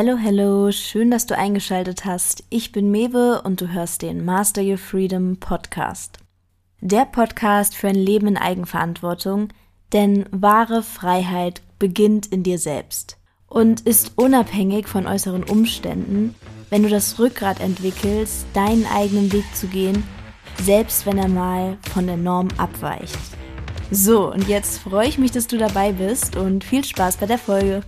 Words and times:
Hello, 0.00 0.16
hello, 0.16 0.70
schön, 0.70 1.10
dass 1.10 1.26
du 1.26 1.36
eingeschaltet 1.36 2.04
hast. 2.04 2.44
Ich 2.50 2.70
bin 2.70 2.92
Mewe 2.92 3.42
und 3.42 3.60
du 3.60 3.72
hörst 3.72 4.02
den 4.02 4.24
Master 4.24 4.62
Your 4.62 4.78
Freedom 4.78 5.38
Podcast. 5.38 6.20
Der 6.80 7.04
Podcast 7.04 7.74
für 7.74 7.88
ein 7.88 7.96
Leben 7.96 8.28
in 8.28 8.36
Eigenverantwortung, 8.36 9.48
denn 9.92 10.26
wahre 10.30 10.84
Freiheit 10.84 11.62
beginnt 11.80 12.26
in 12.26 12.44
dir 12.44 12.60
selbst 12.60 13.18
und 13.48 13.80
ist 13.80 14.12
unabhängig 14.14 14.86
von 14.86 15.04
äußeren 15.04 15.42
Umständen, 15.42 16.36
wenn 16.70 16.84
du 16.84 16.88
das 16.88 17.18
Rückgrat 17.18 17.58
entwickelst, 17.58 18.46
deinen 18.54 18.86
eigenen 18.86 19.32
Weg 19.32 19.46
zu 19.56 19.66
gehen, 19.66 20.04
selbst 20.62 21.06
wenn 21.06 21.18
er 21.18 21.26
mal 21.26 21.76
von 21.92 22.06
der 22.06 22.16
Norm 22.16 22.46
abweicht. 22.56 23.18
So, 23.90 24.32
und 24.32 24.46
jetzt 24.46 24.78
freue 24.78 25.08
ich 25.08 25.18
mich, 25.18 25.32
dass 25.32 25.48
du 25.48 25.58
dabei 25.58 25.90
bist 25.90 26.36
und 26.36 26.62
viel 26.62 26.84
Spaß 26.84 27.16
bei 27.16 27.26
der 27.26 27.38
Folge. 27.38 27.82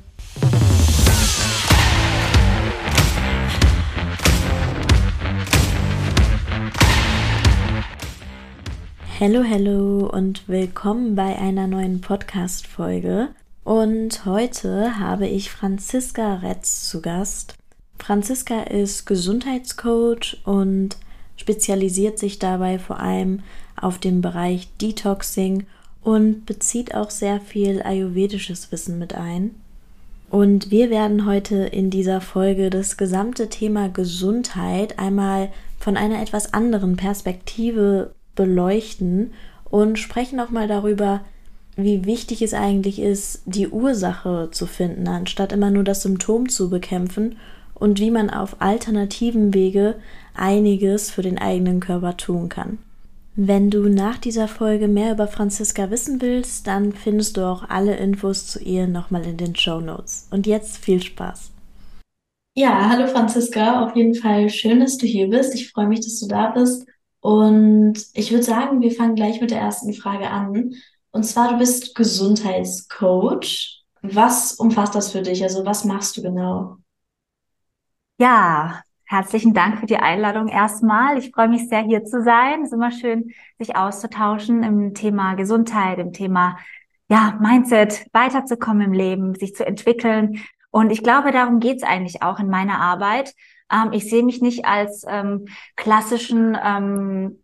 Hallo, 9.20 9.44
hallo 9.46 10.06
und 10.10 10.48
willkommen 10.48 11.14
bei 11.14 11.38
einer 11.38 11.66
neuen 11.66 12.00
Podcast-Folge. 12.00 13.28
Und 13.64 14.24
heute 14.24 14.98
habe 14.98 15.26
ich 15.26 15.50
Franziska 15.50 16.36
Retz 16.36 16.88
zu 16.88 17.02
Gast. 17.02 17.52
Franziska 17.98 18.62
ist 18.62 19.04
Gesundheitscoach 19.04 20.40
und 20.46 20.96
spezialisiert 21.36 22.18
sich 22.18 22.38
dabei 22.38 22.78
vor 22.78 22.98
allem 22.98 23.42
auf 23.78 23.98
den 23.98 24.22
Bereich 24.22 24.68
Detoxing 24.78 25.66
und 26.02 26.46
bezieht 26.46 26.94
auch 26.94 27.10
sehr 27.10 27.42
viel 27.42 27.82
ayurvedisches 27.82 28.72
Wissen 28.72 28.98
mit 28.98 29.14
ein. 29.14 29.54
Und 30.30 30.70
wir 30.70 30.88
werden 30.88 31.26
heute 31.26 31.56
in 31.56 31.90
dieser 31.90 32.22
Folge 32.22 32.70
das 32.70 32.96
gesamte 32.96 33.50
Thema 33.50 33.90
Gesundheit 33.90 34.98
einmal 34.98 35.52
von 35.78 35.98
einer 35.98 36.22
etwas 36.22 36.54
anderen 36.54 36.96
Perspektive 36.96 38.14
beleuchten 38.40 39.34
und 39.68 39.98
sprechen 39.98 40.40
auch 40.40 40.48
mal 40.48 40.66
darüber, 40.66 41.20
wie 41.76 42.06
wichtig 42.06 42.40
es 42.40 42.54
eigentlich 42.54 42.98
ist, 42.98 43.42
die 43.44 43.68
Ursache 43.68 44.48
zu 44.50 44.64
finden, 44.64 45.08
anstatt 45.08 45.52
immer 45.52 45.70
nur 45.70 45.84
das 45.84 46.00
Symptom 46.00 46.48
zu 46.48 46.70
bekämpfen 46.70 47.36
und 47.74 48.00
wie 48.00 48.10
man 48.10 48.30
auf 48.30 48.56
alternativen 48.62 49.52
Wege 49.52 49.96
einiges 50.34 51.10
für 51.10 51.20
den 51.20 51.36
eigenen 51.36 51.80
Körper 51.80 52.16
tun 52.16 52.48
kann. 52.48 52.78
Wenn 53.36 53.70
du 53.70 53.90
nach 53.90 54.16
dieser 54.16 54.48
Folge 54.48 54.88
mehr 54.88 55.12
über 55.12 55.28
Franziska 55.28 55.90
wissen 55.90 56.22
willst, 56.22 56.66
dann 56.66 56.94
findest 56.94 57.36
du 57.36 57.42
auch 57.42 57.68
alle 57.68 57.94
Infos 57.96 58.46
zu 58.46 58.58
ihr 58.58 58.86
nochmal 58.86 59.26
in 59.26 59.36
den 59.36 59.54
Show 59.54 59.82
Notes. 59.82 60.28
Und 60.30 60.46
jetzt 60.46 60.78
viel 60.78 61.02
Spaß. 61.02 61.50
Ja, 62.54 62.88
hallo 62.88 63.06
Franziska, 63.06 63.84
auf 63.84 63.94
jeden 63.94 64.14
Fall 64.14 64.48
schön, 64.48 64.80
dass 64.80 64.96
du 64.96 65.06
hier 65.06 65.28
bist. 65.28 65.54
Ich 65.54 65.70
freue 65.70 65.88
mich, 65.88 66.00
dass 66.00 66.18
du 66.18 66.26
da 66.26 66.50
bist. 66.50 66.86
Und 67.20 67.94
ich 68.14 68.30
würde 68.30 68.42
sagen, 68.42 68.80
wir 68.80 68.92
fangen 68.92 69.14
gleich 69.14 69.40
mit 69.40 69.50
der 69.50 69.60
ersten 69.60 69.92
Frage 69.92 70.30
an. 70.30 70.74
Und 71.10 71.24
zwar, 71.24 71.50
du 71.50 71.58
bist 71.58 71.94
Gesundheitscoach. 71.94 73.84
Was 74.02 74.54
umfasst 74.54 74.94
das 74.94 75.12
für 75.12 75.22
dich? 75.22 75.42
Also 75.42 75.66
was 75.66 75.84
machst 75.84 76.16
du 76.16 76.22
genau? 76.22 76.76
Ja, 78.18 78.82
herzlichen 79.04 79.52
Dank 79.52 79.80
für 79.80 79.86
die 79.86 79.96
Einladung 79.96 80.48
erstmal. 80.48 81.18
Ich 81.18 81.30
freue 81.32 81.48
mich 81.48 81.68
sehr, 81.68 81.82
hier 81.82 82.04
zu 82.04 82.22
sein. 82.22 82.62
Es 82.62 82.68
ist 82.68 82.74
immer 82.74 82.92
schön, 82.92 83.32
sich 83.58 83.76
auszutauschen 83.76 84.62
im 84.62 84.94
Thema 84.94 85.34
Gesundheit, 85.34 85.98
im 85.98 86.12
Thema 86.12 86.58
ja, 87.08 87.36
Mindset, 87.40 88.06
weiterzukommen 88.12 88.82
im 88.82 88.92
Leben, 88.92 89.34
sich 89.34 89.54
zu 89.54 89.66
entwickeln. 89.66 90.40
Und 90.70 90.90
ich 90.90 91.02
glaube, 91.02 91.32
darum 91.32 91.58
geht 91.58 91.78
es 91.78 91.82
eigentlich 91.82 92.22
auch 92.22 92.38
in 92.38 92.48
meiner 92.48 92.80
Arbeit, 92.80 93.34
ähm, 93.72 93.92
ich 93.92 94.08
sehe 94.08 94.22
mich 94.22 94.40
nicht 94.40 94.64
als 94.64 95.04
ähm, 95.08 95.46
klassischen 95.76 96.56
ähm, 96.62 97.42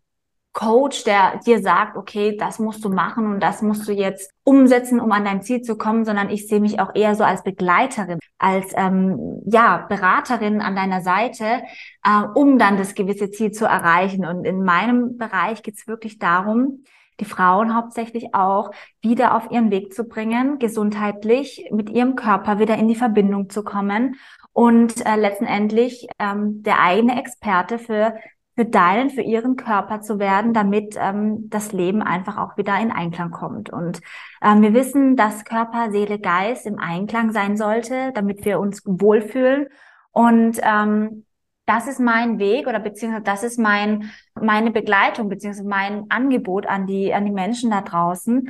Coach, 0.57 1.03
der 1.03 1.39
dir 1.45 1.61
sagt, 1.61 1.97
okay, 1.97 2.35
das 2.35 2.57
musst 2.57 2.83
du 2.83 2.89
machen 2.89 3.31
und 3.31 3.39
das 3.41 3.61
musst 3.61 3.87
du 3.87 3.91
jetzt 3.91 4.31
umsetzen, 4.43 4.99
um 4.99 5.11
an 5.11 5.23
dein 5.23 5.43
Ziel 5.43 5.61
zu 5.61 5.77
kommen, 5.77 6.03
sondern 6.03 6.31
ich 6.31 6.47
sehe 6.47 6.59
mich 6.59 6.79
auch 6.79 6.95
eher 6.95 7.13
so 7.13 7.23
als 7.23 7.43
Begleiterin, 7.43 8.17
als 8.39 8.73
ähm, 8.75 9.43
ja 9.45 9.85
Beraterin 9.87 10.61
an 10.61 10.75
deiner 10.75 11.01
Seite, 11.01 11.61
äh, 12.03 12.23
um 12.33 12.57
dann 12.57 12.77
das 12.77 12.95
gewisse 12.95 13.29
Ziel 13.29 13.51
zu 13.51 13.65
erreichen. 13.65 14.25
Und 14.25 14.45
in 14.45 14.63
meinem 14.63 15.17
Bereich 15.17 15.61
geht 15.61 15.75
es 15.75 15.87
wirklich 15.87 16.17
darum, 16.17 16.83
die 17.19 17.25
Frauen 17.25 17.75
hauptsächlich 17.75 18.33
auch 18.33 18.71
wieder 19.01 19.35
auf 19.35 19.51
ihren 19.51 19.71
Weg 19.71 19.93
zu 19.93 20.03
bringen, 20.05 20.59
gesundheitlich 20.59 21.69
mit 21.71 21.89
ihrem 21.89 22.15
Körper 22.15 22.59
wieder 22.59 22.77
in 22.77 22.87
die 22.87 22.95
Verbindung 22.95 23.49
zu 23.49 23.63
kommen 23.63 24.15
und 24.53 25.05
äh, 25.05 25.15
letztendlich 25.15 26.07
ähm, 26.19 26.63
der 26.63 26.81
eigene 26.81 27.19
Experte 27.19 27.79
für 27.79 28.15
für 28.57 28.65
deinen, 28.65 29.11
für 29.11 29.21
ihren 29.21 29.55
Körper 29.55 30.01
zu 30.01 30.17
werden, 30.17 30.51
damit 30.51 30.95
ähm, 30.99 31.47
das 31.47 31.73
Leben 31.73 32.01
einfach 32.01 32.37
auch 32.37 32.57
wieder 32.57 32.75
in 32.79 32.91
Einklang 32.91 33.29
kommt. 33.29 33.69
Und 33.69 34.01
ähm, 34.41 34.63
wir 34.63 34.73
wissen, 34.73 35.15
dass 35.15 35.45
Körper, 35.45 35.91
Seele, 35.91 36.17
Geist 36.17 36.65
im 36.65 36.79
Einklang 36.79 37.31
sein 37.31 37.55
sollte, 37.55 38.11
damit 38.15 38.45
wir 38.45 38.59
uns 38.59 38.81
wohlfühlen. 38.83 39.67
Und 40.11 40.59
ähm, 40.63 41.26
das 41.67 41.85
ist 41.87 41.99
mein 41.99 42.39
Weg 42.39 42.65
oder 42.65 42.79
beziehungsweise 42.79 43.23
das 43.23 43.43
ist 43.43 43.59
mein 43.59 44.09
meine 44.33 44.71
Begleitung 44.71 45.29
beziehungsweise 45.29 45.67
mein 45.67 46.05
Angebot 46.09 46.65
an 46.65 46.87
die 46.87 47.13
an 47.13 47.25
die 47.25 47.31
Menschen 47.31 47.69
da 47.69 47.81
draußen, 47.81 48.49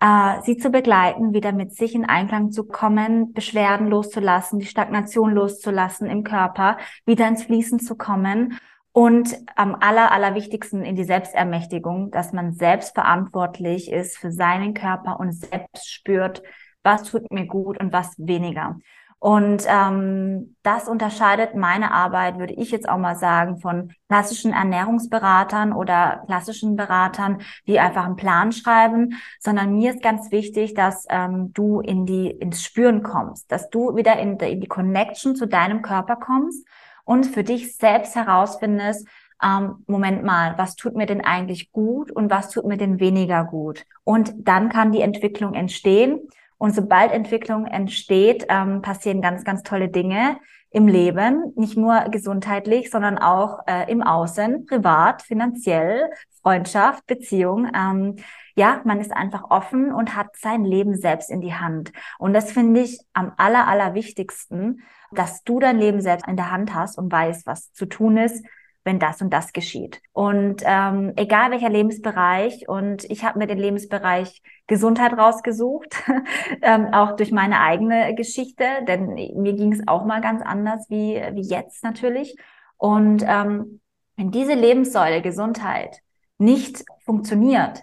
äh, 0.00 0.42
sie 0.42 0.58
zu 0.58 0.70
begleiten, 0.70 1.32
wieder 1.32 1.52
mit 1.52 1.74
sich 1.74 1.94
in 1.94 2.04
Einklang 2.04 2.52
zu 2.52 2.64
kommen, 2.64 3.32
Beschwerden 3.32 3.88
loszulassen, 3.88 4.60
die 4.60 4.66
Stagnation 4.66 5.32
loszulassen 5.32 6.08
im 6.08 6.22
Körper, 6.22 6.76
wieder 7.04 7.26
ins 7.26 7.42
Fließen 7.44 7.80
zu 7.80 7.96
kommen 7.96 8.58
und 8.92 9.36
am 9.56 9.74
aller, 9.74 10.12
allerwichtigsten 10.12 10.84
in 10.84 10.94
die 10.94 11.04
Selbstermächtigung, 11.04 12.10
dass 12.10 12.32
man 12.32 12.52
selbst 12.52 12.94
verantwortlich 12.94 13.90
ist 13.90 14.18
für 14.18 14.30
seinen 14.30 14.74
Körper 14.74 15.18
und 15.20 15.32
selbst 15.32 15.90
spürt, 15.90 16.42
was 16.82 17.04
tut 17.04 17.30
mir 17.32 17.46
gut 17.46 17.80
und 17.80 17.92
was 17.92 18.14
weniger. 18.18 18.76
Und 19.20 19.64
ähm, 19.66 20.54
das 20.62 20.88
unterscheidet 20.88 21.56
meine 21.56 21.92
Arbeit, 21.92 22.38
würde 22.38 22.54
ich 22.54 22.70
jetzt 22.70 22.88
auch 22.88 22.98
mal 22.98 23.16
sagen, 23.16 23.58
von 23.58 23.92
klassischen 24.08 24.52
Ernährungsberatern 24.52 25.72
oder 25.72 26.22
klassischen 26.26 26.76
Beratern, 26.76 27.40
die 27.66 27.80
einfach 27.80 28.04
einen 28.04 28.14
Plan 28.14 28.52
schreiben, 28.52 29.18
sondern 29.40 29.74
mir 29.74 29.92
ist 29.92 30.02
ganz 30.02 30.30
wichtig, 30.30 30.74
dass 30.74 31.04
ähm, 31.10 31.52
du 31.52 31.80
in 31.80 32.06
die 32.06 32.30
ins 32.30 32.62
Spüren 32.62 33.02
kommst, 33.02 33.50
dass 33.50 33.70
du 33.70 33.96
wieder 33.96 34.18
in, 34.20 34.38
in 34.38 34.60
die 34.60 34.68
Connection 34.68 35.34
zu 35.34 35.46
deinem 35.46 35.82
Körper 35.82 36.14
kommst 36.14 36.64
und 37.04 37.26
für 37.26 37.42
dich 37.42 37.76
selbst 37.76 38.14
herausfindest, 38.14 39.08
ähm, 39.42 39.84
Moment 39.86 40.24
mal, 40.24 40.56
was 40.58 40.76
tut 40.76 40.94
mir 40.94 41.06
denn 41.06 41.20
eigentlich 41.20 41.72
gut 41.72 42.10
und 42.10 42.30
was 42.30 42.50
tut 42.50 42.66
mir 42.66 42.76
denn 42.76 43.00
weniger 43.00 43.44
gut? 43.44 43.84
Und 44.04 44.34
dann 44.36 44.68
kann 44.68 44.92
die 44.92 45.00
Entwicklung 45.00 45.54
entstehen. 45.54 46.20
Und 46.58 46.74
sobald 46.74 47.12
Entwicklung 47.12 47.66
entsteht, 47.66 48.46
ähm, 48.48 48.82
passieren 48.82 49.22
ganz, 49.22 49.44
ganz 49.44 49.62
tolle 49.62 49.88
Dinge 49.88 50.38
im 50.70 50.86
Leben, 50.86 51.52
nicht 51.56 51.76
nur 51.76 52.00
gesundheitlich, 52.10 52.90
sondern 52.90 53.16
auch 53.16 53.60
äh, 53.66 53.90
im 53.90 54.02
Außen, 54.02 54.66
privat, 54.66 55.22
finanziell, 55.22 56.10
Freundschaft, 56.42 57.06
Beziehung. 57.06 57.70
Ähm, 57.74 58.16
ja, 58.54 58.82
man 58.84 59.00
ist 59.00 59.12
einfach 59.12 59.44
offen 59.50 59.92
und 59.92 60.14
hat 60.14 60.36
sein 60.36 60.64
Leben 60.64 60.94
selbst 60.96 61.30
in 61.30 61.40
die 61.40 61.54
Hand. 61.54 61.92
Und 62.18 62.34
das 62.34 62.52
finde 62.52 62.80
ich 62.80 62.98
am 63.14 63.32
aller, 63.38 63.66
aller 63.66 63.94
wichtigsten, 63.94 64.82
dass 65.10 65.42
du 65.44 65.58
dein 65.58 65.78
Leben 65.78 66.02
selbst 66.02 66.28
in 66.28 66.36
der 66.36 66.50
Hand 66.50 66.74
hast 66.74 66.98
und 66.98 67.10
weißt, 67.10 67.46
was 67.46 67.72
zu 67.72 67.86
tun 67.86 68.18
ist, 68.18 68.44
wenn 68.88 68.98
das 68.98 69.20
und 69.20 69.30
das 69.34 69.52
geschieht. 69.52 70.00
Und 70.14 70.62
ähm, 70.64 71.12
egal 71.16 71.50
welcher 71.50 71.68
Lebensbereich, 71.68 72.70
und 72.70 73.04
ich 73.10 73.22
habe 73.22 73.38
mir 73.38 73.46
den 73.46 73.58
Lebensbereich 73.58 74.42
Gesundheit 74.66 75.12
rausgesucht, 75.12 75.94
ähm, 76.62 76.86
auch 76.94 77.14
durch 77.14 77.30
meine 77.30 77.60
eigene 77.60 78.14
Geschichte, 78.14 78.64
denn 78.88 79.08
mir 79.36 79.52
ging 79.52 79.74
es 79.74 79.86
auch 79.86 80.06
mal 80.06 80.22
ganz 80.22 80.40
anders 80.40 80.86
wie, 80.88 81.20
wie 81.34 81.42
jetzt 81.42 81.84
natürlich. 81.84 82.34
Und 82.78 83.22
ähm, 83.26 83.80
wenn 84.16 84.30
diese 84.30 84.54
Lebenssäule 84.54 85.20
Gesundheit 85.20 85.98
nicht 86.38 86.82
funktioniert, 87.04 87.82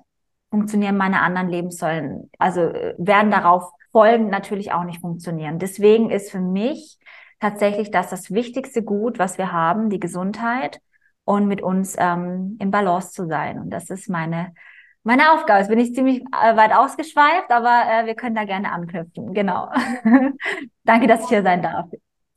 funktionieren 0.50 0.98
meine 0.98 1.22
anderen 1.22 1.50
Lebenssäulen, 1.50 2.32
also 2.40 2.62
äh, 2.62 2.96
werden 2.98 3.30
darauf 3.30 3.72
folgen 3.92 4.30
natürlich 4.32 4.72
auch 4.72 4.86
nicht 4.86 5.02
funktionieren. 5.02 5.60
Deswegen 5.60 6.10
ist 6.10 6.32
für 6.32 6.42
mich 6.42 6.98
tatsächlich 7.40 7.92
das 7.92 8.10
das 8.10 8.32
wichtigste 8.32 8.82
Gut, 8.82 9.20
was 9.20 9.38
wir 9.38 9.52
haben, 9.52 9.92
die 9.92 10.00
Gesundheit 10.00 10.82
und 11.26 11.48
mit 11.48 11.62
uns 11.62 11.96
ähm, 11.98 12.58
im 12.60 12.72
Balance 12.72 13.12
zu 13.12 13.28
sein. 13.28 13.60
Und 13.60 13.72
das 13.72 13.90
ist 13.90 14.10
meine 14.10 14.54
meine 15.06 15.34
Aufgabe. 15.34 15.60
Jetzt 15.60 15.70
bin 15.70 15.80
ich 15.80 15.94
ziemlich 15.94 16.22
äh, 16.22 16.58
weit 16.58 16.74
ausgeschweift, 16.74 17.52
aber 17.52 17.84
äh, 17.88 18.06
wir 18.08 18.16
können 18.16 18.36
da 18.36 18.44
gerne 18.44 18.72
anknüpfen. 18.72 19.34
Genau. 19.34 19.70
Danke, 20.84 21.08
dass 21.08 21.22
ich 21.22 21.30
hier 21.30 21.44
sein 21.44 21.62
darf. 21.62 21.86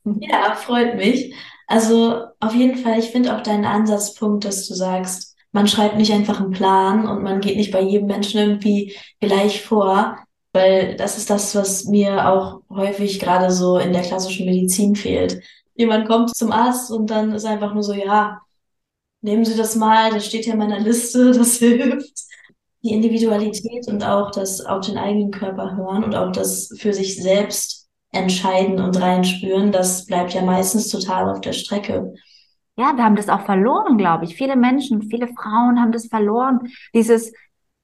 Ja, 0.04 0.54
freut 0.54 0.96
mich. 0.96 1.34
Also 1.66 2.24
auf 2.40 2.54
jeden 2.54 2.76
Fall, 2.76 2.98
ich 2.98 3.10
finde 3.10 3.34
auch 3.34 3.42
deinen 3.42 3.64
Ansatzpunkt, 3.64 4.44
dass 4.44 4.68
du 4.68 4.74
sagst, 4.74 5.36
man 5.52 5.66
schreibt 5.66 5.96
nicht 5.96 6.12
einfach 6.12 6.40
einen 6.40 6.50
Plan 6.50 7.08
und 7.08 7.22
man 7.22 7.40
geht 7.40 7.56
nicht 7.56 7.72
bei 7.72 7.80
jedem 7.80 8.06
Menschen 8.06 8.38
irgendwie 8.38 8.94
gleich 9.20 9.62
vor, 9.62 10.18
weil 10.52 10.96
das 10.96 11.16
ist 11.16 11.30
das, 11.30 11.54
was 11.54 11.84
mir 11.84 12.28
auch 12.28 12.60
häufig 12.68 13.18
gerade 13.18 13.50
so 13.50 13.78
in 13.78 13.92
der 13.94 14.02
klassischen 14.02 14.46
Medizin 14.46 14.94
fehlt. 14.94 15.40
Jemand 15.74 16.06
kommt 16.06 16.36
zum 16.36 16.52
Arzt 16.52 16.90
und 16.90 17.10
dann 17.10 17.32
ist 17.32 17.46
einfach 17.46 17.72
nur 17.72 17.82
so, 17.82 17.94
ja, 17.94 18.40
nehmen 19.20 19.44
Sie 19.44 19.56
das 19.56 19.76
mal, 19.76 20.10
das 20.10 20.26
steht 20.26 20.46
ja 20.46 20.52
in 20.52 20.58
meiner 20.58 20.80
Liste, 20.80 21.32
das 21.38 21.56
hilft. 21.56 22.26
Die 22.84 22.92
Individualität 22.92 23.88
und 23.88 24.04
auch 24.04 24.30
das 24.30 24.64
auf 24.64 24.86
den 24.86 24.98
eigenen 24.98 25.32
Körper 25.32 25.76
hören 25.76 26.04
und 26.04 26.14
auch 26.14 26.30
das 26.30 26.72
für 26.78 26.92
sich 26.92 27.20
selbst 27.20 27.88
entscheiden 28.12 28.80
und 28.80 29.00
reinspüren, 29.00 29.72
das 29.72 30.06
bleibt 30.06 30.32
ja 30.32 30.42
meistens 30.42 30.88
total 30.88 31.28
auf 31.28 31.40
der 31.40 31.52
Strecke. 31.52 32.14
Ja, 32.76 32.96
wir 32.96 33.04
haben 33.04 33.16
das 33.16 33.28
auch 33.28 33.40
verloren, 33.40 33.98
glaube 33.98 34.24
ich. 34.24 34.36
Viele 34.36 34.54
Menschen, 34.54 35.02
viele 35.02 35.26
Frauen 35.26 35.80
haben 35.80 35.90
das 35.90 36.06
verloren. 36.06 36.60
Dieses, 36.94 37.32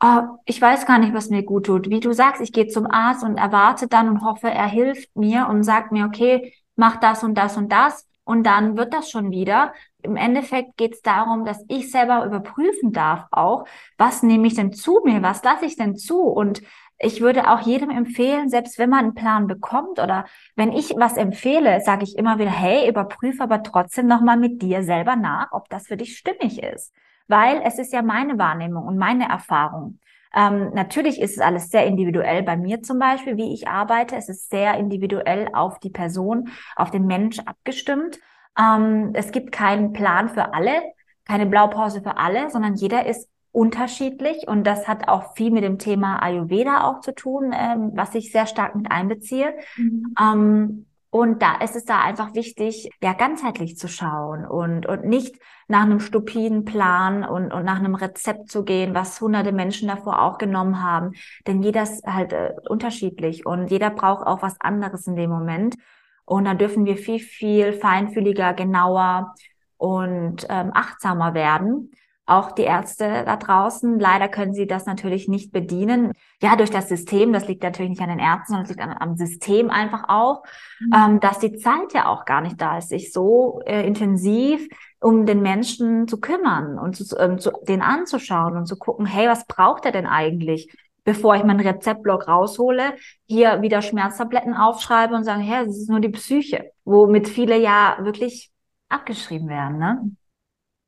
oh, 0.01 0.21
ich 0.45 0.63
weiß 0.63 0.87
gar 0.87 0.99
nicht, 0.99 1.13
was 1.13 1.31
mir 1.31 1.43
gut 1.43 1.67
tut. 1.67 1.91
Wie 1.91 1.99
du 1.99 2.13
sagst, 2.13 2.41
ich 2.41 2.53
gehe 2.53 2.69
zum 2.69 2.87
Arzt 2.87 3.25
und 3.25 3.37
erwarte 3.37 3.89
dann 3.89 4.09
und 4.09 4.23
hoffe, 4.23 4.49
er 4.49 4.69
hilft 4.69 5.15
mir 5.17 5.49
und 5.49 5.65
sagt 5.65 5.91
mir, 5.91 6.07
okay, 6.07 6.55
mach 6.77 6.97
das 7.01 7.25
und 7.25 7.35
das 7.35 7.57
und 7.57 7.73
das. 7.73 8.07
Und 8.25 8.45
dann 8.45 8.77
wird 8.77 8.95
das 8.95 9.11
schon 9.11 9.31
wieder. 9.31 9.75
Im 10.03 10.17
Endeffekt 10.17 10.77
geht 10.77 10.95
es 10.95 11.03
darum, 11.03 11.45
dass 11.45 11.65
ich 11.69 11.91
selber 11.91 12.25
überprüfen 12.25 12.93
darf 12.93 13.27
auch, 13.31 13.67
was 13.99 14.23
nehme 14.23 14.47
ich 14.47 14.55
denn 14.55 14.73
zu 14.73 15.01
mir, 15.05 15.23
was 15.23 15.43
lasse 15.45 15.67
ich 15.67 15.77
denn 15.77 15.97
zu 15.97 16.21
und 16.21 16.63
ich 16.99 17.21
würde 17.21 17.51
auch 17.51 17.61
jedem 17.61 17.91
empfehlen, 17.91 18.49
selbst 18.49 18.79
wenn 18.79 18.91
man 18.91 19.01
einen 19.01 19.15
Plan 19.15 19.47
bekommt 19.47 19.99
oder 19.99 20.25
wenn 20.55 20.73
ich 20.73 20.95
was 20.97 21.17
empfehle, 21.17 21.81
sage 21.81 22.05
ich 22.05 22.17
immer 22.17 22.39
wieder, 22.39 22.51
hey, 22.51 22.89
überprüfe 22.89 23.43
aber 23.43 23.63
trotzdem 23.63 24.07
nochmal 24.07 24.37
mit 24.37 24.63
dir 24.63 24.83
selber 24.85 25.17
nach, 25.17 25.53
ob 25.53 25.69
das 25.69 25.89
für 25.89 25.97
dich 25.97 26.17
stimmig 26.17 26.63
ist. 26.63 26.95
Weil 27.27 27.63
es 27.65 27.79
ist 27.79 27.93
ja 27.93 28.03
meine 28.03 28.39
Wahrnehmung 28.39 28.87
und 28.87 28.97
meine 28.97 29.29
Erfahrung. 29.29 29.99
Ähm, 30.35 30.71
natürlich 30.75 31.21
ist 31.21 31.37
es 31.37 31.41
alles 31.41 31.71
sehr 31.71 31.87
individuell 31.87 32.43
bei 32.43 32.57
mir 32.57 32.83
zum 32.83 32.99
Beispiel, 32.99 33.37
wie 33.37 33.55
ich 33.55 33.69
arbeite. 33.69 34.17
Es 34.17 34.29
ist 34.29 34.51
sehr 34.51 34.75
individuell 34.75 35.49
auf 35.53 35.79
die 35.79 35.91
Person, 35.91 36.49
auf 36.77 36.91
den 36.91 37.07
Mensch 37.07 37.39
abgestimmt. 37.41 38.19
Ähm, 38.59 39.11
es 39.15 39.31
gibt 39.31 39.53
keinen 39.53 39.93
Plan 39.93 40.29
für 40.29 40.53
alle, 40.55 40.83
keine 41.25 41.47
Blaupause 41.47 42.03
für 42.03 42.17
alle, 42.17 42.51
sondern 42.51 42.75
jeder 42.75 43.07
ist 43.07 43.29
unterschiedlich 43.53 44.49
und 44.49 44.65
das 44.65 44.89
hat 44.89 45.07
auch 45.09 45.35
viel 45.37 45.53
mit 45.53 45.63
dem 45.63 45.79
Thema 45.79 46.21
Ayurveda 46.21 46.89
auch 46.89 47.01
zu 47.01 47.15
tun, 47.15 47.55
ähm, 47.55 47.93
was 47.95 48.15
ich 48.17 48.33
sehr 48.33 48.47
stark 48.47 48.75
mit 48.75 48.91
einbeziehe. 48.91 49.55
Mhm. 49.77 50.15
Ähm, 50.21 50.87
und 51.15 51.43
da 51.43 51.59
ist 51.59 51.77
es 51.77 51.85
da 51.85 52.01
einfach 52.01 52.35
wichtig, 52.35 52.91
ja, 53.01 53.13
ganzheitlich 53.13 53.77
zu 53.79 53.87
schauen 53.87 54.45
und, 54.45 54.85
und 54.85 55.05
nicht 55.05 55.37
nach 55.69 55.83
einem 55.83 56.01
stupiden 56.01 56.65
Plan 56.65 57.23
und, 57.23 57.53
und 57.53 57.65
nach 57.65 57.79
einem 57.79 57.95
Rezept 57.95 58.51
zu 58.51 58.65
gehen, 58.65 58.97
was 58.97 59.21
hunderte 59.21 59.53
Menschen 59.53 59.87
davor 59.87 60.23
auch 60.23 60.39
genommen 60.39 60.83
haben. 60.83 61.13
Denn 61.47 61.63
jeder 61.63 61.85
ist 61.85 62.05
halt 62.05 62.33
äh, 62.33 62.55
unterschiedlich 62.69 63.47
und 63.47 63.71
jeder 63.71 63.91
braucht 63.91 64.27
auch 64.27 64.43
was 64.43 64.61
anderes 64.61 65.07
in 65.07 65.15
dem 65.15 65.31
Moment. 65.31 65.77
Und 66.25 66.47
da 66.47 66.55
dürfen 66.55 66.85
wir 66.85 66.97
viel, 66.97 67.21
viel 67.21 67.75
feinfühliger, 67.75 68.53
genauer 68.53 69.37
und 69.77 70.45
ähm, 70.49 70.73
achtsamer 70.75 71.33
werden 71.33 71.93
auch 72.27 72.53
die 72.53 72.63
Ärzte 72.63 73.23
da 73.25 73.37
draußen. 73.37 73.99
Leider 73.99 74.29
können 74.29 74.55
sie 74.55 74.67
das 74.67 74.87
natürlich 74.87 75.29
nicht 75.29 75.53
bedienen. 75.53 76.13
Ja, 76.43 76.57
durch 76.57 76.71
das 76.71 76.89
System, 76.89 77.33
das 77.33 77.49
liegt 77.49 77.63
natürlich 77.63 77.91
nicht 77.91 78.03
an 78.03 78.09
den 78.09 78.19
Ärzten, 78.19 78.53
sondern 78.53 78.65
es 78.65 78.71
liegt 78.71 78.81
an, 78.81 78.97
am 78.99 79.17
System 79.17 79.71
einfach 79.71 80.05
auch, 80.09 80.43
mhm. 80.81 80.93
ähm, 80.95 81.21
dass 81.21 81.39
die 81.39 81.57
Zeit 81.57 81.93
ja 81.93 82.07
auch 82.07 82.25
gar 82.25 82.41
nicht 82.41 82.61
da 82.61 82.79
ist, 82.79 82.89
sich 82.89 83.13
so 83.13 83.61
äh, 83.67 83.87
intensiv 83.87 84.67
um 85.01 85.27
den 85.27 85.43
Menschen 85.43 86.09
zu 86.09 86.19
kümmern 86.19 86.79
und 86.79 86.97
zu, 86.97 87.15
ähm, 87.19 87.39
zu, 87.39 87.51
den 87.69 87.83
anzuschauen 87.83 88.57
und 88.57 88.67
zu 88.67 88.79
gucken, 88.79 89.05
hey, 89.05 89.29
was 89.29 89.47
braucht 89.47 89.85
er 89.85 89.93
denn 89.93 90.07
eigentlich? 90.07 90.75
bevor 91.05 91.37
ich 91.37 91.45
meinen 91.45 91.61
Rezeptblock 91.61 92.27
raushole, 92.27 92.95
hier 93.27 93.63
wieder 93.63 93.83
Schmerztabletten 93.83 94.55
aufschreibe 94.55 95.15
und 95.15 95.25
sage, 95.25 95.43
hey, 95.43 95.67
das 95.67 95.77
ist 95.77 95.91
nur 95.91 96.01
die 96.01 96.09
Psyche, 96.09 96.73
womit 96.85 97.29
viele 97.29 97.59
ja 97.59 97.99
wirklich 98.01 98.51
abgeschrieben 98.89 99.49
werden, 99.49 99.79
ne? 99.79 100.11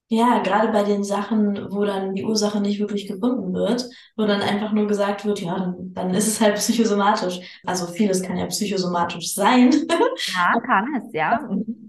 Ja, 0.08 0.38
gerade 0.38 0.68
bei 0.72 0.84
den 0.84 1.02
Sachen, 1.02 1.66
wo 1.72 1.84
dann 1.84 2.14
die 2.14 2.24
Ursache 2.24 2.60
nicht 2.60 2.78
wirklich 2.78 3.08
gefunden 3.08 3.52
wird, 3.52 3.86
wo 4.16 4.24
dann 4.24 4.40
einfach 4.40 4.70
nur 4.72 4.86
gesagt 4.86 5.24
wird, 5.24 5.40
ja, 5.40 5.58
dann, 5.58 5.92
dann 5.94 6.14
ist 6.14 6.28
es 6.28 6.40
halt 6.40 6.54
psychosomatisch. 6.56 7.40
Also 7.66 7.86
vieles 7.88 8.22
kann 8.22 8.36
ja 8.36 8.46
psychosomatisch 8.46 9.34
sein. 9.34 9.74
Ja, 10.26 10.60
kann 10.60 10.94
es, 10.96 11.12
ja. 11.12 11.40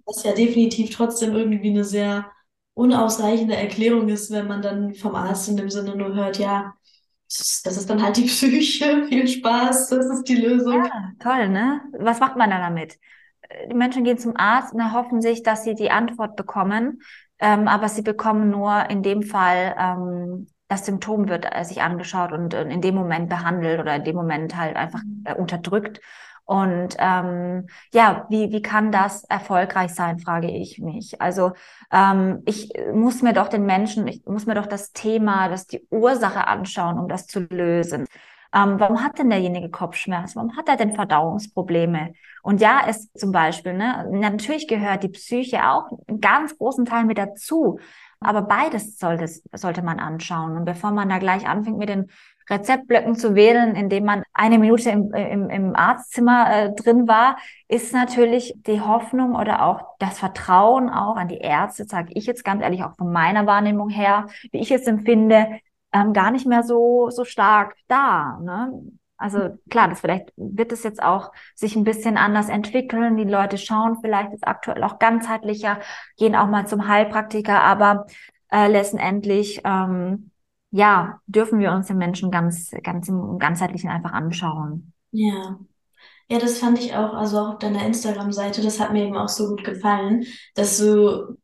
Was 0.05 0.23
ja 0.23 0.33
definitiv 0.33 0.89
trotzdem 0.95 1.35
irgendwie 1.35 1.69
eine 1.69 1.83
sehr 1.83 2.31
unausreichende 2.73 3.55
Erklärung 3.55 4.07
ist, 4.09 4.31
wenn 4.31 4.47
man 4.47 4.61
dann 4.61 4.93
vom 4.93 5.15
Arzt 5.15 5.49
in 5.49 5.57
dem 5.57 5.69
Sinne 5.69 5.95
nur 5.95 6.13
hört, 6.15 6.37
ja, 6.39 6.73
das 7.27 7.65
ist 7.77 7.89
dann 7.89 8.01
halt 8.03 8.17
die 8.17 8.23
Psyche, 8.25 9.05
viel 9.07 9.27
Spaß, 9.27 9.89
das 9.89 10.05
ist 10.07 10.23
die 10.29 10.35
Lösung. 10.35 10.83
Ja, 10.83 11.11
toll, 11.19 11.49
ne? 11.49 11.81
Was 11.99 12.19
macht 12.19 12.35
man 12.37 12.49
dann 12.49 12.61
damit? 12.61 12.97
Die 13.69 13.73
Menschen 13.75 14.03
gehen 14.03 14.17
zum 14.17 14.35
Arzt 14.37 14.73
und 14.73 14.79
erhoffen 14.79 15.21
sich, 15.21 15.43
dass 15.43 15.63
sie 15.63 15.75
die 15.75 15.91
Antwort 15.91 16.35
bekommen 16.35 17.01
ähm, 17.39 17.67
aber 17.67 17.89
sie 17.89 18.01
bekommen 18.01 18.49
nur 18.49 18.89
in 18.89 19.03
dem 19.03 19.23
Fall 19.23 19.75
ähm, 19.79 20.47
das 20.67 20.85
Symptom 20.85 21.29
wird 21.29 21.47
äh, 21.49 21.63
sich 21.63 21.81
angeschaut 21.81 22.31
und 22.31 22.53
äh, 22.53 22.63
in 22.63 22.81
dem 22.81 22.95
Moment 22.95 23.29
behandelt 23.29 23.79
oder 23.79 23.95
in 23.95 24.03
dem 24.03 24.15
Moment 24.15 24.55
halt 24.57 24.75
einfach 24.75 25.03
mhm. 25.03 25.23
äh, 25.25 25.33
unterdrückt. 25.33 26.01
Und 26.45 26.95
ähm, 26.97 27.67
ja, 27.93 28.25
wie, 28.29 28.51
wie 28.53 28.61
kann 28.61 28.91
das 28.91 29.25
erfolgreich 29.25 29.93
sein, 29.93 30.17
frage 30.19 30.49
ich 30.49 30.79
mich. 30.79 31.21
Also 31.21 31.51
ähm, 31.91 32.41
ich 32.45 32.71
muss 32.93 33.21
mir 33.21 33.33
doch 33.33 33.49
den 33.49 33.65
Menschen, 33.65 34.07
ich 34.07 34.25
muss 34.25 34.45
mir 34.45 34.55
doch 34.55 34.65
das 34.65 34.93
Thema, 34.93 35.49
das 35.49 35.67
die 35.67 35.85
Ursache 35.89 36.47
anschauen, 36.47 36.99
um 36.99 37.09
das 37.09 37.27
zu 37.27 37.41
lösen. 37.41 38.07
Ähm, 38.57 38.80
warum 38.80 39.04
hat 39.04 39.19
denn 39.19 39.30
derjenige 39.30 39.69
Kopfschmerzen? 39.69 40.36
Warum 40.38 40.57
hat 40.57 40.68
er 40.68 40.77
denn 40.77 40.94
Verdauungsprobleme? 40.94 42.13
Und 42.42 42.62
ja, 42.62 42.81
es 42.88 43.12
zum 43.13 43.31
Beispiel, 43.31 43.74
ne, 43.74 44.07
natürlich 44.12 44.68
gehört 44.68 45.04
die 45.04 45.09
Psyche 45.09 45.69
auch 45.69 45.89
einen 46.07 46.21
ganz 46.21 46.57
großen 46.57 46.86
Teil 46.86 47.06
mit 47.06 47.18
dazu. 47.18 47.80
Aber 48.19 48.42
beides 48.42 48.98
sollte, 48.98 49.27
sollte 49.54 49.83
man 49.83 50.00
anschauen. 50.00 50.57
Und 50.57 50.65
bevor 50.65 50.92
man 50.92 51.09
da 51.09 51.19
gleich 51.19 51.48
anfängt 51.48 51.77
mit 51.77 51.89
den 51.89 52.09
Rezeptblöcken 52.50 53.15
zu 53.15 53.36
wählen, 53.36 53.75
indem 53.75 54.06
man 54.06 54.24
eine 54.33 54.57
Minute 54.57 54.89
im, 54.89 55.13
im, 55.13 55.50
im 55.50 55.75
Arztzimmer 55.75 56.48
äh, 56.50 56.74
drin 56.74 57.07
war, 57.07 57.38
ist 57.68 57.94
natürlich 57.94 58.56
die 58.65 58.81
Hoffnung 58.81 59.36
oder 59.36 59.65
auch 59.65 59.81
das 60.00 60.18
Vertrauen 60.19 60.89
auch 60.89 61.18
an 61.18 61.27
die 61.27 61.39
Ärzte, 61.39 61.86
sage 61.86 62.13
ich 62.13 62.25
jetzt 62.25 62.45
ganz 62.45 62.63
ehrlich, 62.63 62.83
auch 62.83 62.95
von 62.95 63.12
meiner 63.12 63.45
Wahrnehmung 63.45 63.89
her, 63.89 64.27
wie 64.51 64.59
ich 64.59 64.71
es 64.71 64.88
empfinde, 64.88 65.59
ähm, 65.91 66.13
gar 66.13 66.31
nicht 66.31 66.45
mehr 66.45 66.63
so, 66.63 67.09
so 67.09 67.25
stark 67.25 67.75
da. 67.87 68.39
Ne? 68.41 68.71
Also 69.17 69.57
klar, 69.69 69.87
das 69.87 70.01
vielleicht 70.01 70.31
wird 70.35 70.71
es 70.71 70.83
jetzt 70.83 71.01
auch 71.01 71.31
sich 71.55 71.75
ein 71.75 71.83
bisschen 71.83 72.17
anders 72.17 72.49
entwickeln. 72.49 73.17
Die 73.17 73.23
Leute 73.23 73.57
schauen 73.57 73.97
vielleicht 73.99 74.31
jetzt 74.31 74.47
aktuell 74.47 74.83
auch 74.83 74.99
ganzheitlicher, 74.99 75.79
gehen 76.17 76.35
auch 76.35 76.47
mal 76.47 76.67
zum 76.67 76.87
Heilpraktiker, 76.87 77.63
aber 77.63 78.06
äh, 78.51 78.67
letztendlich 78.67 79.61
ähm, 79.63 80.31
ja 80.71 81.19
dürfen 81.25 81.59
wir 81.59 81.71
uns 81.71 81.87
den 81.87 81.97
Menschen 81.97 82.29
ganz, 82.29 82.71
ganz 82.83 83.09
im 83.09 83.39
ganzheitlichen 83.39 83.89
einfach 83.89 84.13
anschauen. 84.13 84.94
Ja. 85.11 85.57
Ja, 86.29 86.39
das 86.39 86.59
fand 86.59 86.77
ich 86.79 86.94
auch, 86.94 87.13
also 87.13 87.39
auch 87.39 87.53
auf 87.53 87.59
deiner 87.59 87.85
Instagram-Seite, 87.85 88.61
das 88.61 88.81
hat 88.81 88.91
mir 88.91 89.06
eben 89.06 89.15
auch 89.15 89.29
so 89.29 89.47
gut 89.47 89.63
gefallen, 89.63 90.25
dass 90.56 90.77
du 90.77 91.37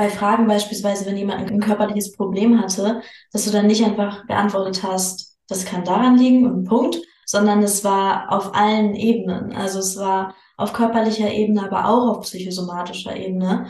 bei 0.00 0.08
Fragen 0.08 0.46
beispielsweise, 0.46 1.04
wenn 1.04 1.18
jemand 1.18 1.50
ein 1.50 1.60
körperliches 1.60 2.12
Problem 2.12 2.58
hatte, 2.58 3.02
dass 3.32 3.44
du 3.44 3.50
dann 3.50 3.66
nicht 3.66 3.84
einfach 3.84 4.26
geantwortet 4.26 4.82
hast, 4.82 5.36
das 5.46 5.66
kann 5.66 5.84
daran 5.84 6.16
liegen 6.16 6.50
und 6.50 6.64
Punkt, 6.64 6.96
sondern 7.26 7.62
es 7.62 7.84
war 7.84 8.32
auf 8.32 8.54
allen 8.54 8.94
Ebenen. 8.94 9.52
Also 9.52 9.78
es 9.78 9.98
war 9.98 10.34
auf 10.56 10.72
körperlicher 10.72 11.30
Ebene, 11.30 11.62
aber 11.62 11.86
auch 11.86 12.16
auf 12.16 12.20
psychosomatischer 12.22 13.14
Ebene. 13.14 13.66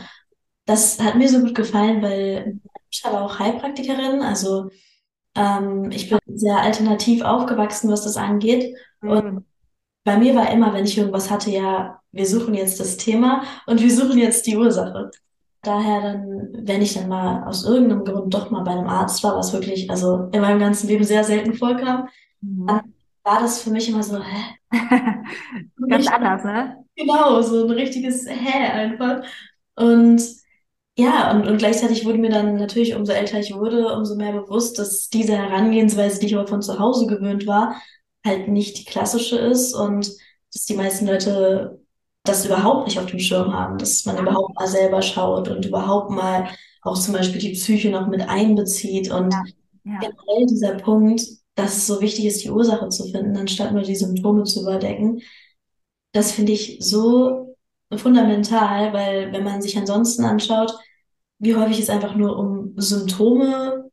Das 0.65 1.01
hat 1.01 1.15
mir 1.15 1.27
so 1.27 1.41
gut 1.41 1.53
gefallen, 1.53 2.01
weil 2.01 2.61
ich 2.89 3.03
war 3.03 3.21
auch 3.21 3.37
Heilpraktikerin, 3.37 4.21
also 4.21 4.69
ähm, 5.35 5.91
ich 5.91 6.09
bin 6.09 6.19
sehr 6.33 6.61
alternativ 6.61 7.23
aufgewachsen, 7.23 7.91
was 7.91 8.05
das 8.05 8.15
angeht. 8.15 8.73
Mhm. 9.01 9.09
Und 9.09 9.45
bei 10.05 10.15
mir 10.15 10.33
war 10.33 10.49
immer, 10.49 10.71
wenn 10.71 10.85
ich 10.85 10.97
irgendwas 10.97 11.29
hatte, 11.29 11.51
ja, 11.51 11.99
wir 12.13 12.25
suchen 12.25 12.53
jetzt 12.53 12.79
das 12.79 12.95
Thema 12.95 13.43
und 13.65 13.81
wir 13.81 13.93
suchen 13.93 14.17
jetzt 14.17 14.47
die 14.47 14.55
Ursache. 14.55 15.11
Daher 15.63 16.01
dann, 16.01 16.49
wenn 16.67 16.81
ich 16.81 16.93
dann 16.93 17.07
mal 17.07 17.43
aus 17.47 17.65
irgendeinem 17.65 18.03
Grund 18.03 18.33
doch 18.33 18.49
mal 18.49 18.63
bei 18.63 18.71
einem 18.71 18.87
Arzt 18.87 19.23
war, 19.23 19.37
was 19.37 19.53
wirklich, 19.53 19.89
also 19.89 20.29
in 20.31 20.41
meinem 20.41 20.59
ganzen 20.59 20.87
Leben 20.87 21.03
sehr 21.03 21.23
selten 21.23 21.53
vorkam, 21.53 22.07
mhm. 22.41 22.67
dann 22.67 22.93
war 23.23 23.39
das 23.41 23.61
für 23.61 23.69
mich 23.69 23.87
immer 23.89 24.01
so, 24.01 24.19
hä? 24.19 24.55
Ganz 25.87 26.07
anders, 26.07 26.43
ne? 26.43 26.83
Genau, 26.95 27.41
so 27.41 27.65
ein 27.65 27.71
richtiges 27.71 28.27
Hä 28.27 28.71
einfach. 28.71 29.23
Und 29.75 30.21
ja, 30.97 31.31
und, 31.31 31.47
und 31.47 31.57
gleichzeitig 31.57 32.05
wurde 32.05 32.17
mir 32.17 32.29
dann 32.29 32.55
natürlich, 32.55 32.95
umso 32.95 33.13
älter 33.13 33.39
ich 33.39 33.53
wurde, 33.53 33.93
umso 33.95 34.15
mehr 34.15 34.33
bewusst, 34.33 34.77
dass 34.77 35.09
diese 35.09 35.37
Herangehensweise, 35.37 36.19
die 36.19 36.27
ich 36.27 36.35
aber 36.35 36.47
von 36.47 36.61
zu 36.61 36.79
Hause 36.79 37.07
gewöhnt 37.07 37.47
war, 37.47 37.81
halt 38.25 38.47
nicht 38.47 38.77
die 38.79 38.85
klassische 38.85 39.37
ist 39.37 39.73
und 39.73 40.11
dass 40.53 40.65
die 40.65 40.75
meisten 40.75 41.07
Leute 41.07 41.80
das 42.23 42.45
überhaupt 42.45 42.87
nicht 42.87 42.99
auf 42.99 43.07
dem 43.07 43.19
Schirm 43.19 43.53
haben, 43.53 43.77
dass 43.77 44.05
man 44.05 44.17
überhaupt 44.17 44.55
mal 44.55 44.67
selber 44.67 45.01
schaut 45.01 45.47
und 45.47 45.65
überhaupt 45.65 46.11
mal 46.11 46.49
auch 46.83 46.99
zum 46.99 47.13
Beispiel 47.13 47.41
die 47.41 47.53
Psyche 47.53 47.89
noch 47.89 48.07
mit 48.07 48.21
einbezieht 48.21 49.11
und 49.11 49.31
ja. 49.33 49.43
Ja. 49.83 49.99
generell 49.99 50.45
dieser 50.47 50.75
Punkt, 50.75 51.21
dass 51.55 51.77
es 51.77 51.87
so 51.87 52.01
wichtig 52.01 52.25
ist, 52.25 52.43
die 52.43 52.51
Ursache 52.51 52.89
zu 52.89 53.05
finden, 53.05 53.35
anstatt 53.37 53.73
nur 53.73 53.83
die 53.83 53.95
Symptome 53.95 54.43
zu 54.43 54.61
überdecken. 54.61 55.21
Das 56.11 56.31
finde 56.31 56.51
ich 56.51 56.77
so 56.79 57.55
fundamental, 57.95 58.93
weil 58.93 59.31
wenn 59.33 59.43
man 59.43 59.61
sich 59.61 59.77
ansonsten 59.77 60.23
anschaut, 60.23 60.73
wie 61.39 61.55
häufig 61.55 61.79
es 61.79 61.89
einfach 61.89 62.15
nur 62.15 62.37
um 62.37 62.73
Symptome 62.77 63.89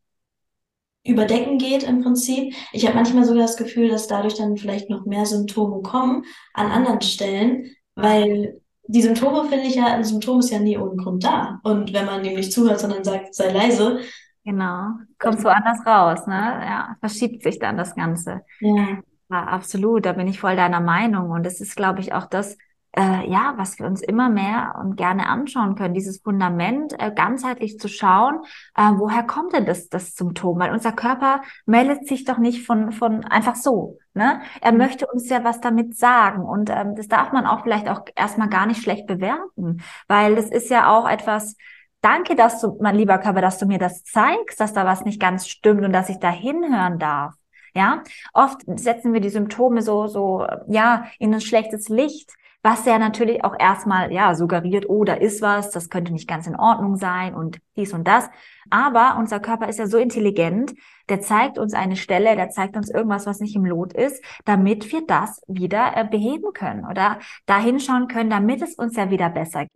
überdecken 1.04 1.58
geht 1.58 1.84
im 1.84 2.02
Prinzip. 2.02 2.54
Ich 2.72 2.84
habe 2.84 2.96
manchmal 2.96 3.24
sogar 3.24 3.42
das 3.42 3.56
Gefühl, 3.56 3.88
dass 3.88 4.06
dadurch 4.06 4.34
dann 4.34 4.56
vielleicht 4.58 4.90
noch 4.90 5.06
mehr 5.06 5.24
Symptome 5.24 5.80
kommen 5.82 6.24
an 6.52 6.70
anderen 6.70 7.00
Stellen, 7.00 7.74
weil 8.02 8.60
die 8.86 9.02
Symptome 9.02 9.48
finde 9.48 9.66
ich 9.66 9.74
ja, 9.74 9.86
ein 9.86 10.04
Symptom 10.04 10.40
ist 10.40 10.50
ja 10.50 10.58
nie 10.58 10.78
ohne 10.78 10.96
Grund 10.96 11.22
da. 11.22 11.60
Und 11.62 11.92
wenn 11.92 12.06
man 12.06 12.22
dem 12.22 12.34
nicht 12.34 12.52
zuhört, 12.52 12.80
sondern 12.80 13.04
sagt, 13.04 13.34
sei 13.34 13.52
leise. 13.52 14.00
Genau, 14.44 14.92
kommt 15.18 15.44
woanders 15.44 15.84
raus, 15.84 16.26
ne? 16.26 16.62
Ja, 16.64 16.96
verschiebt 17.00 17.42
sich 17.42 17.58
dann 17.58 17.76
das 17.76 17.94
Ganze. 17.94 18.40
Ja. 18.60 18.98
ja 19.30 19.44
absolut, 19.44 20.06
da 20.06 20.14
bin 20.14 20.26
ich 20.26 20.40
voll 20.40 20.56
deiner 20.56 20.80
Meinung. 20.80 21.30
Und 21.30 21.46
es 21.46 21.60
ist, 21.60 21.76
glaube 21.76 22.00
ich, 22.00 22.14
auch 22.14 22.24
das, 22.24 22.56
äh, 22.96 23.30
ja, 23.30 23.54
was 23.56 23.78
wir 23.78 23.86
uns 23.86 24.02
immer 24.02 24.28
mehr 24.28 24.74
und 24.80 24.96
gerne 24.96 25.28
anschauen 25.28 25.74
können, 25.74 25.94
dieses 25.94 26.18
Fundament 26.18 26.94
äh, 26.98 27.12
ganzheitlich 27.14 27.78
zu 27.78 27.88
schauen, 27.88 28.40
äh, 28.76 28.90
woher 28.96 29.22
kommt 29.22 29.52
denn 29.52 29.66
das, 29.66 29.88
das 29.88 30.14
Symptom? 30.14 30.58
Weil 30.58 30.72
unser 30.72 30.92
Körper 30.92 31.42
meldet 31.66 32.06
sich 32.06 32.24
doch 32.24 32.38
nicht 32.38 32.66
von, 32.66 32.92
von 32.92 33.24
einfach 33.24 33.56
so. 33.56 33.98
Ne? 34.14 34.40
Er 34.60 34.72
mhm. 34.72 34.78
möchte 34.78 35.06
uns 35.06 35.28
ja 35.28 35.44
was 35.44 35.60
damit 35.60 35.96
sagen 35.96 36.42
und 36.42 36.70
ähm, 36.70 36.94
das 36.96 37.08
darf 37.08 37.32
man 37.32 37.46
auch 37.46 37.62
vielleicht 37.62 37.88
auch 37.88 38.02
erstmal 38.16 38.48
gar 38.48 38.66
nicht 38.66 38.82
schlecht 38.82 39.06
bewerten, 39.06 39.82
weil 40.08 40.34
das 40.34 40.50
ist 40.50 40.70
ja 40.70 40.88
auch 40.88 41.08
etwas, 41.08 41.56
Danke, 42.00 42.36
dass 42.36 42.60
du, 42.60 42.78
mein 42.80 42.94
lieber 42.94 43.18
Körper, 43.18 43.40
dass 43.40 43.58
du 43.58 43.66
mir 43.66 43.78
das 43.78 44.04
zeigst, 44.04 44.60
dass 44.60 44.72
da 44.72 44.86
was 44.86 45.04
nicht 45.04 45.20
ganz 45.20 45.48
stimmt 45.48 45.84
und 45.84 45.92
dass 45.92 46.08
ich 46.08 46.18
da 46.18 46.30
hinhören 46.30 47.00
darf. 47.00 47.34
Ja, 47.74 48.02
oft 48.32 48.60
setzen 48.76 49.12
wir 49.12 49.20
die 49.20 49.28
Symptome 49.28 49.82
so, 49.82 50.06
so, 50.06 50.46
ja, 50.68 51.06
in 51.18 51.34
ein 51.34 51.40
schlechtes 51.40 51.88
Licht 51.88 52.32
was 52.62 52.84
ja 52.86 52.98
natürlich 52.98 53.44
auch 53.44 53.54
erstmal 53.58 54.12
ja 54.12 54.34
suggeriert, 54.34 54.88
oh, 54.88 55.04
da 55.04 55.14
ist 55.14 55.42
was, 55.42 55.70
das 55.70 55.90
könnte 55.90 56.12
nicht 56.12 56.28
ganz 56.28 56.46
in 56.46 56.56
Ordnung 56.56 56.96
sein 56.96 57.34
und 57.34 57.60
dies 57.76 57.92
und 57.92 58.06
das. 58.08 58.28
Aber 58.70 59.16
unser 59.18 59.40
Körper 59.40 59.68
ist 59.68 59.78
ja 59.78 59.86
so 59.86 59.96
intelligent, 59.96 60.74
der 61.08 61.20
zeigt 61.20 61.58
uns 61.58 61.72
eine 61.72 61.96
Stelle, 61.96 62.36
der 62.36 62.50
zeigt 62.50 62.76
uns 62.76 62.90
irgendwas, 62.90 63.26
was 63.26 63.40
nicht 63.40 63.56
im 63.56 63.64
Lot 63.64 63.92
ist, 63.92 64.22
damit 64.44 64.92
wir 64.92 65.06
das 65.06 65.40
wieder 65.46 65.96
äh, 65.96 66.04
beheben 66.04 66.52
können 66.52 66.84
oder 66.84 67.18
da 67.46 67.58
hinschauen 67.58 68.08
können, 68.08 68.30
damit 68.30 68.60
es 68.60 68.74
uns 68.74 68.96
ja 68.96 69.10
wieder 69.10 69.30
besser 69.30 69.62
geht. 69.64 69.72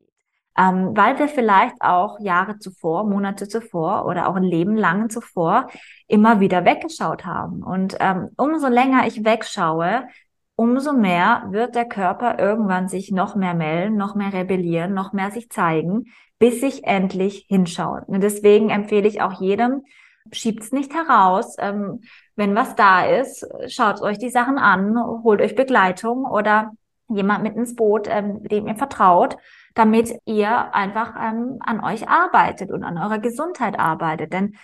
Ähm, 0.59 0.95
weil 0.95 1.19
wir 1.19 1.29
vielleicht 1.29 1.81
auch 1.81 2.21
Jahre 2.21 2.59
zuvor, 2.59 3.05
Monate 3.05 3.49
zuvor 3.49 4.05
oder 4.05 4.29
auch 4.29 4.37
ein 4.37 4.43
Leben 4.43 4.77
lang 4.77 5.09
zuvor 5.09 5.69
immer 6.09 6.41
wieder 6.41 6.67
weggeschaut 6.67 7.25
haben. 7.25 7.63
Und 7.63 7.97
ähm, 8.01 8.29
umso 8.37 8.69
länger 8.69 9.07
ich 9.07 9.25
wegschaue, 9.25 10.07
umso 10.57 10.93
mehr 10.93 11.47
wird 11.51 11.75
der 11.75 11.87
Körper 11.87 12.39
irgendwann 12.39 12.89
sich 12.89 13.11
noch 13.11 13.35
mehr 13.35 13.55
melden, 13.55 13.97
noch 13.97 14.15
mehr 14.15 14.33
rebellieren, 14.33 14.95
noch 14.95 15.13
mehr 15.13 15.31
sich 15.31 15.51
zeigen, 15.51 16.13
bis 16.39 16.63
ich 16.63 16.85
endlich 16.85 17.47
hinschaue. 17.49 18.05
Und 18.07 18.23
deswegen 18.23 18.71
empfehle 18.71 19.09
ich 19.09 19.23
auch 19.23 19.41
jedem, 19.41 19.83
schiebt's 20.31 20.73
nicht 20.73 20.95
heraus. 20.95 21.57
Ähm, 21.59 22.01
wenn 22.37 22.55
was 22.55 22.75
da 22.75 23.05
ist, 23.05 23.47
schaut 23.69 24.01
euch 24.03 24.19
die 24.19 24.31
Sachen 24.31 24.59
an, 24.59 24.97
holt 25.25 25.41
euch 25.41 25.55
Begleitung 25.55 26.25
oder 26.25 26.73
jemand 27.09 27.43
mit 27.43 27.57
ins 27.57 27.75
Boot, 27.75 28.09
ähm, 28.09 28.43
dem 28.45 28.67
ihr 28.67 28.77
vertraut, 28.77 29.37
damit 29.75 30.15
ihr 30.25 30.75
einfach 30.75 31.15
ähm, 31.21 31.59
an 31.61 31.83
euch 31.83 32.09
arbeitet 32.09 32.71
und 32.71 32.85
an 32.85 32.99
eurer 32.99 33.19
Gesundheit 33.19 33.79
arbeitet. 33.79 34.33
Denn 34.33 34.57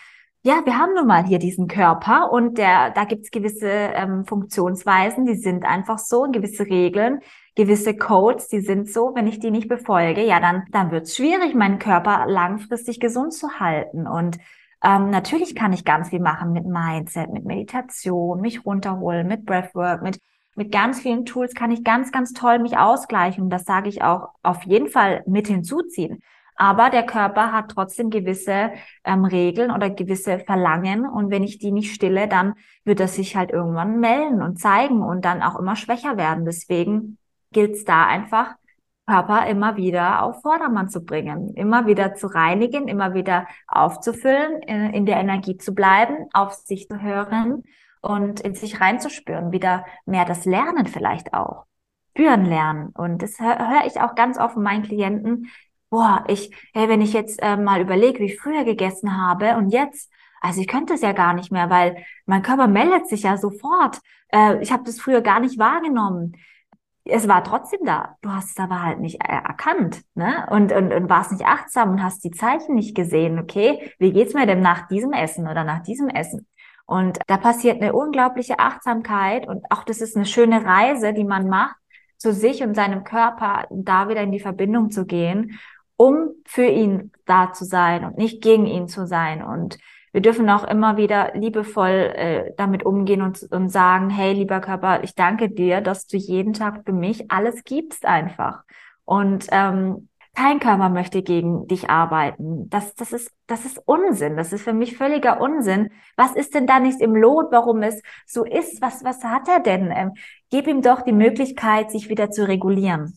ja, 0.49 0.65
wir 0.65 0.79
haben 0.79 0.95
nun 0.95 1.07
mal 1.07 1.27
hier 1.27 1.39
diesen 1.39 1.69
Körper 1.69 2.33
und 2.33 2.57
der, 2.57 2.91
da 2.93 3.05
gibt's 3.05 3.31
gewisse 3.31 3.69
ähm, 3.69 4.25
Funktionsweisen, 4.25 5.27
die 5.27 5.35
sind 5.35 5.67
einfach 5.67 5.99
so, 5.99 6.23
gewisse 6.23 6.65
Regeln, 6.65 7.21
gewisse 7.55 7.95
Codes, 7.95 8.49
die 8.49 8.63
sind 8.63 8.91
so, 8.91 9.13
wenn 9.15 9.27
ich 9.27 9.41
die 9.41 9.51
nicht 9.51 9.69
befolge, 9.69 10.25
ja, 10.25 10.41
dann, 10.41 10.65
dann 10.71 10.91
wird's 10.91 11.15
schwierig, 11.15 11.55
meinen 11.55 11.79
Körper 11.79 12.25
langfristig 12.29 12.99
gesund 12.99 13.35
zu 13.35 13.61
halten. 13.61 14.07
Und 14.07 14.39
ähm, 14.83 15.11
natürlich 15.11 15.55
kann 15.55 15.75
ich 15.75 15.85
ganz 15.85 16.09
viel 16.09 16.21
machen 16.21 16.55
mit 16.55 16.65
Mindset, 16.65 17.31
mit 17.31 17.45
Meditation, 17.45 18.41
mich 18.41 18.65
runterholen, 18.65 19.29
mit 19.29 19.45
Breathwork, 19.45 20.03
mit 20.03 20.19
mit 20.55 20.73
ganz 20.73 20.99
vielen 20.99 21.25
Tools 21.25 21.55
kann 21.55 21.71
ich 21.71 21.85
ganz, 21.85 22.11
ganz 22.11 22.33
toll 22.33 22.59
mich 22.59 22.77
ausgleichen. 22.77 23.45
Und 23.45 23.51
das 23.51 23.65
sage 23.65 23.89
ich 23.89 24.03
auch 24.03 24.31
auf 24.43 24.65
jeden 24.65 24.89
Fall 24.89 25.23
mit 25.25 25.47
hinzuziehen. 25.47 26.21
Aber 26.61 26.91
der 26.91 27.07
Körper 27.07 27.53
hat 27.53 27.71
trotzdem 27.71 28.11
gewisse 28.11 28.73
ähm, 29.05 29.25
Regeln 29.25 29.71
oder 29.71 29.91
gewisse 29.91 30.41
Verlangen. 30.41 31.07
Und 31.07 31.31
wenn 31.31 31.45
ich 31.45 31.59
die 31.59 31.71
nicht 31.71 31.95
stille, 31.95 32.27
dann 32.27 32.55
wird 32.85 32.99
er 32.99 33.07
sich 33.07 33.37
halt 33.37 33.53
irgendwann 33.53 34.01
melden 34.01 34.43
und 34.43 34.59
zeigen 34.59 35.03
und 35.03 35.25
dann 35.25 35.41
auch 35.41 35.57
immer 35.57 35.77
schwächer 35.77 36.17
werden. 36.17 36.45
Deswegen 36.45 37.17
gilt 37.53 37.77
es 37.77 37.85
da 37.85 38.07
einfach, 38.07 38.57
Körper 39.07 39.47
immer 39.47 39.77
wieder 39.77 40.23
auf 40.23 40.43
Vordermann 40.43 40.89
zu 40.91 41.05
bringen, 41.05 41.55
immer 41.55 41.87
wieder 41.87 42.15
zu 42.15 42.27
reinigen, 42.27 42.89
immer 42.89 43.15
wieder 43.15 43.47
aufzufüllen, 43.69 44.61
in, 44.63 45.07
der 45.07 45.17
Energie 45.17 45.57
zu 45.57 45.75
bleiben, 45.75 46.27
auf 46.33 46.53
sich 46.53 46.89
zu 46.89 47.01
hören 47.01 47.63
und 48.03 48.41
in 48.41 48.55
sich 48.55 48.81
reinzuspüren, 48.81 49.53
wieder 49.53 49.87
mehr 50.05 50.25
das 50.25 50.45
Lernen 50.45 50.87
vielleicht 50.87 51.33
auch. 51.33 51.65
Spüren 52.11 52.45
lernen. 52.45 52.89
Und 52.89 53.23
das 53.23 53.39
höre 53.39 53.59
hör 53.59 53.87
ich 53.87 54.01
auch 54.01 54.15
ganz 54.17 54.39
oft 54.39 54.55
von 54.55 54.63
meinen 54.63 54.83
Klienten, 54.83 55.49
boah, 55.91 56.25
ich, 56.29 56.51
hey, 56.75 56.89
wenn 56.89 57.01
ich 57.01 57.13
jetzt 57.13 57.43
äh, 57.43 57.57
mal 57.57 57.81
überlege, 57.81 58.21
wie 58.21 58.27
ich 58.27 58.41
früher 58.41 58.65
gegessen 58.65 59.17
habe 59.17 59.57
und 59.57 59.71
jetzt, 59.71 60.11
also 60.41 60.61
ich 60.61 60.69
könnte 60.69 60.95
es 60.95 61.01
ja 61.01 61.13
gar 61.13 61.35
nicht 61.35 61.51
mehr, 61.51 61.71
weil 61.71 62.05
mein 62.27 62.43
Körper 62.43 62.67
meldet 62.69 63.09
sich 63.09 63.23
ja 63.23 63.37
sofort. 63.37 63.99
Äh, 64.29 64.61
ich 64.63 64.73
habe 64.73 64.85
das 64.85 65.01
früher 65.01 65.21
gar 65.21 65.41
nicht 65.41 65.59
wahrgenommen. 65.59 66.37
Es 67.05 67.27
war 67.27 67.43
trotzdem 67.43 67.81
da. 67.85 68.17
Du 68.21 68.31
hast 68.31 68.51
es 68.51 68.59
aber 68.59 68.83
halt 68.83 69.01
nicht 69.01 69.23
äh, 69.25 69.33
erkannt, 69.33 70.03
ne? 70.15 70.47
Und, 70.51 70.73
und, 70.73 70.93
und 70.93 71.09
warst 71.09 71.33
nicht 71.33 71.47
achtsam 71.47 71.91
und 71.93 72.03
hast 72.03 72.23
die 72.23 72.31
Zeichen 72.31 72.75
nicht 72.75 72.95
gesehen. 72.95 73.39
Okay, 73.39 73.93
wie 73.99 74.13
geht's 74.13 74.35
mir 74.35 74.47
denn 74.47 74.61
nach 74.61 74.89
diesem 74.89 75.13
Essen 75.13 75.49
oder 75.49 75.65
nach 75.65 75.83
diesem 75.83 76.09
Essen? 76.09 76.47
Und 76.87 77.19
da 77.27 77.37
passiert 77.39 77.83
eine 77.83 77.93
unglaubliche 77.95 78.59
Achtsamkeit 78.59 79.47
und 79.47 79.65
auch 79.71 79.85
das 79.85 80.01
ist 80.01 80.17
eine 80.17 80.27
schöne 80.27 80.65
Reise, 80.65 81.13
die 81.13 81.25
man 81.25 81.49
macht, 81.49 81.77
zu 82.17 82.33
sich 82.33 82.63
und 82.63 82.75
seinem 82.75 83.05
Körper, 83.05 83.67
da 83.71 84.09
wieder 84.09 84.23
in 84.23 84.33
die 84.33 84.41
Verbindung 84.41 84.91
zu 84.91 85.07
gehen 85.07 85.59
um 85.99 86.31
für 86.47 86.65
ihn 86.65 87.11
da 87.27 87.53
zu 87.53 87.65
sein 87.65 88.05
und 88.05 88.17
nicht 88.17 88.41
gegen 88.41 88.67
ihn 88.67 88.89
zu 88.89 89.07
sein. 89.07 89.43
Und 89.43 89.79
wir 90.13 90.23
dürfen 90.23 90.49
auch 90.49 90.65
immer 90.65 90.97
wieder 90.97 91.33
liebevoll 91.35 92.13
äh, 92.15 92.53
damit 92.57 92.87
umgehen 92.87 93.21
und, 93.21 93.43
und 93.51 93.69
sagen, 93.69 94.09
hey, 94.09 94.33
lieber 94.33 94.61
Körper, 94.61 95.03
ich 95.03 95.15
danke 95.17 95.51
dir, 95.51 95.81
dass 95.81 96.07
du 96.07 96.17
jeden 96.17 96.53
Tag 96.53 96.83
für 96.87 96.93
mich 96.93 97.31
alles 97.31 97.65
gibst 97.65 98.07
einfach. 98.07 98.63
Und 99.05 99.49
ähm, 99.51 100.09
kein 100.35 100.61
Körper 100.61 100.89
möchte 100.89 101.23
gegen 101.23 101.67
dich 101.67 101.91
arbeiten. 101.91 102.71
Das, 102.71 102.95
das, 102.95 103.13
ist, 103.13 103.33
das 103.49 103.65
ist 103.65 103.83
Unsinn. 103.85 104.37
Das 104.37 104.53
ist 104.53 104.63
für 104.63 104.73
mich 104.73 104.97
völliger 104.97 105.41
Unsinn. 105.41 105.91
Was 106.17 106.37
ist 106.37 106.55
denn 106.55 106.69
da 106.69 106.79
nicht 106.79 107.01
im 107.01 107.17
Lot, 107.17 107.47
warum 107.51 107.83
es 107.83 108.01
so 108.25 108.45
ist? 108.45 108.81
Was, 108.81 109.03
was 109.03 109.25
hat 109.25 109.49
er 109.49 109.59
denn? 109.59 109.91
Ähm, 109.91 110.13
gib 110.49 110.69
ihm 110.69 110.81
doch 110.81 111.03
die 111.03 111.13
Möglichkeit, 111.13 111.91
sich 111.91 112.09
wieder 112.09 112.31
zu 112.31 112.47
regulieren. 112.47 113.15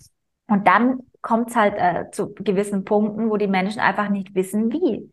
Und 0.47 0.65
dann 0.67 1.01
kommt 1.21 1.49
es 1.49 1.55
halt 1.55 1.75
äh, 1.77 2.09
zu 2.11 2.33
gewissen 2.33 2.83
Punkten, 2.83 3.29
wo 3.29 3.37
die 3.37 3.47
Menschen 3.47 3.79
einfach 3.79 4.09
nicht 4.09 4.35
wissen, 4.35 4.71
wie. 4.71 5.11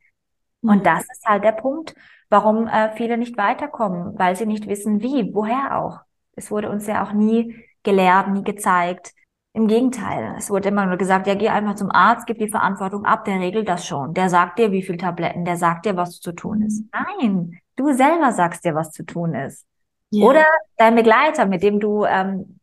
Mhm. 0.62 0.70
Und 0.70 0.86
das 0.86 1.02
ist 1.02 1.26
halt 1.26 1.44
der 1.44 1.52
Punkt, 1.52 1.94
warum 2.30 2.66
äh, 2.66 2.92
viele 2.96 3.18
nicht 3.18 3.36
weiterkommen, 3.36 4.18
weil 4.18 4.36
sie 4.36 4.46
nicht 4.46 4.66
wissen, 4.66 5.02
wie, 5.02 5.34
woher 5.34 5.78
auch. 5.78 6.00
Es 6.34 6.50
wurde 6.50 6.70
uns 6.70 6.86
ja 6.86 7.04
auch 7.04 7.12
nie 7.12 7.56
gelehrt, 7.82 8.28
nie 8.28 8.44
gezeigt. 8.44 9.12
Im 9.54 9.66
Gegenteil, 9.66 10.34
es 10.36 10.50
wurde 10.50 10.68
immer 10.68 10.86
nur 10.86 10.98
gesagt, 10.98 11.26
ja, 11.26 11.34
geh 11.34 11.48
einfach 11.48 11.74
zum 11.74 11.90
Arzt, 11.90 12.26
gib 12.26 12.38
die 12.38 12.50
Verantwortung 12.50 13.04
ab, 13.04 13.24
der 13.24 13.40
regelt 13.40 13.68
das 13.68 13.86
schon. 13.86 14.14
Der 14.14 14.28
sagt 14.28 14.58
dir, 14.58 14.70
wie 14.72 14.82
viel 14.82 14.98
Tabletten, 14.98 15.44
der 15.44 15.56
sagt 15.56 15.86
dir, 15.86 15.96
was 15.96 16.20
zu 16.20 16.32
tun 16.32 16.62
ist. 16.62 16.84
Nein, 16.92 17.58
du 17.74 17.92
selber 17.92 18.32
sagst 18.32 18.64
dir, 18.64 18.74
was 18.74 18.92
zu 18.92 19.04
tun 19.04 19.34
ist. 19.34 19.66
Ja. 20.10 20.26
Oder 20.26 20.44
dein 20.76 20.94
Begleiter, 20.94 21.46
mit 21.46 21.62
dem 21.62 21.80
du 21.80 22.04
ähm, 22.04 22.57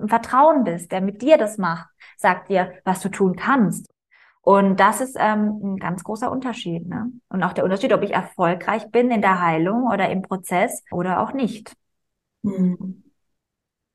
im 0.00 0.08
Vertrauen 0.08 0.64
bist, 0.64 0.92
der 0.92 1.00
mit 1.00 1.22
dir 1.22 1.38
das 1.38 1.58
macht 1.58 1.88
sagt 2.20 2.50
dir, 2.50 2.74
was 2.84 3.00
du 3.00 3.08
tun 3.08 3.34
kannst. 3.34 3.86
Und 4.42 4.78
das 4.78 5.00
ist 5.00 5.16
ähm, 5.18 5.60
ein 5.62 5.76
ganz 5.76 6.02
großer 6.04 6.30
Unterschied. 6.30 6.86
Ne? 6.86 7.12
Und 7.28 7.42
auch 7.42 7.52
der 7.52 7.64
Unterschied, 7.64 7.92
ob 7.92 8.02
ich 8.02 8.12
erfolgreich 8.12 8.90
bin 8.90 9.10
in 9.10 9.20
der 9.20 9.40
Heilung 9.40 9.86
oder 9.90 10.08
im 10.10 10.22
Prozess 10.22 10.82
oder 10.90 11.20
auch 11.20 11.32
nicht. 11.32 11.72
Hm. 12.44 13.04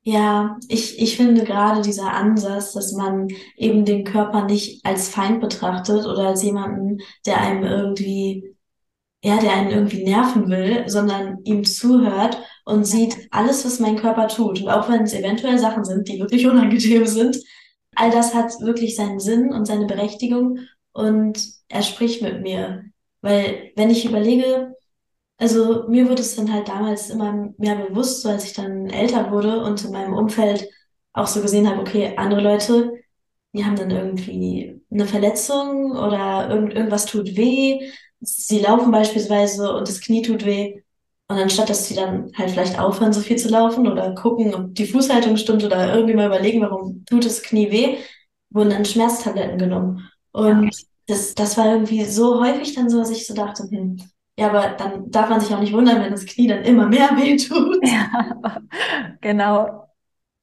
Ja, 0.02 0.56
ich, 0.68 1.00
ich 1.00 1.16
finde 1.16 1.42
gerade 1.42 1.82
dieser 1.82 2.12
Ansatz, 2.12 2.72
dass 2.72 2.92
man 2.92 3.26
eben 3.56 3.84
den 3.84 4.04
Körper 4.04 4.44
nicht 4.44 4.86
als 4.86 5.08
Feind 5.08 5.40
betrachtet 5.40 6.06
oder 6.06 6.28
als 6.28 6.44
jemanden, 6.44 6.98
der 7.26 7.40
einem 7.40 7.64
irgendwie, 7.64 8.54
ja, 9.22 9.38
der 9.38 9.52
einen 9.52 9.70
irgendwie 9.70 10.04
nerven 10.04 10.48
will, 10.48 10.88
sondern 10.88 11.42
ihm 11.42 11.64
zuhört 11.64 12.38
und 12.66 12.84
sieht 12.86 13.28
alles, 13.32 13.66
was 13.66 13.80
mein 13.80 13.96
Körper 13.98 14.28
tut. 14.28 14.62
Und 14.62 14.70
auch 14.70 14.90
wenn 14.90 15.04
es 15.04 15.14
eventuell 15.14 15.58
Sachen 15.58 15.84
sind, 15.86 16.08
die 16.08 16.20
wirklich 16.20 16.46
unangenehm 16.48 17.06
sind, 17.06 17.38
all 17.96 18.10
das 18.12 18.34
hat 18.34 18.52
wirklich 18.60 18.96
seinen 18.96 19.20
Sinn 19.20 19.52
und 19.54 19.66
seine 19.66 19.86
Berechtigung 19.86 20.60
und 20.92 21.40
er 21.68 21.82
spricht 21.82 22.22
mit 22.22 22.42
mir. 22.42 22.84
Weil 23.22 23.72
wenn 23.76 23.90
ich 23.90 24.06
überlege, 24.06 24.74
Also 25.38 25.86
mir 25.88 26.08
wurde 26.08 26.22
es 26.22 26.34
dann 26.36 26.52
halt 26.52 26.68
damals 26.68 27.10
immer 27.10 27.52
mehr 27.58 27.76
bewusst, 27.76 28.22
so 28.22 28.28
als 28.30 28.44
ich 28.44 28.54
dann 28.54 28.88
älter 28.88 29.30
wurde 29.30 29.62
und 29.62 29.84
in 29.84 29.92
meinem 29.92 30.14
Umfeld 30.14 30.68
auch 31.12 31.26
so 31.26 31.42
gesehen 31.42 31.68
habe, 31.68 31.80
okay, 31.80 32.14
andere 32.16 32.40
Leute, 32.40 32.92
die 33.54 33.64
haben 33.64 33.76
dann 33.76 33.90
irgendwie 33.90 34.82
eine 34.90 35.06
Verletzung 35.06 35.92
oder 35.92 36.48
irgend, 36.50 36.74
irgendwas 36.74 37.06
tut 37.06 37.36
weh. 37.36 37.90
Sie 38.20 38.60
laufen 38.60 38.90
beispielsweise 38.92 39.74
und 39.74 39.88
das 39.88 40.00
Knie 40.00 40.22
tut 40.22 40.44
weh. 40.46 40.82
Und 41.28 41.38
anstatt, 41.38 41.68
dass 41.68 41.88
sie 41.88 41.94
dann 41.94 42.30
halt 42.36 42.50
vielleicht 42.50 42.78
aufhören, 42.78 43.12
so 43.12 43.20
viel 43.20 43.36
zu 43.36 43.48
laufen 43.48 43.88
oder 43.88 44.14
gucken, 44.14 44.54
ob 44.54 44.74
die 44.74 44.86
Fußhaltung 44.86 45.36
stimmt 45.36 45.64
oder 45.64 45.92
irgendwie 45.94 46.14
mal 46.14 46.26
überlegen, 46.26 46.60
warum 46.62 47.04
tut 47.04 47.24
das 47.24 47.42
Knie 47.42 47.70
weh, 47.70 47.96
wurden 48.50 48.70
dann 48.70 48.84
Schmerztabletten 48.84 49.58
genommen. 49.58 50.08
Und 50.30 50.64
ja. 50.64 50.70
das, 51.06 51.34
das 51.34 51.56
war 51.56 51.66
irgendwie 51.72 52.04
so 52.04 52.40
häufig 52.40 52.74
dann 52.74 52.88
so, 52.88 52.98
dass 52.98 53.10
ich 53.10 53.26
so 53.26 53.34
dachte, 53.34 53.64
hm, 53.64 53.98
ja, 54.38 54.50
aber 54.50 54.76
dann 54.76 55.10
darf 55.10 55.28
man 55.28 55.40
sich 55.40 55.52
auch 55.52 55.60
nicht 55.60 55.72
wundern, 55.72 56.00
wenn 56.00 56.12
das 56.12 56.26
Knie 56.26 56.46
dann 56.46 56.62
immer 56.62 56.86
mehr 56.86 57.10
weh 57.16 57.36
tut. 57.36 57.78
Ja, 57.82 58.60
genau. 59.20 59.88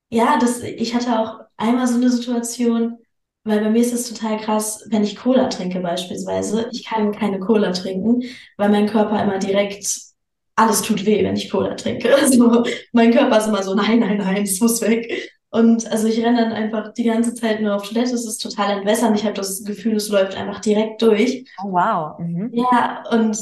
Ja, 0.09 0.37
das, 0.37 0.61
ich 0.61 0.95
hatte 0.95 1.19
auch 1.19 1.39
einmal 1.57 1.87
so 1.87 1.95
eine 1.95 2.09
Situation, 2.09 2.97
weil 3.45 3.61
bei 3.61 3.69
mir 3.69 3.81
ist 3.81 3.93
es 3.93 4.09
total 4.09 4.37
krass, 4.37 4.85
wenn 4.89 5.03
ich 5.03 5.15
Cola 5.15 5.47
trinke 5.47 5.79
beispielsweise. 5.79 6.69
Ich 6.71 6.85
kann 6.85 7.11
keine 7.11 7.39
Cola 7.39 7.71
trinken, 7.71 8.23
weil 8.57 8.69
mein 8.69 8.87
Körper 8.87 9.21
immer 9.21 9.39
direkt 9.39 10.12
alles 10.55 10.81
tut 10.81 11.05
weh, 11.05 11.23
wenn 11.23 11.35
ich 11.35 11.49
Cola 11.49 11.75
trinke. 11.75 12.13
Also 12.21 12.63
mein 12.91 13.11
Körper 13.11 13.37
ist 13.37 13.47
immer 13.47 13.63
so, 13.63 13.75
nein, 13.75 13.99
nein, 13.99 14.17
nein, 14.17 14.43
es 14.43 14.59
muss 14.59 14.81
weg. 14.81 15.31
Und 15.49 15.89
also 15.91 16.07
ich 16.07 16.23
renne 16.23 16.41
dann 16.41 16.51
einfach 16.51 16.93
die 16.93 17.03
ganze 17.03 17.35
Zeit 17.35 17.61
nur 17.61 17.75
auf 17.75 17.87
Toilette. 17.87 18.15
Es 18.15 18.25
ist 18.25 18.39
total 18.39 18.79
entwässernd. 18.79 19.17
Ich 19.17 19.23
habe 19.23 19.35
das 19.35 19.63
Gefühl, 19.63 19.95
es 19.95 20.09
läuft 20.09 20.35
einfach 20.35 20.59
direkt 20.61 21.01
durch. 21.01 21.45
Oh, 21.63 21.71
wow. 21.71 22.17
Mhm. 22.19 22.51
Ja, 22.53 23.03
und 23.11 23.37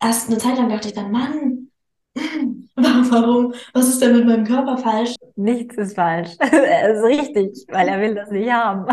erst 0.00 0.28
eine 0.28 0.38
Zeit 0.38 0.56
lang 0.56 0.68
dachte 0.68 0.88
ich 0.88 0.94
dann, 0.94 1.10
Mann, 1.10 1.68
warum, 2.76 3.52
was 3.72 3.88
ist 3.88 4.00
denn 4.00 4.16
mit 4.16 4.26
meinem 4.26 4.44
Körper 4.44 4.78
falsch? 4.78 5.16
Nichts 5.34 5.76
ist 5.76 5.96
falsch. 5.96 6.30
er 6.38 6.94
ist 6.94 7.02
richtig, 7.02 7.64
weil 7.68 7.88
er 7.88 8.00
will 8.00 8.14
das 8.14 8.30
nicht 8.30 8.50
haben. 8.50 8.86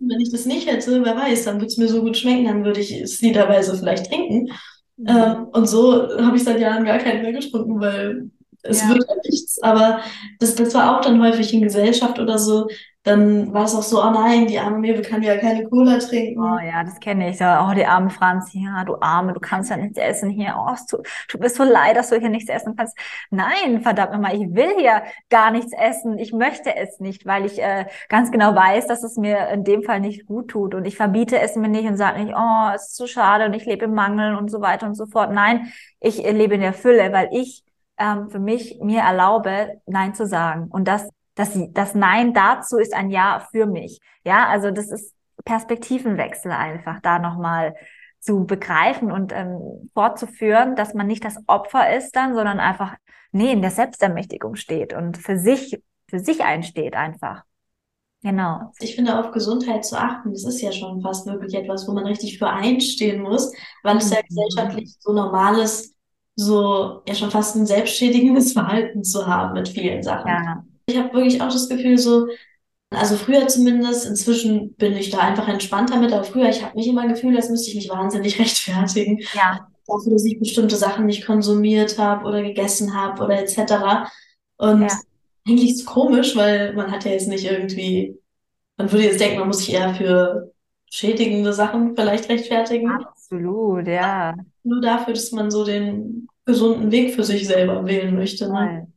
Wenn 0.00 0.20
ich 0.20 0.32
das 0.32 0.44
nicht 0.44 0.68
hätte, 0.68 1.04
wer 1.04 1.16
weiß, 1.16 1.44
dann 1.44 1.56
würde 1.56 1.66
es 1.66 1.78
mir 1.78 1.88
so 1.88 2.02
gut 2.02 2.16
schmecken, 2.16 2.46
dann 2.46 2.64
würde 2.64 2.80
ich 2.80 2.92
es 3.00 3.20
liederweise 3.20 3.76
vielleicht 3.76 4.06
trinken. 4.06 4.50
Ähm, 5.06 5.46
und 5.52 5.68
so 5.68 6.08
habe 6.18 6.36
ich 6.36 6.44
seit 6.44 6.60
Jahren 6.60 6.84
gar 6.84 6.98
keinen 6.98 7.22
mehr 7.22 7.32
getrunken, 7.32 7.80
weil 7.80 8.30
es 8.62 8.82
ja. 8.82 8.88
wird 8.88 9.04
ja 9.08 9.14
nichts. 9.24 9.62
Aber 9.62 10.00
das, 10.40 10.54
das 10.54 10.74
war 10.74 10.96
auch 10.96 11.00
dann 11.00 11.22
häufig 11.22 11.52
in 11.54 11.62
Gesellschaft 11.62 12.18
oder 12.18 12.38
so, 12.38 12.68
dann 13.08 13.52
war 13.52 13.64
es 13.64 13.74
auch 13.74 13.82
so, 13.82 14.02
oh 14.02 14.10
nein, 14.10 14.46
die 14.46 14.58
arme 14.58 14.78
Mewe 14.78 15.02
kann 15.02 15.22
ja 15.22 15.36
keine 15.36 15.64
Cola 15.68 15.98
trinken. 15.98 16.40
Oh 16.40 16.58
ja, 16.58 16.84
das 16.84 17.00
kenne 17.00 17.30
ich. 17.30 17.38
Oh, 17.40 17.72
die 17.74 17.86
arme 17.86 18.10
Franz, 18.10 18.50
ja, 18.52 18.84
du 18.84 18.96
Arme, 19.00 19.32
du 19.32 19.40
kannst 19.40 19.70
ja 19.70 19.76
nichts 19.76 19.98
essen 19.98 20.30
hier. 20.30 20.54
Oh, 20.58 20.74
tut, 20.88 21.06
tut 21.26 21.40
mir 21.40 21.48
so 21.48 21.64
leid, 21.64 21.96
dass 21.96 22.10
du 22.10 22.16
hier 22.18 22.28
nichts 22.28 22.50
essen 22.50 22.76
kannst. 22.76 22.96
Nein, 23.30 23.80
verdammt 23.82 24.12
nochmal, 24.12 24.34
ich 24.34 24.54
will 24.54 24.76
hier 24.78 25.02
gar 25.30 25.50
nichts 25.50 25.72
essen. 25.72 26.18
Ich 26.18 26.32
möchte 26.32 26.76
es 26.76 27.00
nicht, 27.00 27.26
weil 27.26 27.46
ich 27.46 27.60
äh, 27.62 27.86
ganz 28.08 28.30
genau 28.30 28.54
weiß, 28.54 28.86
dass 28.86 29.02
es 29.02 29.16
mir 29.16 29.48
in 29.48 29.64
dem 29.64 29.82
Fall 29.82 30.00
nicht 30.00 30.26
gut 30.26 30.48
tut. 30.48 30.74
Und 30.74 30.84
ich 30.84 30.96
verbiete 30.96 31.38
es 31.40 31.56
mir 31.56 31.68
nicht 31.68 31.88
und 31.88 31.96
sage 31.96 32.22
nicht, 32.22 32.34
oh, 32.36 32.70
es 32.74 32.88
ist 32.88 32.96
so 32.96 33.06
schade 33.06 33.46
und 33.46 33.54
ich 33.54 33.64
lebe 33.64 33.86
im 33.86 33.94
Mangel 33.94 34.34
und 34.36 34.50
so 34.50 34.60
weiter 34.60 34.86
und 34.86 34.94
so 34.94 35.06
fort. 35.06 35.32
Nein, 35.32 35.72
ich 36.00 36.18
lebe 36.18 36.54
in 36.54 36.60
der 36.60 36.74
Fülle, 36.74 37.12
weil 37.12 37.28
ich 37.32 37.64
ähm, 37.98 38.28
für 38.30 38.38
mich 38.38 38.78
mir 38.82 39.00
erlaube, 39.00 39.80
Nein 39.86 40.14
zu 40.14 40.26
sagen. 40.26 40.68
Und 40.70 40.86
das 40.88 41.08
das, 41.38 41.56
das 41.70 41.94
Nein 41.94 42.34
dazu 42.34 42.78
ist 42.78 42.92
ein 42.94 43.10
Ja 43.10 43.46
für 43.52 43.66
mich. 43.66 44.00
Ja, 44.24 44.48
also 44.48 44.72
das 44.72 44.90
ist 44.90 45.14
Perspektivenwechsel 45.44 46.50
einfach 46.50 47.00
da 47.00 47.20
nochmal 47.20 47.76
zu 48.18 48.44
begreifen 48.44 49.12
und 49.12 49.32
ähm, 49.32 49.88
fortzuführen, 49.94 50.74
dass 50.74 50.94
man 50.94 51.06
nicht 51.06 51.24
das 51.24 51.36
Opfer 51.46 51.96
ist 51.96 52.16
dann, 52.16 52.34
sondern 52.34 52.58
einfach, 52.58 52.96
nee, 53.30 53.52
in 53.52 53.62
der 53.62 53.70
Selbstermächtigung 53.70 54.56
steht 54.56 54.92
und 54.92 55.16
für 55.16 55.38
sich, 55.38 55.80
für 56.08 56.18
sich 56.18 56.42
einsteht 56.42 56.96
einfach. 56.96 57.44
Genau. 58.24 58.72
Ich 58.80 58.96
finde, 58.96 59.16
auf 59.16 59.30
Gesundheit 59.30 59.84
zu 59.84 59.96
achten, 59.96 60.32
das 60.32 60.42
ist 60.42 60.60
ja 60.60 60.72
schon 60.72 61.00
fast 61.02 61.24
wirklich 61.26 61.54
etwas, 61.54 61.86
wo 61.86 61.92
man 61.92 62.04
richtig 62.04 62.40
für 62.40 62.50
einstehen 62.50 63.22
muss, 63.22 63.52
weil 63.84 63.98
es 63.98 64.10
ja 64.10 64.18
mhm. 64.18 64.26
gesellschaftlich 64.26 64.96
so 64.98 65.12
normal 65.12 65.60
ist, 65.60 65.94
so 66.34 67.02
ja 67.06 67.14
schon 67.14 67.30
fast 67.30 67.54
ein 67.54 67.64
selbstschädigendes 67.64 68.52
Verhalten 68.54 69.04
zu 69.04 69.28
haben 69.28 69.54
mit 69.54 69.68
vielen 69.68 70.02
Sachen. 70.02 70.26
Ja. 70.26 70.64
Ich 70.88 70.96
habe 70.96 71.12
wirklich 71.12 71.42
auch 71.42 71.52
das 71.52 71.68
Gefühl, 71.68 71.98
so, 71.98 72.28
also 72.90 73.16
früher 73.16 73.46
zumindest, 73.46 74.06
inzwischen 74.06 74.74
bin 74.74 74.94
ich 74.94 75.10
da 75.10 75.18
einfach 75.18 75.46
entspannter 75.46 75.98
mit, 75.98 76.12
aber 76.12 76.24
früher, 76.24 76.48
ich 76.48 76.64
habe 76.64 76.76
mich 76.76 76.86
immer 76.86 77.06
Gefühl, 77.06 77.36
als 77.36 77.50
müsste 77.50 77.68
ich 77.68 77.76
mich 77.76 77.90
wahnsinnig 77.90 78.38
rechtfertigen. 78.40 79.20
Ja. 79.34 79.68
Dafür, 79.86 80.12
dass 80.12 80.24
ich 80.24 80.38
bestimmte 80.38 80.76
Sachen 80.76 81.04
nicht 81.04 81.26
konsumiert 81.26 81.98
habe 81.98 82.26
oder 82.26 82.42
gegessen 82.42 82.94
habe 82.94 83.22
oder 83.22 83.38
etc. 83.38 84.08
Und 84.56 84.82
ja. 84.82 84.98
eigentlich 85.46 85.70
ist 85.72 85.80
es 85.80 85.86
komisch, 85.86 86.34
weil 86.36 86.72
man 86.72 86.90
hat 86.90 87.04
ja 87.04 87.12
jetzt 87.12 87.28
nicht 87.28 87.44
irgendwie, 87.44 88.18
man 88.78 88.90
würde 88.90 89.04
jetzt 89.04 89.20
denken, 89.20 89.40
man 89.40 89.48
muss 89.48 89.58
sich 89.58 89.74
eher 89.74 89.94
für 89.94 90.52
schädigende 90.90 91.52
Sachen 91.52 91.96
vielleicht 91.96 92.30
rechtfertigen. 92.30 92.90
Absolut, 92.90 93.86
ja. 93.86 94.34
Nur 94.62 94.80
dafür, 94.80 95.12
dass 95.12 95.32
man 95.32 95.50
so 95.50 95.64
den 95.64 96.28
gesunden 96.46 96.90
Weg 96.90 97.14
für 97.14 97.24
sich 97.24 97.46
selber 97.46 97.84
wählen 97.84 98.14
möchte. 98.14 98.50
Ne? 98.50 98.90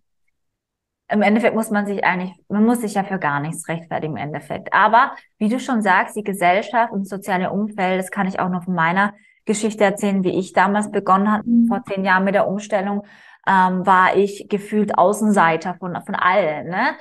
Im 1.11 1.21
Endeffekt 1.21 1.55
muss 1.55 1.69
man 1.69 1.85
sich 1.85 2.03
eigentlich, 2.03 2.33
man 2.47 2.65
muss 2.65 2.81
sich 2.81 2.93
ja 2.93 3.03
für 3.03 3.19
gar 3.19 3.39
nichts 3.39 3.67
rechtfertigen 3.67 4.13
im 4.13 4.23
Endeffekt. 4.23 4.73
Aber 4.73 5.11
wie 5.37 5.49
du 5.49 5.59
schon 5.59 5.81
sagst, 5.81 6.15
die 6.15 6.23
Gesellschaft 6.23 6.93
und 6.93 7.01
das 7.01 7.09
soziale 7.09 7.51
Umfeld, 7.51 7.99
das 7.99 8.11
kann 8.11 8.27
ich 8.27 8.39
auch 8.39 8.49
noch 8.49 8.63
von 8.63 8.75
meiner 8.75 9.13
Geschichte 9.45 9.83
erzählen, 9.83 10.23
wie 10.23 10.37
ich 10.37 10.53
damals 10.53 10.91
begonnen 10.91 11.31
habe, 11.31 11.47
mhm. 11.47 11.67
vor 11.67 11.83
zehn 11.83 12.05
Jahren 12.05 12.23
mit 12.23 12.35
der 12.35 12.47
Umstellung, 12.47 13.03
ähm, 13.47 13.85
war 13.85 14.15
ich 14.15 14.47
gefühlt 14.49 14.97
Außenseiter 14.97 15.75
von, 15.75 15.99
von 16.05 16.15
allen. 16.15 16.69
Ne? 16.69 16.95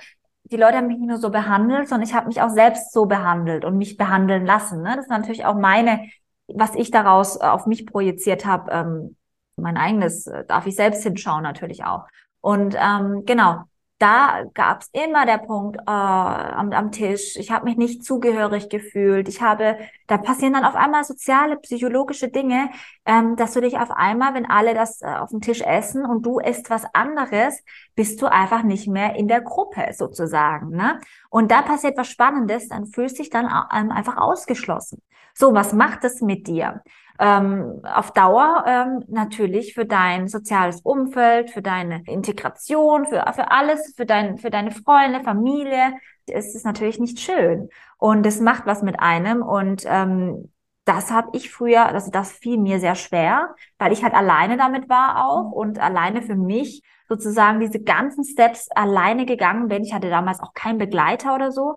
Die 0.44 0.56
Leute 0.56 0.78
haben 0.78 0.88
mich 0.88 0.98
nicht 0.98 1.08
nur 1.08 1.18
so 1.18 1.30
behandelt, 1.30 1.88
sondern 1.88 2.08
ich 2.08 2.14
habe 2.14 2.26
mich 2.26 2.42
auch 2.42 2.48
selbst 2.48 2.92
so 2.92 3.06
behandelt 3.06 3.64
und 3.64 3.76
mich 3.76 3.96
behandeln 3.96 4.44
lassen. 4.44 4.82
Ne? 4.82 4.96
Das 4.96 5.04
ist 5.04 5.10
natürlich 5.10 5.44
auch 5.44 5.54
meine, 5.54 6.08
was 6.48 6.74
ich 6.74 6.90
daraus 6.90 7.40
auf 7.40 7.66
mich 7.66 7.86
projiziert 7.86 8.44
habe, 8.44 8.72
ähm, 8.72 9.16
mein 9.56 9.76
eigenes, 9.76 10.26
äh, 10.26 10.44
darf 10.46 10.66
ich 10.66 10.74
selbst 10.74 11.02
hinschauen 11.02 11.42
natürlich 11.42 11.84
auch. 11.84 12.06
Und 12.40 12.74
ähm, 12.80 13.24
genau, 13.26 13.64
da 14.00 14.44
gab 14.54 14.80
es 14.80 14.88
immer 14.92 15.26
der 15.26 15.36
Punkt 15.38 15.76
äh, 15.76 15.82
am, 15.86 16.72
am 16.72 16.90
Tisch, 16.90 17.36
ich 17.36 17.50
habe 17.50 17.66
mich 17.66 17.76
nicht 17.76 18.02
zugehörig 18.02 18.70
gefühlt, 18.70 19.28
ich 19.28 19.42
habe, 19.42 19.76
da 20.06 20.16
passieren 20.16 20.54
dann 20.54 20.64
auf 20.64 20.74
einmal 20.74 21.04
soziale, 21.04 21.58
psychologische 21.58 22.28
Dinge, 22.28 22.70
ähm, 23.04 23.36
dass 23.36 23.52
du 23.52 23.60
dich 23.60 23.76
auf 23.76 23.90
einmal, 23.90 24.32
wenn 24.32 24.48
alle 24.48 24.72
das 24.72 25.02
äh, 25.02 25.06
auf 25.06 25.28
dem 25.30 25.42
Tisch 25.42 25.60
essen 25.60 26.06
und 26.06 26.24
du 26.24 26.38
isst 26.38 26.70
was 26.70 26.86
anderes, 26.94 27.62
bist 27.94 28.22
du 28.22 28.26
einfach 28.26 28.62
nicht 28.62 28.88
mehr 28.88 29.16
in 29.16 29.28
der 29.28 29.42
Gruppe 29.42 29.92
sozusagen. 29.92 30.70
Ne? 30.70 30.98
Und 31.28 31.50
da 31.50 31.60
passiert 31.60 31.98
was 31.98 32.08
Spannendes, 32.08 32.68
dann 32.68 32.86
fühlst 32.86 33.18
du 33.18 33.22
dich 33.22 33.30
dann 33.30 33.46
ähm, 33.46 33.90
einfach 33.90 34.16
ausgeschlossen. 34.16 35.02
So, 35.34 35.52
was 35.52 35.74
macht 35.74 36.04
das 36.04 36.22
mit 36.22 36.46
dir? 36.46 36.82
Ähm, 37.20 37.82
auf 37.84 38.12
Dauer 38.12 38.64
ähm, 38.66 39.04
natürlich 39.08 39.74
für 39.74 39.84
dein 39.84 40.26
soziales 40.26 40.80
Umfeld, 40.80 41.50
für 41.50 41.60
deine 41.60 42.02
Integration, 42.06 43.04
für, 43.04 43.22
für 43.34 43.50
alles, 43.50 43.94
für, 43.94 44.06
dein, 44.06 44.38
für 44.38 44.48
deine 44.48 44.70
Freunde, 44.70 45.20
Familie. 45.22 45.92
Es 46.26 46.54
ist 46.54 46.64
natürlich 46.64 46.98
nicht 46.98 47.20
schön. 47.20 47.68
Und 47.98 48.24
es 48.24 48.40
macht 48.40 48.64
was 48.64 48.82
mit 48.82 49.00
einem. 49.00 49.42
Und 49.42 49.84
ähm, 49.86 50.50
das 50.86 51.10
habe 51.10 51.28
ich 51.34 51.50
früher, 51.52 51.86
also 51.86 52.10
das 52.10 52.32
fiel 52.32 52.56
mir 52.56 52.80
sehr 52.80 52.94
schwer, 52.94 53.54
weil 53.78 53.92
ich 53.92 54.02
halt 54.02 54.14
alleine 54.14 54.56
damit 54.56 54.88
war 54.88 55.26
auch 55.26 55.52
und 55.52 55.78
alleine 55.78 56.22
für 56.22 56.36
mich 56.36 56.82
sozusagen 57.06 57.60
diese 57.60 57.80
ganzen 57.80 58.24
Steps 58.24 58.70
alleine 58.70 59.26
gegangen 59.26 59.68
bin. 59.68 59.82
Ich 59.82 59.92
hatte 59.92 60.08
damals 60.08 60.40
auch 60.40 60.54
keinen 60.54 60.78
Begleiter 60.78 61.34
oder 61.34 61.52
so. 61.52 61.76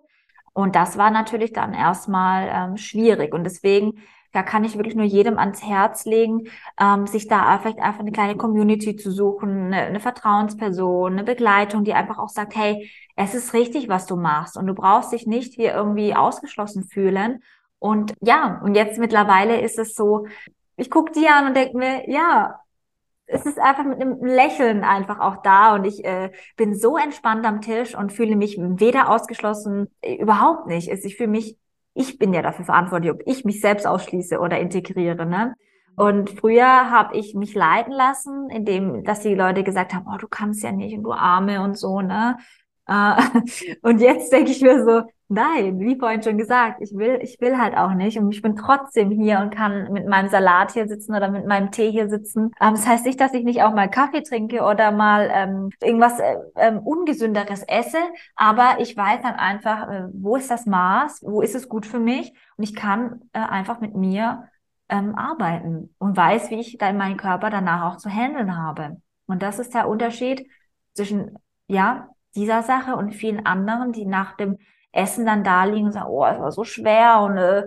Und 0.54 0.74
das 0.74 0.96
war 0.96 1.10
natürlich 1.10 1.52
dann 1.52 1.74
erstmal 1.74 2.48
ähm, 2.50 2.76
schwierig. 2.78 3.34
Und 3.34 3.44
deswegen 3.44 4.00
da 4.34 4.42
kann 4.42 4.64
ich 4.64 4.76
wirklich 4.76 4.96
nur 4.96 5.06
jedem 5.06 5.38
ans 5.38 5.62
Herz 5.62 6.04
legen, 6.04 6.48
ähm, 6.78 7.06
sich 7.06 7.28
da 7.28 7.56
vielleicht 7.58 7.78
einfach 7.78 8.00
eine 8.00 8.12
kleine 8.12 8.36
Community 8.36 8.96
zu 8.96 9.12
suchen, 9.12 9.66
eine, 9.66 9.82
eine 9.82 10.00
Vertrauensperson, 10.00 11.12
eine 11.12 11.24
Begleitung, 11.24 11.84
die 11.84 11.94
einfach 11.94 12.18
auch 12.18 12.28
sagt, 12.28 12.56
hey, 12.56 12.90
es 13.16 13.34
ist 13.34 13.54
richtig, 13.54 13.88
was 13.88 14.06
du 14.06 14.16
machst 14.16 14.56
und 14.56 14.66
du 14.66 14.74
brauchst 14.74 15.12
dich 15.12 15.26
nicht 15.26 15.54
hier 15.54 15.72
irgendwie 15.72 16.14
ausgeschlossen 16.14 16.84
fühlen. 16.84 17.42
Und 17.78 18.14
ja, 18.20 18.60
und 18.64 18.74
jetzt 18.74 18.98
mittlerweile 18.98 19.60
ist 19.60 19.78
es 19.78 19.94
so, 19.94 20.26
ich 20.76 20.90
gucke 20.90 21.12
die 21.12 21.28
an 21.28 21.46
und 21.46 21.56
denke 21.56 21.78
mir, 21.78 22.10
ja, 22.10 22.58
es 23.26 23.46
ist 23.46 23.58
einfach 23.60 23.84
mit 23.84 24.00
einem 24.00 24.22
Lächeln 24.24 24.82
einfach 24.82 25.20
auch 25.20 25.42
da 25.42 25.74
und 25.76 25.84
ich 25.84 26.04
äh, 26.04 26.30
bin 26.56 26.74
so 26.74 26.98
entspannt 26.98 27.46
am 27.46 27.60
Tisch 27.60 27.96
und 27.96 28.12
fühle 28.12 28.36
mich 28.36 28.58
weder 28.58 29.10
ausgeschlossen, 29.10 29.88
äh, 30.02 30.16
überhaupt 30.16 30.66
nicht. 30.66 30.88
Ich 30.88 31.16
fühle 31.16 31.30
mich 31.30 31.56
ich 31.94 32.18
bin 32.18 32.34
ja 32.34 32.42
dafür 32.42 32.64
verantwortlich, 32.64 33.12
ob 33.12 33.22
ich 33.24 33.44
mich 33.44 33.60
selbst 33.60 33.86
ausschließe 33.86 34.38
oder 34.38 34.58
integriere. 34.58 35.24
Ne? 35.26 35.54
Und 35.96 36.30
früher 36.30 36.90
habe 36.90 37.16
ich 37.16 37.34
mich 37.34 37.54
leiten 37.54 37.92
lassen, 37.92 38.50
indem, 38.50 39.04
dass 39.04 39.20
die 39.20 39.34
Leute 39.34 39.62
gesagt 39.62 39.94
haben, 39.94 40.06
oh, 40.12 40.18
du 40.18 40.26
kannst 40.26 40.62
ja 40.62 40.72
nicht 40.72 40.96
und 40.96 41.04
du 41.04 41.12
Arme 41.12 41.62
und 41.62 41.78
so, 41.78 42.00
ne? 42.00 42.36
Äh, 42.86 43.14
und 43.82 44.00
jetzt 44.00 44.32
denke 44.32 44.50
ich 44.50 44.60
mir 44.60 44.84
so, 44.84 45.02
nein, 45.28 45.80
wie 45.80 45.98
vorhin 45.98 46.22
schon 46.22 46.38
gesagt, 46.38 46.80
ich 46.80 46.92
will, 46.96 47.18
ich 47.22 47.40
will 47.40 47.58
halt 47.58 47.76
auch 47.76 47.94
nicht. 47.94 48.18
Und 48.18 48.32
ich 48.32 48.42
bin 48.42 48.56
trotzdem 48.56 49.10
hier 49.10 49.40
und 49.40 49.54
kann 49.54 49.92
mit 49.92 50.06
meinem 50.06 50.28
Salat 50.28 50.72
hier 50.72 50.86
sitzen 50.86 51.14
oder 51.14 51.30
mit 51.30 51.46
meinem 51.46 51.70
Tee 51.70 51.90
hier 51.90 52.08
sitzen. 52.08 52.50
Ähm, 52.60 52.74
das 52.74 52.86
heißt 52.86 53.06
nicht, 53.06 53.20
dass 53.20 53.34
ich 53.34 53.44
nicht 53.44 53.62
auch 53.62 53.74
mal 53.74 53.88
Kaffee 53.88 54.22
trinke 54.22 54.62
oder 54.62 54.92
mal 54.92 55.30
ähm, 55.32 55.70
irgendwas 55.82 56.18
äh, 56.18 56.36
ähm, 56.56 56.78
Ungesünderes 56.78 57.62
esse, 57.66 57.98
aber 58.36 58.76
ich 58.80 58.96
weiß 58.96 59.22
dann 59.22 59.34
einfach, 59.34 59.88
äh, 59.90 60.08
wo 60.12 60.36
ist 60.36 60.50
das 60.50 60.66
Maß, 60.66 61.22
wo 61.24 61.40
ist 61.42 61.54
es 61.54 61.68
gut 61.68 61.86
für 61.86 62.00
mich 62.00 62.32
und 62.56 62.64
ich 62.64 62.74
kann 62.74 63.22
äh, 63.32 63.38
einfach 63.38 63.80
mit 63.80 63.94
mir 63.94 64.48
ähm, 64.88 65.14
arbeiten 65.14 65.94
und 65.98 66.16
weiß, 66.16 66.50
wie 66.50 66.60
ich 66.60 66.76
dann 66.78 66.96
meinen 66.96 67.16
Körper 67.16 67.50
danach 67.50 67.92
auch 67.92 67.96
zu 67.96 68.08
handeln 68.10 68.56
habe. 68.56 69.00
Und 69.26 69.42
das 69.42 69.58
ist 69.58 69.74
der 69.74 69.88
Unterschied 69.88 70.46
zwischen, 70.92 71.36
ja, 71.66 72.08
dieser 72.36 72.62
Sache 72.62 72.96
und 72.96 73.12
vielen 73.14 73.46
anderen, 73.46 73.92
die 73.92 74.06
nach 74.06 74.36
dem 74.36 74.58
Essen 74.92 75.26
dann 75.26 75.44
da 75.44 75.64
liegen 75.64 75.86
und 75.86 75.92
sagen, 75.92 76.08
oh, 76.08 76.24
es 76.24 76.38
war 76.38 76.52
so 76.52 76.64
schwer 76.64 77.20
und 77.20 77.36
äh, 77.36 77.64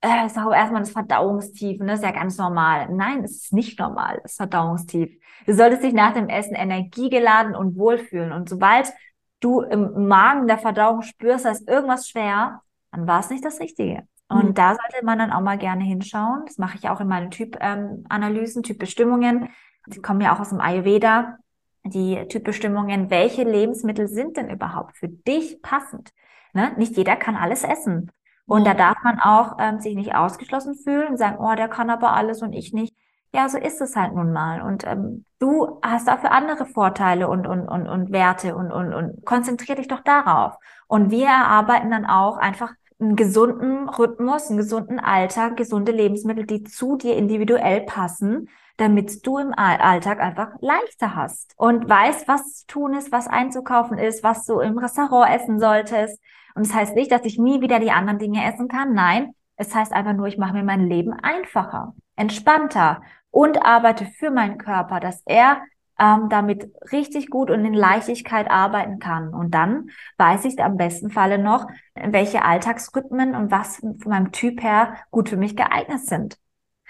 äh, 0.00 0.26
ist 0.26 0.38
auch 0.38 0.52
erstmal 0.52 0.82
das 0.82 0.90
Verdauungstief 0.90 1.80
das 1.80 2.00
ist 2.00 2.04
ja 2.04 2.10
ganz 2.10 2.36
normal. 2.36 2.88
Nein, 2.90 3.24
es 3.24 3.36
ist 3.36 3.52
nicht 3.52 3.78
normal, 3.78 4.20
das 4.22 4.36
Verdauungstief. 4.36 5.10
Du 5.46 5.54
solltest 5.54 5.82
dich 5.82 5.94
nach 5.94 6.14
dem 6.14 6.28
Essen 6.28 6.54
energiegeladen 6.54 7.54
und 7.54 7.76
wohlfühlen. 7.76 8.32
Und 8.32 8.48
sobald 8.48 8.92
du 9.40 9.60
im 9.60 10.06
Magen 10.08 10.46
der 10.46 10.58
Verdauung 10.58 11.02
spürst, 11.02 11.44
da 11.44 11.50
ist 11.50 11.68
irgendwas 11.68 12.08
schwer, 12.08 12.62
dann 12.92 13.06
war 13.06 13.20
es 13.20 13.30
nicht 13.30 13.44
das 13.44 13.60
Richtige. 13.60 14.02
Und 14.28 14.50
mhm. 14.50 14.54
da 14.54 14.68
sollte 14.74 15.04
man 15.04 15.18
dann 15.18 15.32
auch 15.32 15.40
mal 15.40 15.58
gerne 15.58 15.84
hinschauen. 15.84 16.42
Das 16.46 16.58
mache 16.58 16.76
ich 16.78 16.88
auch 16.88 17.00
in 17.00 17.08
meinen 17.08 17.30
Typanalysen, 17.30 18.60
ähm, 18.60 18.62
Typbestimmungen. 18.64 19.48
Die 19.86 20.00
kommen 20.00 20.20
ja 20.20 20.34
auch 20.34 20.40
aus 20.40 20.48
dem 20.48 20.60
Ayurveda 20.60 21.38
die 21.84 22.26
Typbestimmungen, 22.28 23.10
welche 23.10 23.44
Lebensmittel 23.44 24.08
sind 24.08 24.36
denn 24.36 24.50
überhaupt 24.50 24.96
für 24.96 25.08
dich 25.08 25.60
passend? 25.62 26.10
Ne? 26.52 26.72
Nicht 26.76 26.96
jeder 26.96 27.16
kann 27.16 27.36
alles 27.36 27.62
essen. 27.64 28.10
Und 28.46 28.66
ja. 28.66 28.74
da 28.74 28.78
darf 28.78 29.02
man 29.02 29.20
auch 29.20 29.56
ähm, 29.58 29.80
sich 29.80 29.94
nicht 29.94 30.14
ausgeschlossen 30.14 30.74
fühlen 30.74 31.08
und 31.08 31.16
sagen, 31.16 31.38
oh, 31.38 31.54
der 31.54 31.68
kann 31.68 31.90
aber 31.90 32.12
alles 32.12 32.42
und 32.42 32.52
ich 32.52 32.72
nicht. 32.72 32.94
Ja, 33.32 33.48
so 33.48 33.58
ist 33.58 33.80
es 33.80 33.96
halt 33.96 34.14
nun 34.14 34.32
mal. 34.32 34.62
Und 34.62 34.86
ähm, 34.86 35.24
du 35.40 35.80
hast 35.82 36.06
dafür 36.06 36.30
andere 36.30 36.66
Vorteile 36.66 37.28
und, 37.28 37.46
und, 37.46 37.66
und, 37.66 37.88
und 37.88 38.12
Werte 38.12 38.54
und, 38.54 38.70
und, 38.70 38.94
und 38.94 39.24
konzentrier 39.24 39.74
dich 39.74 39.88
doch 39.88 40.00
darauf. 40.00 40.56
Und 40.86 41.10
wir 41.10 41.26
erarbeiten 41.26 41.90
dann 41.90 42.06
auch 42.06 42.36
einfach 42.36 42.72
einen 43.00 43.16
gesunden 43.16 43.88
Rhythmus, 43.88 44.48
einen 44.48 44.58
gesunden 44.58 45.00
Alltag, 45.00 45.56
gesunde 45.56 45.90
Lebensmittel, 45.90 46.46
die 46.46 46.62
zu 46.62 46.96
dir 46.96 47.16
individuell 47.16 47.80
passen, 47.80 48.48
damit 48.76 49.26
du 49.26 49.38
im 49.38 49.52
Alltag 49.54 50.20
einfach 50.20 50.50
leichter 50.60 51.14
hast 51.14 51.54
und 51.56 51.88
weißt, 51.88 52.26
was 52.26 52.60
zu 52.60 52.66
tun 52.66 52.94
ist, 52.94 53.12
was 53.12 53.28
einzukaufen 53.28 53.98
ist, 53.98 54.24
was 54.24 54.44
du 54.46 54.60
im 54.60 54.78
Restaurant 54.78 55.32
essen 55.32 55.60
solltest. 55.60 56.20
Und 56.54 56.66
das 56.66 56.74
heißt 56.74 56.94
nicht, 56.94 57.12
dass 57.12 57.24
ich 57.24 57.38
nie 57.38 57.60
wieder 57.60 57.78
die 57.78 57.90
anderen 57.90 58.18
Dinge 58.18 58.44
essen 58.44 58.68
kann. 58.68 58.94
Nein, 58.94 59.34
es 59.56 59.74
heißt 59.74 59.92
einfach 59.92 60.12
nur, 60.12 60.26
ich 60.26 60.38
mache 60.38 60.54
mir 60.54 60.64
mein 60.64 60.88
Leben 60.88 61.12
einfacher, 61.12 61.94
entspannter 62.16 63.02
und 63.30 63.64
arbeite 63.64 64.06
für 64.06 64.30
meinen 64.30 64.58
Körper, 64.58 65.00
dass 65.00 65.22
er 65.24 65.62
ähm, 65.98 66.28
damit 66.28 66.72
richtig 66.92 67.30
gut 67.30 67.50
und 67.50 67.64
in 67.64 67.74
Leichtigkeit 67.74 68.50
arbeiten 68.50 68.98
kann. 68.98 69.32
Und 69.32 69.52
dann 69.52 69.90
weiß 70.18 70.44
ich 70.44 70.62
am 70.62 70.76
besten 70.76 71.10
Falle 71.10 71.38
noch, 71.38 71.66
welche 71.94 72.44
Alltagsrhythmen 72.44 73.34
und 73.34 73.50
was 73.50 73.76
von 73.76 73.98
meinem 74.06 74.32
Typ 74.32 74.62
her 74.62 74.96
gut 75.10 75.28
für 75.28 75.36
mich 75.36 75.56
geeignet 75.56 76.00
sind. 76.00 76.38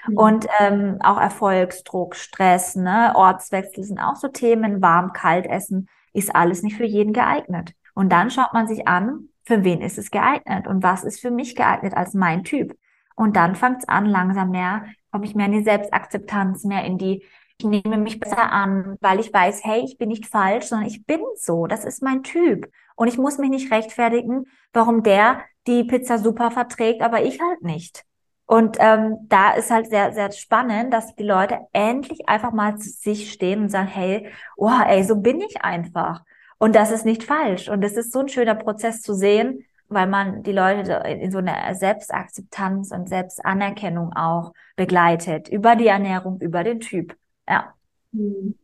Mhm. 0.07 0.17
Und 0.17 0.47
ähm, 0.61 0.99
auch 1.03 1.21
Erfolgsdruck, 1.21 2.17
Stress, 2.17 2.77
ne, 2.77 3.13
Ortswechsel 3.15 3.85
sind 3.85 3.99
auch 3.99 4.17
so 4.17 4.29
Themen, 4.29 4.83
warm, 4.83 5.13
kalt 5.13 5.47
essen, 5.47 5.89
ist 6.13 6.35
alles 6.35 6.63
nicht 6.63 6.77
für 6.77 6.85
jeden 6.85 7.13
geeignet. 7.13 7.73
Und 7.95 8.11
dann 8.11 8.31
schaut 8.31 8.53
man 8.53 8.67
sich 8.67 8.87
an, 8.89 9.29
für 9.45 9.65
wen 9.65 9.81
ist 9.81 9.99
es 9.99 10.11
geeignet 10.11 10.67
und 10.67 10.83
was 10.83 11.05
ist 11.05 11.21
für 11.21 11.31
mich 11.31 11.55
geeignet 11.55 11.95
als 11.95 12.15
mein 12.15 12.45
Typ. 12.45 12.77
Und 13.15 13.37
dann 13.37 13.55
fängt 13.55 13.79
es 13.79 13.89
an, 13.89 14.07
langsam 14.07 14.51
mehr, 14.51 14.87
komme 15.13 15.25
ich 15.25 15.35
mehr 15.35 15.47
in 15.47 15.53
die 15.53 15.63
Selbstakzeptanz, 15.63 16.65
mehr 16.65 16.85
in 16.85 16.99
die, 16.99 17.25
ich 17.59 17.65
nehme 17.65 17.99
mich 17.99 18.19
besser 18.19 18.51
an, 18.51 18.97
weil 19.01 19.21
ich 19.21 19.33
weiß, 19.33 19.65
hey, 19.65 19.83
ich 19.85 19.97
bin 19.97 20.09
nicht 20.09 20.27
falsch, 20.27 20.67
sondern 20.67 20.89
ich 20.89 21.07
bin 21.07 21.21
so, 21.37 21.67
das 21.67 21.85
ist 21.85 22.03
mein 22.03 22.23
Typ. 22.25 22.69
Und 22.97 23.09
ich 23.09 23.19
muss 23.19 23.39
mich 23.39 23.51
nicht 23.51 23.71
rechtfertigen, 23.71 24.47
warum 24.73 25.03
der 25.03 25.41
die 25.67 25.85
Pizza 25.85 26.19
super 26.19 26.51
verträgt, 26.51 27.03
aber 27.03 27.23
ich 27.23 27.41
halt 27.41 27.63
nicht. 27.63 28.05
Und 28.47 28.77
ähm, 28.79 29.17
da 29.29 29.53
ist 29.53 29.71
halt 29.71 29.89
sehr, 29.89 30.13
sehr 30.13 30.31
spannend, 30.33 30.93
dass 30.93 31.15
die 31.15 31.23
Leute 31.23 31.61
endlich 31.73 32.29
einfach 32.29 32.53
mal 32.53 32.77
zu 32.77 32.91
sich 32.91 33.33
stehen 33.33 33.63
und 33.63 33.69
sagen, 33.71 33.89
hey, 33.89 34.29
oh, 34.57 34.71
ey, 34.87 35.03
so 35.03 35.17
bin 35.17 35.41
ich 35.41 35.63
einfach. 35.63 36.23
Und 36.59 36.77
das 36.77 36.91
ist 36.91 37.05
nicht 37.05 37.25
falsch. 37.25 37.69
Und 37.69 37.83
es 37.83 37.97
ist 37.97 38.13
so 38.13 38.21
ein 38.21 38.29
schöner 38.29 38.55
Prozess 38.55 39.01
zu 39.01 39.15
sehen, 39.15 39.65
weil 39.89 40.07
man 40.07 40.43
die 40.43 40.53
Leute 40.53 41.03
in 41.07 41.31
so 41.31 41.39
eine 41.39 41.75
Selbstakzeptanz 41.75 42.91
und 42.91 43.09
Selbstanerkennung 43.09 44.13
auch 44.13 44.53
begleitet. 44.77 45.49
Über 45.49 45.77
die 45.77 45.87
Ernährung, 45.87 46.41
über 46.41 46.65
den 46.65 46.81
Typ. 46.81 47.17
Ja. 47.49 47.75
Hm. 48.13 48.55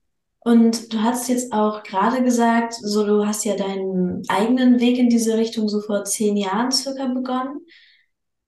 Und 0.42 0.92
du 0.92 1.02
hast 1.02 1.28
jetzt 1.28 1.52
auch 1.52 1.82
gerade 1.82 2.22
gesagt, 2.22 2.72
so 2.72 3.06
du 3.06 3.26
hast 3.26 3.44
ja 3.44 3.56
deinen 3.56 4.22
eigenen 4.28 4.80
Weg 4.80 4.98
in 4.98 5.10
diese 5.10 5.36
Richtung 5.36 5.68
so 5.68 5.80
vor 5.80 6.04
zehn 6.04 6.36
Jahren 6.36 6.72
circa 6.72 7.06
begonnen. 7.06 7.60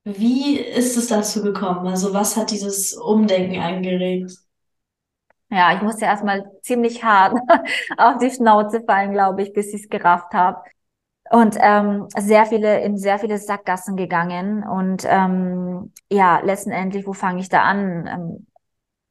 Wie 0.04 0.58
ist 0.58 0.96
es 0.96 1.08
dazu 1.08 1.42
gekommen? 1.42 1.86
Also 1.88 2.12
was 2.14 2.36
hat 2.36 2.50
dieses 2.52 2.94
Umdenken 2.94 3.60
angeregt? 3.60 4.32
Ja, 5.50 5.74
ich 5.76 5.82
musste 5.82 6.06
erstmal 6.06 6.50
ziemlich 6.62 7.04
hart 7.04 7.34
auf 7.98 8.18
die 8.18 8.30
Schnauze 8.30 8.82
fallen, 8.86 9.12
glaube 9.12 9.42
ich, 9.42 9.52
bis 9.52 9.68
ich 9.74 9.82
es 9.84 9.88
gerafft 9.88 10.32
habe. 10.32 10.62
Und 11.30 11.56
ähm, 11.60 12.08
sehr 12.16 12.46
viele, 12.46 12.80
in 12.82 12.96
sehr 12.98 13.18
viele 13.18 13.38
Sackgassen 13.38 13.96
gegangen. 13.96 14.64
Und 14.64 15.04
ähm, 15.06 15.92
ja, 16.10 16.40
letztendlich, 16.40 17.06
wo 17.06 17.12
fange 17.12 17.40
ich 17.40 17.48
da 17.48 17.62
an? 17.62 18.06
Ähm, 18.06 18.46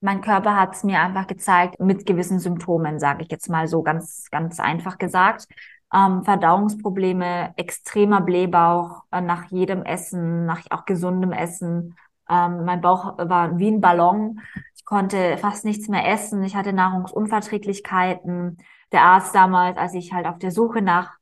mein 0.02 0.22
Körper 0.22 0.56
hat 0.58 0.76
es 0.76 0.84
mir 0.84 1.00
einfach 1.00 1.28
gezeigt, 1.28 1.80
mit 1.80 2.06
gewissen 2.08 2.40
Symptomen, 2.40 3.00
sage 3.00 3.24
ich 3.24 3.32
jetzt 3.32 3.50
mal 3.50 3.68
so 3.68 3.84
ganz, 3.84 4.30
ganz 4.32 4.60
einfach 4.60 4.98
gesagt 4.98 5.46
ähm, 5.94 6.24
Verdauungsprobleme, 6.24 7.54
extremer 7.58 8.22
Blähbauch 8.22 9.04
äh, 9.12 9.22
nach 9.22 9.46
jedem 9.46 9.84
Essen, 9.84 10.46
nach 10.46 10.62
auch 10.70 10.86
gesundem 10.86 11.32
Essen. 11.32 11.98
Ähm, 12.30 12.66
mein 12.66 12.82
Bauch 12.82 13.18
war 13.18 13.58
wie 13.58 13.70
ein 13.70 13.82
Ballon. 13.82 14.40
Ich 14.76 14.86
konnte 14.86 15.38
fast 15.38 15.66
nichts 15.66 15.90
mehr 15.90 16.08
essen. 16.08 16.44
Ich 16.44 16.56
hatte 16.56 16.74
Nahrungsunverträglichkeiten. 16.74 18.58
Der 18.92 19.04
Arzt 19.04 19.36
damals, 19.36 19.78
als 19.78 19.94
ich 19.94 20.14
halt 20.14 20.28
auf 20.28 20.38
der 20.40 20.52
Suche 20.52 20.82
nach 20.82 21.18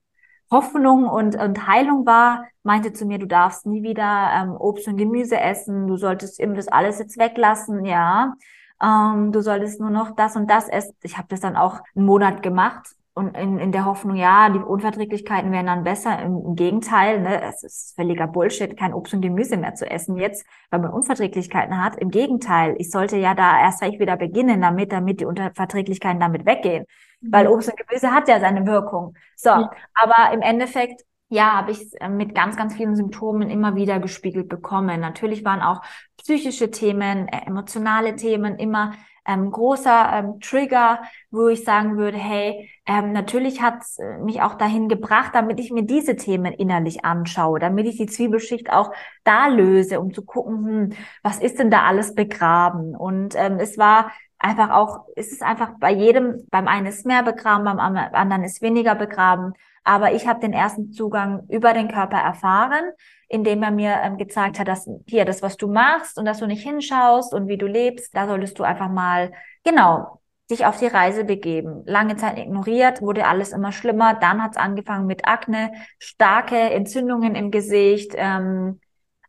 Hoffnung 0.52 1.08
und, 1.08 1.36
und 1.36 1.68
Heilung 1.68 2.06
war, 2.06 2.46
meinte 2.64 2.94
zu 2.94 3.06
mir, 3.06 3.20
du 3.20 3.28
darfst 3.28 3.66
nie 3.66 3.84
wieder 3.84 4.32
ähm, 4.34 4.56
Obst 4.58 4.88
und 4.88 4.98
Gemüse 4.98 5.40
essen, 5.40 5.88
du 5.88 5.96
solltest 5.98 6.40
eben 6.40 6.56
das 6.56 6.68
alles 6.68 6.98
jetzt 7.00 7.20
weglassen, 7.20 7.86
ja. 7.86 8.34
Ähm, 8.82 9.32
du 9.32 9.42
solltest 9.42 9.80
nur 9.80 9.92
noch 9.92 10.16
das 10.16 10.36
und 10.36 10.50
das 10.50 10.68
essen. 10.68 10.96
Ich 11.04 11.18
habe 11.18 11.28
das 11.30 11.42
dann 11.42 11.56
auch 11.56 11.82
einen 11.96 12.06
Monat 12.06 12.42
gemacht 12.42 12.96
und 13.14 13.36
in, 13.36 13.60
in 13.60 13.72
der 13.72 13.86
Hoffnung, 13.86 14.16
ja, 14.16 14.50
die 14.50 14.60
Unverträglichkeiten 14.60 15.52
wären 15.52 15.66
dann 15.66 15.84
besser. 15.84 16.22
Im, 16.22 16.38
im 16.46 16.56
Gegenteil, 16.56 17.22
ne, 17.22 17.42
es 17.44 17.64
ist 17.64 17.96
völliger 17.96 18.28
Bullshit, 18.28 18.78
kein 18.78 18.94
Obst 18.94 19.14
und 19.14 19.22
Gemüse 19.22 19.58
mehr 19.58 19.76
zu 19.76 19.90
essen 19.90 20.16
jetzt, 20.16 20.46
weil 20.70 20.80
man 20.80 20.92
Unverträglichkeiten 20.92 21.84
hat. 21.84 21.98
Im 21.98 22.12
Gegenteil, 22.12 22.76
ich 22.78 22.92
sollte 22.92 23.18
ja 23.18 23.34
da 23.34 23.60
erst 23.60 23.82
recht 23.82 24.00
wieder 24.00 24.16
beginnen 24.16 24.62
damit, 24.62 24.92
damit 24.92 25.20
die 25.20 25.26
Unverträglichkeiten 25.26 26.20
damit 26.20 26.46
weggehen. 26.46 26.86
Mhm. 27.22 27.32
Weil 27.32 27.48
Obst 27.48 27.70
und 27.70 27.78
Gemüse 27.78 28.12
hat 28.12 28.28
ja 28.28 28.40
seine 28.40 28.66
Wirkung. 28.66 29.16
So, 29.36 29.50
ja. 29.50 29.72
aber 29.96 30.34
im 30.34 30.42
Endeffekt 30.42 31.04
ja, 31.30 31.54
habe 31.54 31.72
ich 31.72 31.80
äh, 32.02 32.10
mit 32.10 32.34
ganz, 32.34 32.58
ganz 32.58 32.76
vielen 32.76 32.96
Symptomen 32.96 33.50
immer 33.50 33.76
wieder 33.76 34.00
gespiegelt 34.00 34.50
bekommen. 34.50 35.00
Natürlich 35.00 35.46
waren 35.46 35.62
auch 35.62 35.82
psychische 36.18 36.72
Themen, 36.72 37.28
äh, 37.28 37.46
emotionale 37.46 38.16
Themen 38.16 38.58
immer 38.58 38.94
ähm, 39.26 39.52
großer 39.52 40.12
ähm, 40.14 40.40
Trigger, 40.40 41.02
wo 41.30 41.48
ich 41.48 41.64
sagen 41.64 41.98
würde, 41.98 42.18
hey, 42.18 42.70
ähm, 42.90 43.12
natürlich 43.12 43.62
hat 43.62 43.84
es 43.84 44.00
äh, 44.00 44.18
mich 44.18 44.42
auch 44.42 44.56
dahin 44.56 44.90
gebracht, 44.90 45.36
damit 45.36 45.60
ich 45.60 45.70
mir 45.70 45.84
diese 45.84 46.16
Themen 46.16 46.52
innerlich 46.52 47.06
anschaue, 47.06 47.60
damit 47.60 47.86
ich 47.86 47.98
die 47.98 48.08
Zwiebelschicht 48.08 48.72
auch 48.72 48.92
da 49.24 49.46
löse, 49.46 50.00
um 50.00 50.12
zu 50.12 50.26
gucken, 50.26 50.66
hm, 50.66 50.90
was 51.22 51.38
ist 51.38 51.60
denn 51.60 51.70
da 51.70 51.84
alles 51.84 52.16
begraben? 52.16 52.96
Und 52.96 53.36
ähm, 53.36 53.60
es 53.60 53.78
war 53.78 54.12
einfach 54.40 54.72
auch, 54.72 55.06
es 55.16 55.32
ist 55.32 55.44
einfach 55.44 55.74
bei 55.80 55.92
jedem, 55.92 56.48
beim 56.50 56.68
einen 56.68 56.88
ist 56.88 57.06
mehr 57.06 57.22
begraben, 57.22 57.66
beim 57.66 57.78
anderen 57.80 58.44
ist 58.44 58.64
weniger 58.64 58.96
begraben. 58.96 59.54
Aber 59.84 60.14
ich 60.14 60.28
habe 60.28 60.40
den 60.40 60.54
ersten 60.54 60.92
Zugang 60.92 61.44
über 61.48 61.74
den 61.74 61.90
Körper 61.90 62.18
erfahren, 62.18 62.86
indem 63.28 63.62
er 63.62 63.72
mir 63.72 64.00
ähm, 64.02 64.18
gezeigt 64.18 64.58
hat, 64.58 64.68
dass 64.68 64.90
hier 65.08 65.26
das, 65.26 65.44
was 65.44 65.58
du 65.58 65.68
machst 65.68 66.18
und 66.18 66.26
dass 66.26 66.40
du 66.40 66.48
nicht 66.48 66.64
hinschaust 66.64 67.36
und 67.36 67.48
wie 67.48 67.58
du 67.60 67.68
lebst, 67.68 68.16
da 68.16 68.28
solltest 68.28 68.58
du 68.58 68.64
einfach 68.64 68.90
mal, 68.90 69.32
genau, 69.64 70.19
dich 70.50 70.66
auf 70.66 70.78
die 70.78 70.88
Reise 70.88 71.24
begeben. 71.24 71.84
Lange 71.86 72.16
Zeit 72.18 72.38
ignoriert, 72.38 73.02
wurde 73.02 73.28
alles 73.28 73.52
immer 73.52 73.72
schlimmer. 73.72 74.16
Dann 74.16 74.42
hat 74.44 74.52
es 74.52 74.58
angefangen 74.58 75.06
mit 75.06 75.28
Akne, 75.28 75.72
starke 76.00 76.58
Entzündungen 76.58 77.36
im 77.36 77.52
Gesicht, 77.52 78.14
ähm, 78.16 78.80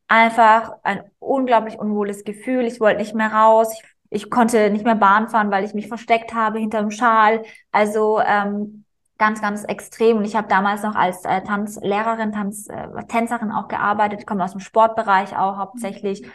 einfach 0.09 0.73
ein 0.83 1.03
unglaublich 1.19 1.79
unwohles 1.79 2.25
Gefühl. 2.25 2.65
Ich 2.65 2.81
wollte 2.81 3.01
nicht 3.01 3.15
mehr 3.15 3.33
raus. 3.33 3.73
Ich, 3.73 4.25
ich 4.25 4.31
konnte 4.31 4.71
nicht 4.71 4.85
mehr 4.85 4.97
Bahn 4.97 5.29
fahren, 5.29 5.51
weil 5.51 5.65
ich 5.65 5.75
mich 5.75 5.89
versteckt 5.89 6.35
habe 6.35 6.59
hinterm 6.59 6.91
Schal. 6.91 7.43
Also 7.71 8.21
ähm, 8.21 8.85
ganz, 9.19 9.43
ganz 9.43 9.65
extrem. 9.65 10.17
Und 10.17 10.25
ich 10.25 10.35
habe 10.35 10.49
damals 10.49 10.83
noch 10.83 10.97
als 10.97 11.25
äh, 11.27 11.43
Tanzlehrerin, 11.43 12.33
Tanz, 12.33 12.67
äh, 12.69 12.89
Tänzerin 13.07 13.53
auch 13.53 13.69
gearbeitet, 13.69 14.27
komme 14.27 14.43
aus 14.43 14.53
dem 14.53 14.61
Sportbereich 14.61 15.37
auch 15.37 15.59
hauptsächlich. 15.59 16.27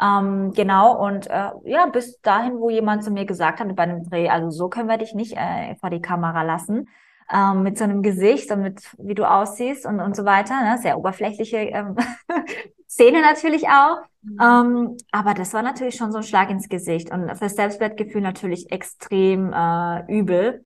Ähm, 0.00 0.52
genau, 0.52 1.04
und 1.04 1.28
äh, 1.28 1.50
ja, 1.64 1.86
bis 1.86 2.20
dahin, 2.20 2.58
wo 2.58 2.68
jemand 2.68 3.04
zu 3.04 3.10
mir 3.10 3.26
gesagt 3.26 3.60
hat 3.60 3.76
bei 3.76 3.84
einem 3.84 4.02
Dreh, 4.02 4.28
also 4.28 4.50
so 4.50 4.68
können 4.68 4.88
wir 4.88 4.98
dich 4.98 5.14
nicht 5.14 5.36
äh, 5.36 5.76
vor 5.76 5.90
die 5.90 6.00
Kamera 6.02 6.42
lassen, 6.42 6.88
ähm, 7.32 7.62
mit 7.62 7.78
so 7.78 7.84
einem 7.84 8.02
Gesicht 8.02 8.50
und 8.50 8.62
mit 8.62 8.82
wie 8.98 9.14
du 9.14 9.24
aussiehst 9.24 9.86
und, 9.86 10.00
und 10.00 10.16
so 10.16 10.24
weiter, 10.24 10.60
ne? 10.62 10.78
sehr 10.82 10.98
oberflächliche 10.98 11.58
ähm, 11.58 11.96
Szene 12.88 13.22
natürlich 13.22 13.68
auch. 13.68 14.02
Mhm. 14.22 14.38
Ähm, 14.40 14.96
aber 15.12 15.34
das 15.34 15.54
war 15.54 15.62
natürlich 15.62 15.96
schon 15.96 16.12
so 16.12 16.18
ein 16.18 16.24
Schlag 16.24 16.50
ins 16.50 16.68
Gesicht 16.68 17.12
und 17.12 17.36
fürs 17.36 17.54
Selbstwertgefühl 17.54 18.20
natürlich 18.20 18.72
extrem 18.72 19.52
äh, 19.52 20.04
übel. 20.12 20.64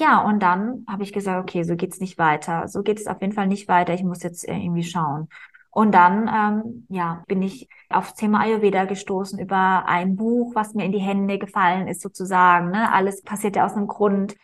Ja, 0.00 0.22
und 0.22 0.42
dann 0.42 0.86
habe 0.88 1.02
ich 1.02 1.12
gesagt, 1.12 1.42
okay, 1.42 1.62
so 1.62 1.76
geht's 1.76 2.00
nicht 2.00 2.16
weiter. 2.16 2.66
So 2.68 2.82
geht 2.82 2.98
es 2.98 3.06
auf 3.06 3.20
jeden 3.20 3.34
Fall 3.34 3.46
nicht 3.46 3.68
weiter. 3.68 3.92
Ich 3.92 4.02
muss 4.02 4.22
jetzt 4.22 4.44
irgendwie 4.44 4.82
schauen. 4.82 5.28
Und 5.70 5.92
dann, 5.92 6.28
ähm, 6.28 6.86
ja, 6.88 7.22
bin 7.28 7.42
ich 7.42 7.68
aufs 7.88 8.14
Thema 8.14 8.40
Ayurveda 8.40 8.86
gestoßen 8.86 9.38
über 9.38 9.84
ein 9.86 10.16
Buch, 10.16 10.54
was 10.54 10.74
mir 10.74 10.84
in 10.84 10.92
die 10.92 10.98
Hände 10.98 11.38
gefallen 11.38 11.86
ist 11.86 12.00
sozusagen. 12.02 12.70
Ne? 12.70 12.92
Alles 12.92 13.22
passiert 13.22 13.56
ja 13.56 13.66
aus 13.66 13.74
einem 13.74 13.86
Grund. 13.86 14.36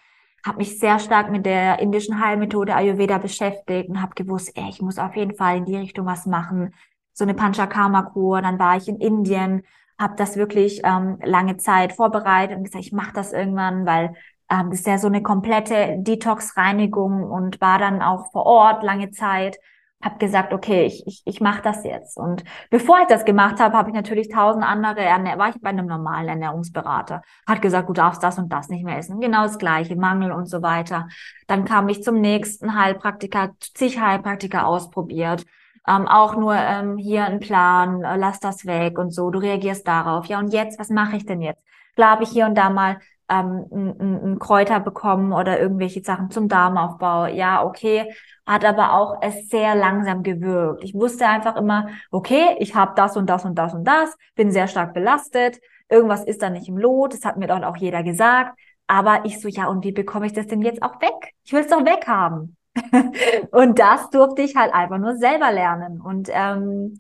Habe 0.45 0.59
mich 0.59 0.79
sehr 0.79 1.01
stark 1.01 1.31
mit 1.31 1.45
der 1.45 1.81
indischen 1.81 2.21
Heilmethode 2.25 2.77
Ayurveda 2.77 3.19
beschäftigt 3.19 3.89
und 3.89 4.01
habe 4.01 4.15
gewusst, 4.15 4.53
ey, 4.55 4.69
ich 4.69 4.81
muss 4.81 4.99
auf 4.99 5.17
jeden 5.17 5.35
Fall 5.37 5.57
in 5.57 5.65
die 5.65 5.77
Richtung 5.77 6.07
was 6.07 6.27
machen. 6.27 6.73
So 7.13 7.25
eine 7.25 7.35
Panchakarma-Kur. 7.35 8.43
Dann 8.43 8.61
war 8.61 8.77
ich 8.77 8.87
in 8.87 9.01
Indien, 9.01 9.63
habe 9.99 10.15
das 10.17 10.37
wirklich 10.37 10.83
ähm, 10.85 11.19
lange 11.25 11.57
Zeit 11.57 11.93
vorbereitet 11.93 12.57
und 12.57 12.65
gesagt, 12.65 12.85
ich 12.85 12.93
mache 12.93 13.13
das 13.15 13.33
irgendwann, 13.33 13.85
weil 13.85 14.15
ähm, 14.49 14.71
das 14.71 14.81
ist 14.81 14.87
ja 14.87 14.99
so 14.99 15.09
eine 15.09 15.23
komplette 15.23 15.97
Detox-Reinigung 15.99 17.25
und 17.25 17.61
war 17.61 17.81
dann 17.81 18.01
auch 18.01 18.31
vor 18.31 18.47
Ort 18.47 18.85
lange 18.85 19.11
Zeit 19.11 19.59
habe 20.03 20.19
gesagt, 20.19 20.53
okay, 20.53 20.85
ich, 20.85 21.07
ich, 21.07 21.23
ich 21.25 21.41
mache 21.41 21.63
das 21.63 21.83
jetzt. 21.85 22.17
Und 22.19 22.45
bevor 22.71 23.01
ich 23.01 23.07
das 23.07 23.25
gemacht 23.25 23.59
habe, 23.61 23.77
habe 23.77 23.91
ich 23.91 23.95
natürlich 23.95 24.29
tausend 24.29 24.65
andere, 24.65 25.01
Ernähr 25.01 25.39
war 25.39 25.49
ich 25.49 25.61
bei 25.61 25.71
einem 25.71 25.87
normalen 25.87 26.29
Ernährungsberater, 26.29 27.23
hat 27.47 27.63
gesagt, 27.63 27.89
du 27.89 27.93
darfst 27.93 28.23
das 28.23 28.39
und 28.39 28.53
das 28.53 28.69
nicht 28.69 28.85
mehr 28.85 28.99
essen. 28.99 29.21
Genau 29.21 29.43
das 29.43 29.59
gleiche, 29.59 29.97
Mangel 29.97 30.33
und 30.33 30.47
so 30.47 30.63
weiter. 30.63 31.09
Dann 31.47 31.65
kam 31.65 31.89
ich 31.89 32.03
zum 32.03 32.21
nächsten 32.21 32.79
Heilpraktiker, 32.79 33.53
zig 33.61 34.01
Heilpraktiker 34.01 34.67
ausprobiert. 34.67 35.45
Ähm, 35.89 36.09
auch 36.09 36.37
nur 36.37 36.55
ähm, 36.55 36.99
hier 36.99 37.25
ein 37.25 37.41
Plan, 37.41 38.03
äh, 38.03 38.17
lass 38.17 38.41
das 38.41 38.67
weg 38.67 38.99
und 38.99 39.13
so, 39.13 39.31
du 39.31 39.39
reagierst 39.39 39.87
darauf. 39.87 40.27
Ja, 40.27 40.39
und 40.41 40.53
jetzt, 40.53 40.79
was 40.79 40.91
mache 40.91 41.17
ich 41.17 41.27
denn 41.27 41.41
jetzt? 41.41 41.63
Klar 41.95 42.11
habe 42.11 42.25
ich 42.25 42.31
hier 42.31 42.47
und 42.47 42.57
da 42.57 42.71
mal 42.71 42.99
ähm, 43.29 43.67
ein, 43.73 44.33
ein 44.33 44.39
Kräuter 44.39 44.81
bekommen 44.81 45.33
oder 45.33 45.61
irgendwelche 45.61 46.03
Sachen 46.03 46.31
zum 46.31 46.49
Darmaufbau. 46.49 47.27
Ja, 47.27 47.65
okay, 47.65 48.13
hat 48.47 48.65
aber 48.65 48.95
auch 48.95 49.19
es 49.23 49.49
sehr 49.49 49.75
langsam 49.75 50.23
gewirkt. 50.23 50.85
Ich 50.85 50.95
wusste 50.95 51.27
einfach 51.27 51.57
immer, 51.57 51.89
okay, 52.11 52.57
ich 52.59 52.75
habe 52.75 52.93
das 52.97 53.17
und 53.17 53.29
das 53.29 53.45
und 53.45 53.57
das 53.57 53.75
und 53.75 53.85
das, 53.85 54.17
bin 54.35 54.53
sehr 54.53 54.69
stark 54.69 54.95
belastet, 54.95 55.61
irgendwas 55.89 56.25
ist 56.25 56.43
da 56.43 56.51
nicht 56.51 56.69
im 56.69 56.79
Lot, 56.79 57.13
das 57.13 57.25
hat 57.25 57.37
mir 57.37 57.47
dann 57.49 57.65
auch 57.65 57.77
jeder 57.77 58.03
gesagt. 58.03 58.59
Aber 58.87 59.25
ich 59.25 59.41
so, 59.41 59.49
ja, 59.49 59.67
und 59.67 59.85
wie 59.85 59.93
bekomme 59.93 60.27
ich 60.27 60.33
das 60.33 60.47
denn 60.47 60.63
jetzt 60.63 60.83
auch 60.83 61.01
weg? 61.01 61.35
Ich 61.45 61.53
will 61.53 61.61
es 61.61 61.69
doch 61.69 61.85
weghaben. 61.85 62.57
und 63.51 63.79
das 63.79 64.11
durfte 64.11 64.43
ich 64.43 64.55
halt 64.55 64.73
einfach 64.73 64.99
nur 64.99 65.17
selber 65.17 65.51
lernen. 65.51 66.01
Und 66.01 66.29
ähm, 66.31 66.99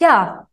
ja, 0.00 0.48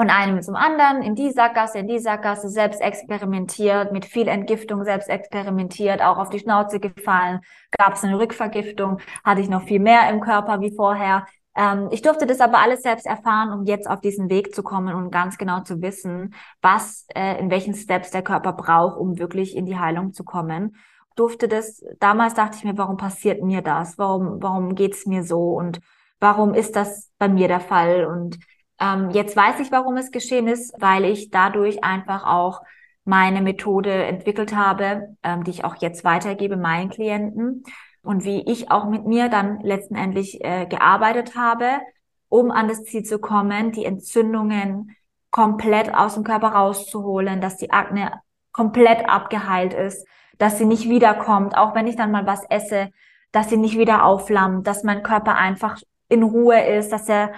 von 0.00 0.08
einem 0.08 0.40
zum 0.40 0.56
anderen, 0.56 1.02
in 1.02 1.14
die 1.14 1.30
Sackgasse, 1.30 1.78
in 1.78 1.86
die 1.86 1.98
Sackgasse, 1.98 2.48
selbst 2.48 2.80
experimentiert, 2.80 3.92
mit 3.92 4.06
viel 4.06 4.28
Entgiftung 4.28 4.82
selbst 4.82 5.10
experimentiert, 5.10 6.00
auch 6.00 6.16
auf 6.16 6.30
die 6.30 6.38
Schnauze 6.38 6.80
gefallen, 6.80 7.40
gab 7.76 7.92
es 7.92 8.02
eine 8.02 8.18
Rückvergiftung, 8.18 9.00
hatte 9.22 9.42
ich 9.42 9.50
noch 9.50 9.64
viel 9.64 9.78
mehr 9.78 10.08
im 10.08 10.20
Körper 10.20 10.62
wie 10.62 10.74
vorher. 10.74 11.26
Ähm, 11.54 11.88
ich 11.90 12.00
durfte 12.00 12.24
das 12.24 12.40
aber 12.40 12.60
alles 12.60 12.80
selbst 12.80 13.04
erfahren, 13.04 13.52
um 13.52 13.66
jetzt 13.66 13.90
auf 13.90 14.00
diesen 14.00 14.30
Weg 14.30 14.54
zu 14.54 14.62
kommen 14.62 14.94
und 14.94 15.10
ganz 15.10 15.36
genau 15.36 15.60
zu 15.60 15.82
wissen, 15.82 16.32
was, 16.62 17.06
äh, 17.14 17.38
in 17.38 17.50
welchen 17.50 17.74
Steps 17.74 18.10
der 18.10 18.22
Körper 18.22 18.54
braucht, 18.54 18.96
um 18.96 19.18
wirklich 19.18 19.54
in 19.54 19.66
die 19.66 19.78
Heilung 19.78 20.14
zu 20.14 20.24
kommen. 20.24 20.76
Durfte 21.14 21.46
das, 21.46 21.84
damals 21.98 22.32
dachte 22.32 22.56
ich 22.56 22.64
mir, 22.64 22.78
warum 22.78 22.96
passiert 22.96 23.42
mir 23.42 23.60
das? 23.60 23.98
Warum, 23.98 24.42
warum 24.42 24.74
geht's 24.74 25.04
mir 25.04 25.24
so? 25.24 25.52
Und 25.52 25.78
warum 26.20 26.54
ist 26.54 26.74
das 26.74 27.10
bei 27.18 27.28
mir 27.28 27.48
der 27.48 27.60
Fall? 27.60 28.06
Und 28.06 28.38
ähm, 28.80 29.10
jetzt 29.10 29.36
weiß 29.36 29.60
ich, 29.60 29.70
warum 29.70 29.96
es 29.96 30.10
geschehen 30.10 30.48
ist, 30.48 30.74
weil 30.80 31.04
ich 31.04 31.30
dadurch 31.30 31.84
einfach 31.84 32.24
auch 32.24 32.62
meine 33.04 33.42
Methode 33.42 33.92
entwickelt 33.92 34.54
habe, 34.54 35.16
ähm, 35.22 35.44
die 35.44 35.50
ich 35.50 35.64
auch 35.64 35.76
jetzt 35.76 36.04
weitergebe 36.04 36.56
meinen 36.56 36.90
Klienten 36.90 37.64
und 38.02 38.24
wie 38.24 38.42
ich 38.50 38.70
auch 38.70 38.88
mit 38.88 39.06
mir 39.06 39.28
dann 39.28 39.60
letztendlich 39.60 40.42
äh, 40.44 40.66
gearbeitet 40.66 41.36
habe, 41.36 41.80
um 42.28 42.50
an 42.50 42.68
das 42.68 42.84
Ziel 42.84 43.02
zu 43.02 43.18
kommen, 43.18 43.72
die 43.72 43.84
Entzündungen 43.84 44.96
komplett 45.30 45.94
aus 45.94 46.14
dem 46.14 46.24
Körper 46.24 46.48
rauszuholen, 46.48 47.40
dass 47.40 47.56
die 47.56 47.70
Akne 47.70 48.20
komplett 48.52 49.08
abgeheilt 49.08 49.74
ist, 49.74 50.06
dass 50.38 50.58
sie 50.58 50.64
nicht 50.64 50.88
wiederkommt, 50.88 51.56
auch 51.56 51.74
wenn 51.74 51.86
ich 51.86 51.96
dann 51.96 52.10
mal 52.10 52.26
was 52.26 52.44
esse, 52.48 52.90
dass 53.32 53.48
sie 53.48 53.56
nicht 53.56 53.78
wieder 53.78 54.04
aufflammt, 54.04 54.66
dass 54.66 54.82
mein 54.84 55.02
Körper 55.02 55.36
einfach 55.36 55.80
in 56.08 56.22
Ruhe 56.22 56.60
ist, 56.64 56.90
dass 56.90 57.08
er 57.08 57.32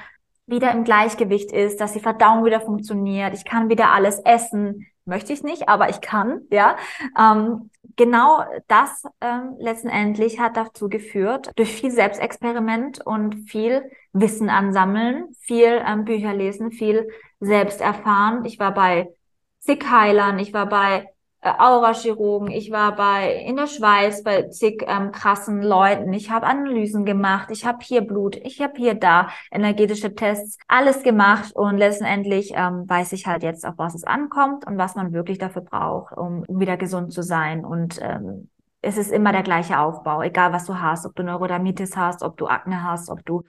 wieder 0.47 0.73
im 0.73 0.85
Gleichgewicht 0.85 1.53
ist, 1.53 1.81
dass 1.81 1.93
die 1.93 2.01
Verdauung 2.01 2.45
wieder 2.45 2.61
funktioniert, 2.61 3.35
ich 3.35 3.45
kann 3.45 3.69
wieder 3.69 3.93
alles 3.93 4.19
essen, 4.21 4.87
möchte 5.05 5.33
ich 5.33 5.43
nicht, 5.43 5.69
aber 5.69 5.89
ich 5.89 6.01
kann, 6.01 6.43
ja. 6.51 6.77
Ähm, 7.19 7.71
genau 7.97 8.45
das 8.69 9.05
ähm, 9.21 9.57
letztendlich 9.59 10.39
hat 10.41 10.57
dazu 10.57 10.89
geführt, 10.89 11.51
durch 11.57 11.73
viel 11.73 11.91
Selbstexperiment 11.91 13.05
und 13.05 13.49
viel 13.49 13.91
Wissen 14.13 14.49
ansammeln, 14.49 15.35
viel 15.41 15.83
ähm, 15.87 16.05
Bücher 16.05 16.35
lesen, 16.35 16.71
viel 16.71 17.09
selbst 17.41 17.81
erfahren. 17.81 18.45
Ich 18.45 18.59
war 18.59 18.73
bei 18.75 19.09
zig 19.61 19.85
Heilern, 19.91 20.39
ich 20.39 20.53
war 20.53 20.67
bei 20.69 21.09
äh, 21.43 21.51
Aurachirurgen, 21.59 22.51
ich 22.51 22.71
war 22.71 22.95
bei 22.95 23.35
in 23.35 23.57
der 23.57 23.67
Schweiz 23.67 24.23
bei 24.23 24.45
zig 24.49 24.85
ähm, 24.87 25.11
krassen 25.11 25.61
Leuten, 25.61 26.13
ich 26.13 26.31
habe 26.31 26.47
Analysen 26.47 27.05
gemacht, 27.05 27.51
ich 27.51 27.67
habe 27.67 27.79
hier 27.83 28.03
Blut, 28.03 28.37
ich 28.37 28.63
habe 28.63 28.75
hier 28.77 28.95
da 28.95 29.29
energetische 29.51 30.15
Tests, 30.15 30.57
alles 30.69 31.03
gemacht. 31.03 31.55
Und 31.55 31.79
letztendlich 31.79 32.53
ähm, 32.55 32.89
weiß 32.89 33.13
ich 33.13 33.27
halt 33.27 33.43
jetzt, 33.43 33.67
auf 33.67 33.75
was 33.77 33.95
es 33.95 34.05
ankommt 34.05 34.67
und 34.67 34.79
was 34.79 34.95
man 34.95 35.13
wirklich 35.13 35.39
dafür 35.39 35.63
braucht, 35.63 36.17
um, 36.17 36.45
um 36.47 36.61
wieder 36.61 36.77
gesund 36.77 37.13
zu 37.13 37.23
sein. 37.23 37.65
Und 37.65 37.99
ähm, 38.01 38.49
es 38.81 38.97
ist 38.97 39.11
immer 39.11 39.33
der 39.33 39.43
gleiche 39.43 39.81
Aufbau, 39.81 40.23
egal 40.23 40.53
was 40.53 40.67
du 40.67 40.81
hast, 40.81 41.07
ob 41.07 41.17
du 41.17 41.25
Neurodermitis 41.25 41.97
hast, 41.97 42.23
ob 42.23 42.37
du 42.37 42.47
Akne 42.47 42.85
hast, 42.85 43.11
ob 43.11 43.25
du 43.25 43.43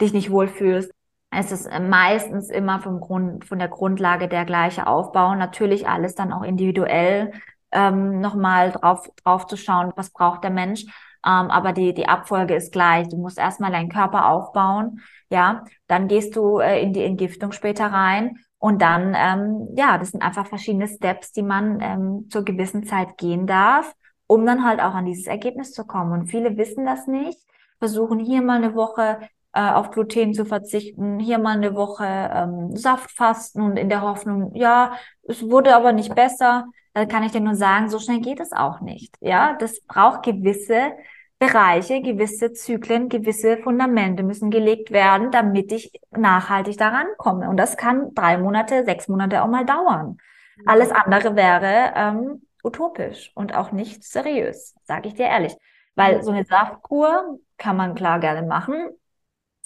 dich 0.00 0.12
nicht 0.12 0.30
wohlfühlst 0.30 0.92
es 1.30 1.52
ist 1.52 1.66
äh, 1.66 1.80
meistens 1.80 2.50
immer 2.50 2.80
vom 2.80 3.00
Grund, 3.00 3.44
von 3.44 3.58
der 3.58 3.68
Grundlage 3.68 4.28
der 4.28 4.44
gleiche 4.44 4.86
Aufbau. 4.86 5.34
Natürlich 5.34 5.88
alles 5.88 6.14
dann 6.14 6.32
auch 6.32 6.42
individuell 6.42 7.32
ähm, 7.72 8.20
nochmal 8.20 8.72
drauf, 8.72 9.10
drauf 9.22 9.46
zu 9.46 9.56
schauen, 9.56 9.92
was 9.96 10.10
braucht 10.10 10.44
der 10.44 10.50
Mensch. 10.50 10.84
Ähm, 11.26 11.50
aber 11.50 11.72
die, 11.72 11.92
die 11.94 12.08
Abfolge 12.08 12.54
ist 12.54 12.72
gleich. 12.72 13.08
Du 13.08 13.16
musst 13.16 13.38
erstmal 13.38 13.72
deinen 13.72 13.90
Körper 13.90 14.30
aufbauen. 14.30 15.00
Ja, 15.30 15.64
dann 15.86 16.08
gehst 16.08 16.36
du 16.36 16.58
äh, 16.60 16.80
in 16.80 16.92
die 16.92 17.04
Entgiftung 17.04 17.52
später 17.52 17.86
rein. 17.86 18.38
Und 18.58 18.82
dann, 18.82 19.14
ähm, 19.16 19.68
ja, 19.76 19.98
das 19.98 20.10
sind 20.10 20.22
einfach 20.22 20.46
verschiedene 20.46 20.88
Steps, 20.88 21.32
die 21.32 21.42
man 21.42 21.80
ähm, 21.80 22.28
zur 22.30 22.44
gewissen 22.44 22.84
Zeit 22.84 23.16
gehen 23.18 23.46
darf, 23.46 23.94
um 24.26 24.44
dann 24.46 24.64
halt 24.64 24.80
auch 24.80 24.94
an 24.94 25.04
dieses 25.04 25.26
Ergebnis 25.26 25.72
zu 25.72 25.86
kommen. 25.86 26.12
Und 26.12 26.26
viele 26.26 26.56
wissen 26.56 26.84
das 26.84 27.06
nicht, 27.06 27.38
versuchen 27.78 28.18
hier 28.18 28.42
mal 28.42 28.56
eine 28.56 28.74
Woche 28.74 29.20
äh, 29.58 29.72
auf 29.72 29.90
Gluten 29.90 30.34
zu 30.34 30.44
verzichten, 30.44 31.18
hier 31.18 31.38
mal 31.38 31.56
eine 31.56 31.74
Woche 31.74 32.04
ähm, 32.06 32.76
Saft 32.76 33.10
fasten 33.10 33.60
und 33.60 33.76
in 33.76 33.88
der 33.88 34.02
Hoffnung, 34.02 34.54
ja, 34.54 34.92
es 35.24 35.42
wurde 35.42 35.74
aber 35.74 35.92
nicht 35.92 36.14
besser, 36.14 36.66
dann 36.94 37.08
kann 37.08 37.24
ich 37.24 37.32
dir 37.32 37.40
nur 37.40 37.56
sagen, 37.56 37.88
so 37.88 37.98
schnell 37.98 38.20
geht 38.20 38.38
es 38.38 38.52
auch 38.52 38.80
nicht. 38.80 39.16
Ja, 39.20 39.56
das 39.58 39.80
braucht 39.80 40.22
gewisse 40.22 40.92
Bereiche, 41.40 42.02
gewisse 42.02 42.52
Zyklen, 42.52 43.08
gewisse 43.08 43.58
Fundamente 43.58 44.22
müssen 44.22 44.50
gelegt 44.50 44.92
werden, 44.92 45.32
damit 45.32 45.72
ich 45.72 45.90
nachhaltig 46.10 46.78
daran 46.78 47.06
komme. 47.16 47.48
Und 47.48 47.56
das 47.56 47.76
kann 47.76 48.14
drei 48.14 48.38
Monate, 48.38 48.84
sechs 48.84 49.08
Monate 49.08 49.42
auch 49.42 49.48
mal 49.48 49.64
dauern. 49.64 50.18
Alles 50.66 50.92
andere 50.92 51.34
wäre 51.34 51.92
ähm, 51.96 52.42
utopisch 52.62 53.32
und 53.34 53.56
auch 53.56 53.72
nicht 53.72 54.04
seriös, 54.04 54.76
sage 54.84 55.08
ich 55.08 55.14
dir 55.14 55.26
ehrlich. 55.26 55.56
Weil 55.96 56.22
so 56.22 56.30
eine 56.30 56.44
Saftkur 56.44 57.40
kann 57.56 57.76
man 57.76 57.96
klar 57.96 58.20
gerne 58.20 58.46
machen, 58.46 58.90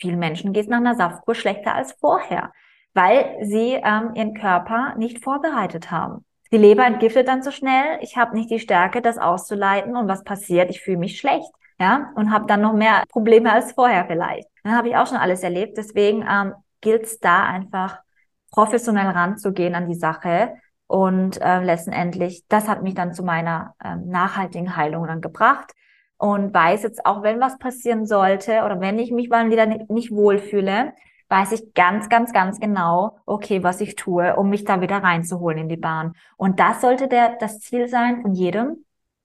Vielen 0.03 0.19
Menschen 0.19 0.53
geht 0.53 0.65
es 0.65 0.69
nach 0.69 0.79
einer 0.79 0.97
Saftkur 0.97 1.37
schlechter 1.37 1.77
als 1.77 1.93
vorher, 1.93 2.53
weil 2.93 3.37
sie 3.43 3.75
ähm, 3.75 4.17
ihren 4.17 4.35
Körper 4.35 4.97
nicht 4.97 5.23
vorbereitet 5.23 5.93
haben. 5.93 6.25
Die 6.51 6.57
Leber 6.57 6.85
entgiftet 6.85 7.29
dann 7.29 7.45
zu 7.45 7.53
schnell. 7.53 7.99
Ich 8.01 8.17
habe 8.17 8.35
nicht 8.35 8.51
die 8.51 8.59
Stärke, 8.59 9.01
das 9.01 9.17
auszuleiten. 9.17 9.97
Und 9.97 10.09
was 10.09 10.25
passiert? 10.25 10.71
Ich 10.71 10.81
fühle 10.81 10.99
mich 10.99 11.21
schlecht. 11.21 11.49
Ja, 11.79 12.11
und 12.17 12.33
habe 12.33 12.47
dann 12.49 12.63
noch 12.63 12.73
mehr 12.73 13.05
Probleme 13.11 13.53
als 13.53 13.73
vorher 13.75 14.05
vielleicht. 14.07 14.49
Dann 14.65 14.77
habe 14.77 14.89
ich 14.89 14.97
auch 14.97 15.07
schon 15.07 15.19
alles 15.19 15.45
erlebt. 15.45 15.79
Deswegen 15.79 16.27
ähm, 16.29 16.55
gilt 16.81 17.05
es 17.05 17.21
da 17.21 17.45
einfach 17.45 18.01
professionell 18.51 19.07
ranzugehen 19.07 19.77
an 19.77 19.89
die 19.89 19.95
Sache. 19.95 20.57
Und 20.89 21.41
äh, 21.41 21.61
letztendlich, 21.63 22.43
das 22.49 22.67
hat 22.67 22.83
mich 22.83 22.95
dann 22.95 23.15
zu 23.15 23.23
meiner 23.23 23.77
ähm, 23.85 24.09
nachhaltigen 24.09 24.75
Heilung 24.75 25.07
dann 25.07 25.21
gebracht. 25.21 25.73
Und 26.23 26.55
weiß 26.55 26.85
jetzt 26.85 27.05
auch, 27.05 27.25
wenn 27.25 27.41
was 27.41 27.59
passieren 27.59 28.07
sollte 28.07 28.63
oder 28.63 28.81
wenn 28.81 28.97
ich 29.01 29.11
mich 29.11 29.29
mal 29.29 29.51
wieder 29.51 29.67
nicht, 29.67 29.91
nicht 29.91 30.13
wohlfühle, 30.13 30.93
weiß 31.29 31.51
ich 31.51 31.75
ganz, 31.75 32.09
ganz, 32.09 32.33
ganz 32.33 32.61
genau, 32.61 33.19
okay, 33.27 33.65
was 33.65 33.81
ich 33.81 33.97
tue, 33.97 34.37
um 34.37 34.49
mich 34.49 34.65
da 34.65 34.81
wieder 34.81 34.99
reinzuholen 34.99 35.59
in 35.59 35.69
die 35.69 35.77
Bahn. 35.77 36.13
Und 36.37 36.61
das 36.61 36.81
sollte 36.81 37.09
der, 37.09 37.39
das 37.41 37.59
Ziel 37.59 37.89
sein 37.89 38.23
von 38.23 38.35
jedem, 38.35 38.85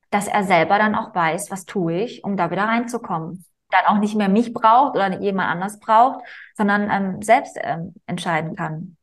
dass 0.10 0.28
er 0.28 0.44
selber 0.44 0.80
dann 0.80 0.96
auch 0.96 1.14
weiß, 1.14 1.52
was 1.52 1.66
tue 1.66 2.02
ich, 2.02 2.24
um 2.24 2.36
da 2.36 2.50
wieder 2.50 2.64
reinzukommen. 2.64 3.46
Dann 3.70 3.86
auch 3.86 4.00
nicht 4.00 4.16
mehr 4.16 4.30
mich 4.30 4.52
braucht 4.52 4.96
oder 4.96 5.22
jemand 5.22 5.52
anders 5.52 5.80
braucht, 5.80 6.26
sondern 6.56 6.90
ähm, 6.90 7.22
selbst 7.22 7.60
ähm, 7.62 7.94
entscheiden 8.08 8.56
kann. 8.56 8.98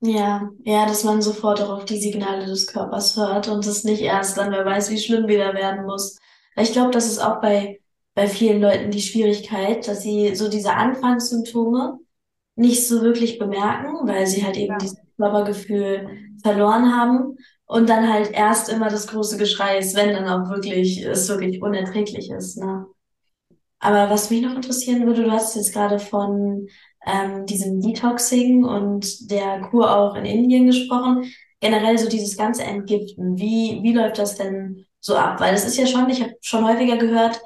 Ja, 0.00 0.50
ja, 0.64 0.86
dass 0.86 1.04
man 1.04 1.22
sofort 1.22 1.60
auch 1.60 1.70
auf 1.70 1.84
die 1.84 2.00
Signale 2.00 2.46
des 2.46 2.66
Körpers 2.66 3.16
hört 3.16 3.46
und 3.46 3.64
es 3.64 3.84
nicht 3.84 4.02
erst 4.02 4.36
dann, 4.38 4.50
wer 4.50 4.64
weiß, 4.64 4.90
wie 4.90 4.98
schlimm 4.98 5.28
wieder 5.28 5.54
werden 5.54 5.86
muss. 5.86 6.18
Ich 6.56 6.72
glaube, 6.72 6.90
das 6.90 7.06
ist 7.06 7.18
auch 7.18 7.40
bei, 7.40 7.80
bei 8.14 8.26
vielen 8.26 8.60
Leuten 8.60 8.90
die 8.90 9.02
Schwierigkeit, 9.02 9.86
dass 9.86 10.02
sie 10.02 10.34
so 10.34 10.48
diese 10.48 10.72
Anfangssymptome 10.72 11.98
nicht 12.56 12.86
so 12.86 13.02
wirklich 13.02 13.38
bemerken, 13.38 14.08
weil 14.08 14.26
sie 14.26 14.44
halt 14.44 14.56
eben 14.56 14.72
ja. 14.72 14.78
dieses 14.78 14.98
Körpergefühl 15.16 16.08
verloren 16.42 16.94
haben 16.94 17.36
und 17.66 17.88
dann 17.88 18.10
halt 18.10 18.32
erst 18.32 18.68
immer 18.68 18.88
das 18.88 19.06
große 19.08 19.36
Geschrei 19.36 19.78
ist, 19.78 19.94
wenn 19.96 20.14
dann 20.14 20.28
auch 20.28 20.50
wirklich 20.50 21.04
es 21.04 21.28
wirklich 21.28 21.60
unerträglich 21.60 22.30
ist. 22.30 22.56
Ne? 22.56 22.86
Aber 23.78 24.08
was 24.08 24.30
mich 24.30 24.40
noch 24.40 24.54
interessieren 24.54 25.06
würde, 25.06 25.24
du 25.24 25.30
hast 25.30 25.54
jetzt 25.54 25.72
gerade 25.72 25.98
von 25.98 26.68
ähm, 27.06 27.46
diesem 27.46 27.80
Detoxing 27.80 28.64
und 28.64 29.30
der 29.30 29.60
Kur 29.60 29.94
auch 29.94 30.14
in 30.16 30.24
Indien 30.24 30.66
gesprochen. 30.66 31.30
Generell 31.60 31.98
so 31.98 32.08
dieses 32.08 32.36
ganze 32.36 32.64
Entgiften. 32.64 33.38
Wie, 33.38 33.80
wie 33.82 33.92
läuft 33.92 34.18
das 34.18 34.36
denn 34.36 34.85
so 35.06 35.16
ab? 35.16 35.40
Weil 35.40 35.54
es 35.54 35.64
ist 35.64 35.78
ja 35.78 35.86
schon, 35.86 36.08
ich 36.10 36.22
habe 36.22 36.34
schon 36.42 36.66
häufiger 36.66 36.96
gehört, 36.96 37.40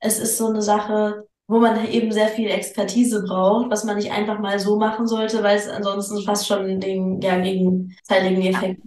es 0.00 0.18
ist 0.18 0.36
so 0.36 0.48
eine 0.48 0.60
Sache, 0.60 1.26
wo 1.46 1.60
man 1.60 1.86
eben 1.88 2.12
sehr 2.12 2.28
viel 2.28 2.50
Expertise 2.50 3.22
braucht, 3.22 3.70
was 3.70 3.84
man 3.84 3.96
nicht 3.96 4.12
einfach 4.12 4.38
mal 4.38 4.58
so 4.58 4.78
machen 4.78 5.06
sollte, 5.06 5.42
weil 5.42 5.56
es 5.56 5.68
ansonsten 5.68 6.22
fast 6.22 6.46
schon 6.46 6.80
den 6.80 7.20
ja, 7.20 7.38
gegenteiligen 7.38 8.42
Effekt 8.42 8.82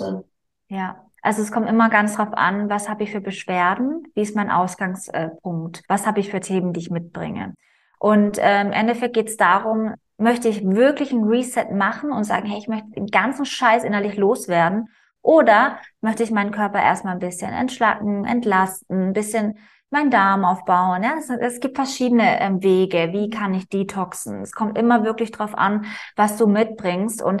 hat. 0.00 0.24
Ja, 0.68 1.04
also 1.22 1.42
es 1.42 1.50
kommt 1.50 1.68
immer 1.68 1.88
ganz 1.88 2.16
drauf 2.16 2.32
an, 2.32 2.68
was 2.68 2.88
habe 2.88 3.04
ich 3.04 3.10
für 3.10 3.20
Beschwerden, 3.20 4.06
wie 4.14 4.20
ist 4.20 4.36
mein 4.36 4.50
Ausgangspunkt, 4.50 5.82
was 5.88 6.06
habe 6.06 6.20
ich 6.20 6.30
für 6.30 6.40
Themen, 6.40 6.72
die 6.72 6.80
ich 6.80 6.90
mitbringe. 6.90 7.54
Und 7.98 8.38
äh, 8.38 8.60
im 8.60 8.72
Endeffekt 8.72 9.14
geht 9.14 9.28
es 9.28 9.36
darum, 9.38 9.94
möchte 10.18 10.48
ich 10.48 10.64
wirklich 10.64 11.12
ein 11.12 11.24
Reset 11.24 11.72
machen 11.72 12.12
und 12.12 12.24
sagen, 12.24 12.46
hey, 12.46 12.58
ich 12.58 12.68
möchte 12.68 12.90
den 12.90 13.06
ganzen 13.06 13.46
Scheiß 13.46 13.84
innerlich 13.84 14.16
loswerden 14.16 14.88
oder 15.24 15.78
möchte 16.02 16.22
ich 16.22 16.30
meinen 16.30 16.52
Körper 16.52 16.80
erstmal 16.80 17.14
ein 17.14 17.18
bisschen 17.18 17.52
entschlacken, 17.52 18.26
entlasten, 18.26 19.08
ein 19.08 19.12
bisschen 19.14 19.58
meinen 19.88 20.10
Darm 20.10 20.44
aufbauen. 20.44 21.02
Ja, 21.02 21.14
es, 21.18 21.30
es 21.30 21.60
gibt 21.60 21.76
verschiedene 21.76 22.40
ähm, 22.40 22.62
Wege. 22.62 23.08
Wie 23.12 23.30
kann 23.30 23.54
ich 23.54 23.68
detoxen? 23.68 24.42
Es 24.42 24.52
kommt 24.52 24.76
immer 24.76 25.02
wirklich 25.02 25.30
drauf 25.30 25.56
an, 25.56 25.86
was 26.14 26.36
du 26.36 26.46
mitbringst. 26.46 27.22
Und 27.22 27.40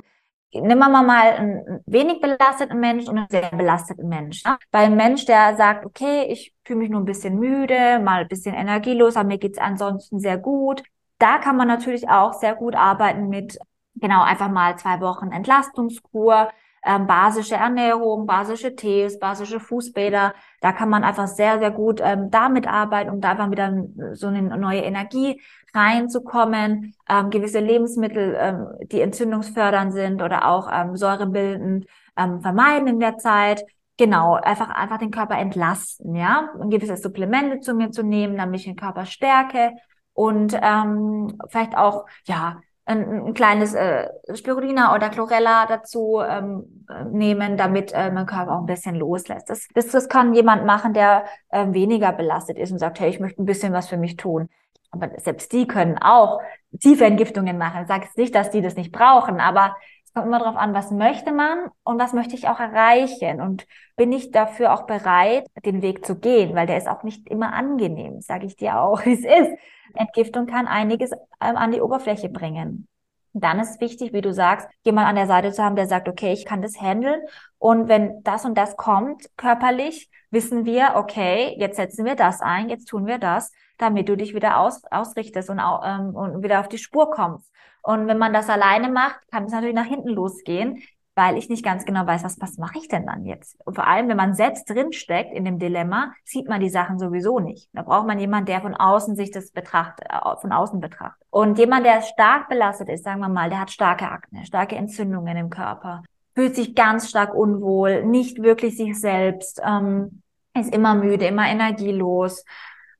nehmen 0.52 0.78
wir 0.78 1.02
mal 1.02 1.32
einen 1.32 1.82
wenig 1.84 2.22
belasteten 2.22 2.80
Mensch 2.80 3.06
und 3.06 3.18
einen 3.18 3.28
sehr 3.28 3.50
belasteten 3.50 4.08
Mensch. 4.08 4.42
Ja? 4.46 4.56
Bei 4.70 4.78
einem 4.78 4.96
Mensch, 4.96 5.26
der 5.26 5.54
sagt, 5.56 5.84
okay, 5.84 6.24
ich 6.30 6.54
fühle 6.64 6.78
mich 6.78 6.88
nur 6.88 7.02
ein 7.02 7.06
bisschen 7.06 7.38
müde, 7.38 7.98
mal 7.98 8.22
ein 8.22 8.28
bisschen 8.28 8.54
energielos, 8.54 9.16
aber 9.16 9.28
mir 9.28 9.38
geht's 9.38 9.58
ansonsten 9.58 10.20
sehr 10.20 10.38
gut. 10.38 10.82
Da 11.18 11.36
kann 11.36 11.56
man 11.56 11.68
natürlich 11.68 12.08
auch 12.08 12.32
sehr 12.32 12.54
gut 12.54 12.76
arbeiten 12.76 13.28
mit, 13.28 13.58
genau, 13.96 14.22
einfach 14.22 14.48
mal 14.48 14.78
zwei 14.78 15.00
Wochen 15.00 15.32
Entlastungskur 15.32 16.48
ähm, 16.84 17.06
basische 17.06 17.54
Ernährung, 17.54 18.26
basische 18.26 18.76
Tees, 18.76 19.18
basische 19.18 19.60
Fußbäder. 19.60 20.34
Da 20.60 20.72
kann 20.72 20.88
man 20.88 21.04
einfach 21.04 21.26
sehr, 21.28 21.58
sehr 21.58 21.70
gut 21.70 22.00
ähm, 22.02 22.30
damit 22.30 22.66
arbeiten, 22.66 23.10
um 23.10 23.20
da 23.20 23.30
einfach 23.30 23.50
wieder 23.50 23.72
so 24.12 24.26
eine 24.26 24.42
neue 24.58 24.80
Energie 24.80 25.40
reinzukommen. 25.74 26.94
Ähm, 27.08 27.30
gewisse 27.30 27.60
Lebensmittel, 27.60 28.36
ähm, 28.38 28.66
die 28.90 29.00
entzündungsfördernd 29.00 29.92
sind 29.92 30.22
oder 30.22 30.46
auch 30.48 30.68
ähm, 30.72 30.96
säurebildend, 30.96 31.86
ähm, 32.16 32.40
vermeiden 32.40 32.88
in 32.88 33.00
der 33.00 33.18
Zeit. 33.18 33.64
Genau, 33.96 34.34
einfach, 34.34 34.70
einfach 34.70 34.98
den 34.98 35.10
Körper 35.10 35.38
entlasten, 35.38 36.14
ja. 36.16 36.50
Und 36.58 36.70
gewisse 36.70 36.96
Supplemente 36.96 37.60
zu 37.60 37.74
mir 37.74 37.90
zu 37.92 38.02
nehmen, 38.02 38.36
damit 38.36 38.60
ich 38.60 38.66
den 38.66 38.76
Körper 38.76 39.06
stärke 39.06 39.72
und 40.14 40.58
ähm, 40.60 41.38
vielleicht 41.48 41.76
auch, 41.76 42.06
ja, 42.24 42.60
ein, 42.86 43.26
ein 43.28 43.34
kleines 43.34 43.74
äh, 43.74 44.08
Spirulina 44.34 44.94
oder 44.94 45.08
Chlorella 45.08 45.66
dazu 45.66 46.20
ähm, 46.20 46.84
nehmen, 47.10 47.56
damit 47.56 47.92
äh, 47.92 48.10
mein 48.10 48.26
Körper 48.26 48.52
auch 48.52 48.60
ein 48.60 48.66
bisschen 48.66 48.94
loslässt. 48.94 49.48
Das, 49.48 49.66
das, 49.74 49.88
das 49.88 50.08
kann 50.08 50.34
jemand 50.34 50.66
machen, 50.66 50.92
der 50.92 51.24
äh, 51.50 51.66
weniger 51.72 52.12
belastet 52.12 52.58
ist 52.58 52.72
und 52.72 52.78
sagt, 52.78 53.00
hey, 53.00 53.08
ich 53.08 53.20
möchte 53.20 53.42
ein 53.42 53.46
bisschen 53.46 53.72
was 53.72 53.88
für 53.88 53.96
mich 53.96 54.16
tun. 54.16 54.48
Aber 54.90 55.10
selbst 55.18 55.52
die 55.52 55.66
können 55.66 55.98
auch 55.98 56.40
tiefe 56.80 57.04
Entgiftungen 57.04 57.58
machen. 57.58 57.82
Ich 57.82 57.88
sage 57.88 58.06
nicht, 58.16 58.34
dass 58.34 58.50
die 58.50 58.60
das 58.60 58.76
nicht 58.76 58.92
brauchen, 58.92 59.40
aber 59.40 59.74
es 60.04 60.12
kommt 60.12 60.26
immer 60.26 60.38
darauf 60.38 60.56
an, 60.56 60.74
was 60.74 60.90
möchte 60.90 61.32
man 61.32 61.70
und 61.82 61.98
was 61.98 62.12
möchte 62.12 62.36
ich 62.36 62.48
auch 62.48 62.60
erreichen. 62.60 63.40
Und 63.40 63.66
bin 63.96 64.12
ich 64.12 64.30
dafür 64.30 64.72
auch 64.72 64.86
bereit, 64.86 65.46
den 65.64 65.82
Weg 65.82 66.04
zu 66.04 66.16
gehen, 66.16 66.54
weil 66.54 66.66
der 66.66 66.76
ist 66.76 66.88
auch 66.88 67.02
nicht 67.02 67.28
immer 67.28 67.54
angenehm, 67.54 68.20
sage 68.20 68.46
ich 68.46 68.56
dir 68.56 68.78
auch, 68.80 69.00
wie 69.04 69.14
es 69.14 69.24
ist. 69.24 69.58
Entgiftung 69.94 70.46
kann 70.46 70.66
einiges 70.66 71.12
ähm, 71.12 71.56
an 71.56 71.72
die 71.72 71.80
Oberfläche 71.80 72.28
bringen. 72.28 72.88
Dann 73.36 73.58
ist 73.58 73.80
wichtig, 73.80 74.12
wie 74.12 74.20
du 74.20 74.32
sagst, 74.32 74.68
jemand 74.84 75.08
an 75.08 75.16
der 75.16 75.26
Seite 75.26 75.50
zu 75.52 75.62
haben, 75.62 75.74
der 75.74 75.88
sagt, 75.88 76.08
okay, 76.08 76.32
ich 76.32 76.44
kann 76.44 76.62
das 76.62 76.80
handeln. 76.80 77.20
Und 77.58 77.88
wenn 77.88 78.22
das 78.22 78.44
und 78.44 78.56
das 78.56 78.76
kommt 78.76 79.28
körperlich, 79.36 80.08
wissen 80.30 80.64
wir, 80.64 80.92
okay, 80.94 81.56
jetzt 81.58 81.76
setzen 81.76 82.04
wir 82.04 82.14
das 82.14 82.40
ein, 82.40 82.68
jetzt 82.68 82.86
tun 82.86 83.06
wir 83.06 83.18
das, 83.18 83.50
damit 83.76 84.08
du 84.08 84.16
dich 84.16 84.34
wieder 84.34 84.58
aus, 84.58 84.84
ausrichtest 84.84 85.50
und, 85.50 85.58
ähm, 85.58 86.14
und 86.14 86.44
wieder 86.44 86.60
auf 86.60 86.68
die 86.68 86.78
Spur 86.78 87.10
kommst. 87.10 87.50
Und 87.82 88.06
wenn 88.06 88.18
man 88.18 88.32
das 88.32 88.48
alleine 88.48 88.88
macht, 88.88 89.20
kann 89.30 89.44
es 89.44 89.52
natürlich 89.52 89.74
nach 89.74 89.84
hinten 89.84 90.10
losgehen 90.10 90.82
weil 91.14 91.36
ich 91.36 91.48
nicht 91.48 91.64
ganz 91.64 91.84
genau 91.84 92.06
weiß, 92.06 92.24
was, 92.24 92.40
was 92.40 92.58
mache 92.58 92.78
ich 92.78 92.88
denn 92.88 93.06
dann 93.06 93.24
jetzt? 93.24 93.56
Und 93.64 93.74
vor 93.74 93.86
allem, 93.86 94.08
wenn 94.08 94.16
man 94.16 94.34
selbst 94.34 94.68
drinsteckt 94.68 95.32
in 95.32 95.44
dem 95.44 95.58
Dilemma, 95.58 96.12
sieht 96.24 96.48
man 96.48 96.60
die 96.60 96.68
Sachen 96.68 96.98
sowieso 96.98 97.38
nicht. 97.38 97.68
Da 97.72 97.82
braucht 97.82 98.06
man 98.06 98.18
jemanden, 98.18 98.46
der 98.46 98.60
von 98.60 98.74
außen 98.74 99.14
sich 99.14 99.30
das 99.30 99.50
betrachtet, 99.52 100.06
äh, 100.10 100.36
von 100.40 100.52
außen 100.52 100.80
betrachtet. 100.80 101.26
Und 101.30 101.58
jemand, 101.58 101.86
der 101.86 102.02
stark 102.02 102.48
belastet 102.48 102.88
ist, 102.88 103.04
sagen 103.04 103.20
wir 103.20 103.28
mal, 103.28 103.48
der 103.48 103.60
hat 103.60 103.70
starke 103.70 104.10
Akne, 104.10 104.44
starke 104.44 104.76
Entzündungen 104.76 105.36
im 105.36 105.50
Körper, 105.50 106.02
fühlt 106.34 106.56
sich 106.56 106.74
ganz 106.74 107.08
stark 107.08 107.32
unwohl, 107.32 108.04
nicht 108.04 108.42
wirklich 108.42 108.76
sich 108.76 109.00
selbst, 109.00 109.60
ähm, 109.64 110.22
ist 110.56 110.74
immer 110.74 110.94
müde, 110.94 111.26
immer 111.26 111.46
energielos, 111.48 112.44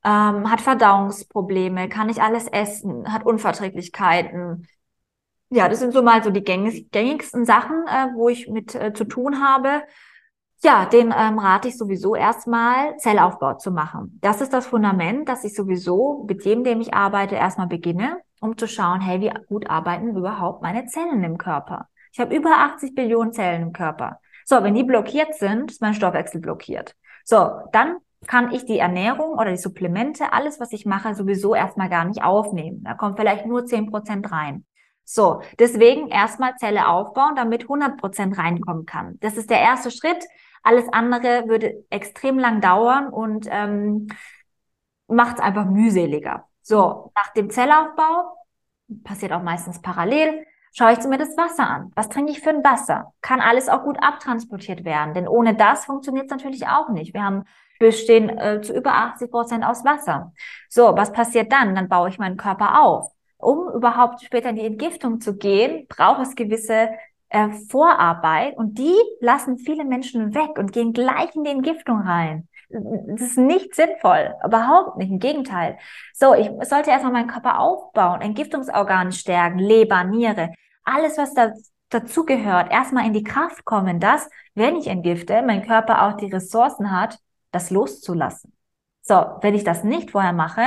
ähm, 0.05 0.49
hat 0.49 0.61
Verdauungsprobleme, 0.61 1.89
kann 1.89 2.07
nicht 2.07 2.21
alles 2.21 2.47
essen, 2.47 3.11
hat 3.11 3.25
Unverträglichkeiten, 3.25 4.67
ja, 5.49 5.69
das 5.69 5.79
sind 5.79 5.93
so 5.93 6.01
mal 6.01 6.23
so 6.23 6.31
die 6.31 6.43
gängigsten 6.43 7.45
Sachen, 7.45 7.85
äh, 7.87 8.07
wo 8.15 8.29
ich 8.29 8.49
mit 8.49 8.75
äh, 8.75 8.93
zu 8.93 9.05
tun 9.05 9.41
habe. 9.43 9.83
Ja, 10.63 10.85
den 10.85 11.13
ähm, 11.15 11.37
rate 11.37 11.67
ich 11.67 11.77
sowieso 11.77 12.15
erstmal 12.15 12.97
Zellaufbau 12.97 13.55
zu 13.55 13.71
machen. 13.71 14.17
Das 14.21 14.41
ist 14.41 14.53
das 14.53 14.65
Fundament, 14.65 15.29
dass 15.29 15.43
ich 15.43 15.53
sowieso 15.53 16.25
mit 16.27 16.43
jedem, 16.43 16.63
dem 16.63 16.81
ich 16.81 16.93
arbeite, 16.93 17.35
erstmal 17.35 17.67
beginne, 17.67 18.17
um 18.39 18.57
zu 18.57 18.67
schauen, 18.67 19.01
hey, 19.01 19.21
wie 19.21 19.31
gut 19.47 19.69
arbeiten 19.69 20.15
überhaupt 20.15 20.63
meine 20.63 20.85
Zellen 20.85 21.23
im 21.23 21.37
Körper? 21.37 21.89
Ich 22.11 22.19
habe 22.19 22.35
über 22.35 22.49
80 22.49 22.95
Billionen 22.95 23.33
Zellen 23.33 23.61
im 23.61 23.73
Körper. 23.73 24.19
So, 24.45 24.63
wenn 24.63 24.73
die 24.73 24.83
blockiert 24.83 25.35
sind, 25.35 25.71
ist 25.71 25.81
mein 25.81 25.93
Stoffwechsel 25.93 26.39
blockiert. 26.39 26.95
So, 27.23 27.49
dann 27.71 27.97
kann 28.25 28.51
ich 28.51 28.65
die 28.65 28.79
Ernährung 28.79 29.33
oder 29.33 29.51
die 29.51 29.57
Supplemente, 29.57 30.33
alles, 30.33 30.59
was 30.59 30.71
ich 30.71 30.85
mache, 30.85 31.13
sowieso 31.13 31.53
erstmal 31.53 31.89
gar 31.89 32.05
nicht 32.05 32.23
aufnehmen. 32.23 32.83
Da 32.83 32.93
kommt 32.93 33.19
vielleicht 33.19 33.45
nur 33.45 33.65
10 33.65 33.91
Prozent 33.91 34.31
rein. 34.31 34.65
So, 35.07 35.41
deswegen 35.59 36.07
erstmal 36.07 36.55
Zelle 36.55 36.87
aufbauen, 36.87 37.35
damit 37.35 37.63
100 37.63 37.97
Prozent 37.97 38.37
reinkommen 38.37 38.87
kann. 38.87 39.17
Das 39.21 39.37
ist 39.37 39.51
der 39.51 39.59
erste 39.59 39.91
Schritt. 39.91 40.25
Alles 40.63 40.91
andere 40.91 41.47
würde 41.47 41.85
extrem 41.91 42.39
lang 42.39 42.59
dauern 42.59 43.09
und 43.09 43.47
ähm, 43.51 44.07
macht 45.07 45.37
es 45.37 45.43
einfach 45.43 45.65
mühseliger. 45.65 46.47
So, 46.63 47.11
nach 47.15 47.31
dem 47.33 47.51
Zellaufbau, 47.51 48.35
passiert 49.03 49.31
auch 49.31 49.43
meistens 49.43 49.79
parallel, 49.79 50.43
schaue 50.73 50.93
ich 50.93 51.03
mir 51.05 51.19
das 51.19 51.37
Wasser 51.37 51.69
an. 51.69 51.91
Was 51.95 52.09
trinke 52.09 52.31
ich 52.31 52.41
für 52.41 52.49
ein 52.49 52.63
Wasser? 52.63 53.13
Kann 53.21 53.41
alles 53.41 53.69
auch 53.69 53.83
gut 53.83 53.97
abtransportiert 54.01 54.85
werden? 54.85 55.13
Denn 55.13 55.27
ohne 55.27 55.55
das 55.55 55.85
funktioniert 55.85 56.25
es 56.25 56.31
natürlich 56.31 56.67
auch 56.67 56.89
nicht. 56.89 57.13
Wir 57.13 57.23
haben 57.23 57.43
bestehen 57.79 58.29
äh, 58.29 58.59
zu 58.61 58.73
über 58.73 58.95
80 58.95 59.29
Prozent 59.29 59.63
aus 59.63 59.85
Wasser. 59.85 60.33
So, 60.67 60.97
was 60.97 61.11
passiert 61.11 61.51
dann? 61.51 61.75
Dann 61.75 61.89
baue 61.89 62.09
ich 62.09 62.17
meinen 62.17 62.37
Körper 62.37 62.81
auf 62.81 63.14
um 63.45 63.69
überhaupt 63.73 64.23
später 64.23 64.49
in 64.49 64.55
die 64.55 64.65
Entgiftung 64.65 65.21
zu 65.21 65.37
gehen, 65.37 65.85
braucht 65.87 66.21
es 66.21 66.35
gewisse 66.35 66.89
äh, 67.29 67.49
Vorarbeit 67.69 68.57
und 68.57 68.77
die 68.77 68.95
lassen 69.19 69.57
viele 69.57 69.85
Menschen 69.85 70.33
weg 70.33 70.57
und 70.57 70.71
gehen 70.71 70.93
gleich 70.93 71.35
in 71.35 71.43
die 71.43 71.51
Entgiftung 71.51 72.01
rein. 72.01 72.47
Das 72.69 73.21
ist 73.21 73.37
nicht 73.37 73.75
sinnvoll, 73.75 74.33
überhaupt 74.43 74.97
nicht, 74.97 75.11
im 75.11 75.19
Gegenteil. 75.19 75.77
So, 76.13 76.33
ich 76.33 76.49
sollte 76.67 76.89
erstmal 76.89 77.13
meinen 77.13 77.27
Körper 77.27 77.59
aufbauen, 77.59 78.21
Entgiftungsorgane 78.21 79.11
stärken, 79.11 79.59
Leber, 79.59 80.03
Niere, 80.03 80.51
alles, 80.83 81.17
was 81.17 81.33
da 81.33 81.51
dazu 81.89 82.25
gehört, 82.25 82.71
erstmal 82.71 83.05
in 83.05 83.13
die 83.13 83.23
Kraft 83.23 83.63
kommen, 83.65 83.99
dass, 83.99 84.27
wenn 84.55 84.75
ich 84.75 84.87
entgifte, 84.87 85.43
mein 85.43 85.65
Körper 85.65 86.03
auch 86.07 86.17
die 86.17 86.31
Ressourcen 86.31 86.91
hat, 86.91 87.19
das 87.51 87.69
loszulassen. 87.69 88.51
So, 89.01 89.23
wenn 89.41 89.53
ich 89.53 89.63
das 89.63 89.83
nicht 89.83 90.11
vorher 90.11 90.33
mache, 90.33 90.63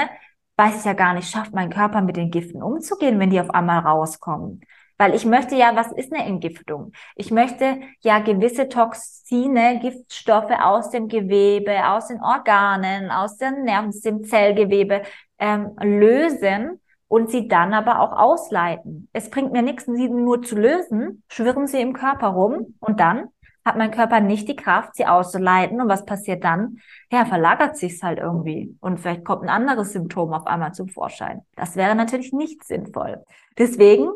weiß 0.59 0.81
ich 0.81 0.85
ja 0.85 0.93
gar 0.93 1.15
nicht, 1.15 1.31
schafft 1.31 1.55
mein 1.55 1.71
Körper 1.71 2.03
mit 2.03 2.17
den 2.17 2.31
Giften 2.31 2.63
umzugehen, 2.63 3.19
wenn 3.21 3.31
die 3.31 3.41
auf 3.41 3.51
einmal 3.51 3.79
rauskommen. 3.79 4.61
Weil 4.99 5.15
ich 5.15 5.25
möchte 5.25 5.55
ja, 5.55 5.77
was 5.77 5.93
ist 5.93 6.13
eine 6.13 6.27
Entgiftung? 6.27 6.93
Ich 7.15 7.31
möchte 7.31 7.79
ja 8.01 8.19
gewisse 8.19 8.69
Toxine, 8.69 9.79
Giftstoffe 9.81 10.51
aus 10.61 10.91
dem 10.91 11.07
Gewebe, 11.07 11.89
aus 11.89 12.09
den 12.09 12.21
Organen, 12.21 13.13
aus 13.13 13.37
dem 13.37 13.63
Nervensystem, 13.63 14.25
Zellgewebe 14.25 15.03
ähm, 15.39 15.77
lösen 15.81 16.81
und 17.07 17.31
sie 17.31 17.47
dann 17.47 17.73
aber 17.73 18.01
auch 18.01 18.11
ausleiten. 18.11 19.09
Es 19.13 19.31
bringt 19.31 19.53
mir 19.53 19.63
nichts, 19.63 19.87
sie 19.87 20.09
nur 20.09 20.43
zu 20.43 20.57
lösen, 20.57 21.23
schwirren 21.29 21.69
sie 21.69 21.81
im 21.81 21.93
Körper 21.93 22.29
rum 22.29 22.75
und 22.81 22.99
dann 22.99 23.29
hat 23.69 23.77
mein 23.77 23.91
Körper 23.93 24.21
nicht 24.21 24.49
die 24.49 24.57
Kraft, 24.57 24.97
sie 24.97 25.07
auszuleiten. 25.07 25.81
Und 25.81 25.89
was 25.89 26.05
passiert 26.05 26.43
dann? 26.43 26.79
Ja, 27.13 27.25
verlagert 27.25 27.77
sich's 27.77 28.03
halt 28.03 28.19
irgendwie. 28.19 28.77
Und 28.81 28.99
vielleicht 28.99 29.25
kommt 29.25 29.43
ein 29.43 29.49
anderes 29.49 29.93
Symptom 29.93 30.33
auf 30.33 30.47
einmal 30.47 30.73
zum 30.73 30.89
Vorschein. 30.89 31.43
Das 31.55 31.77
wäre 31.77 31.95
natürlich 31.95 32.33
nicht 32.33 32.65
sinnvoll. 32.65 33.25
Deswegen 33.57 34.09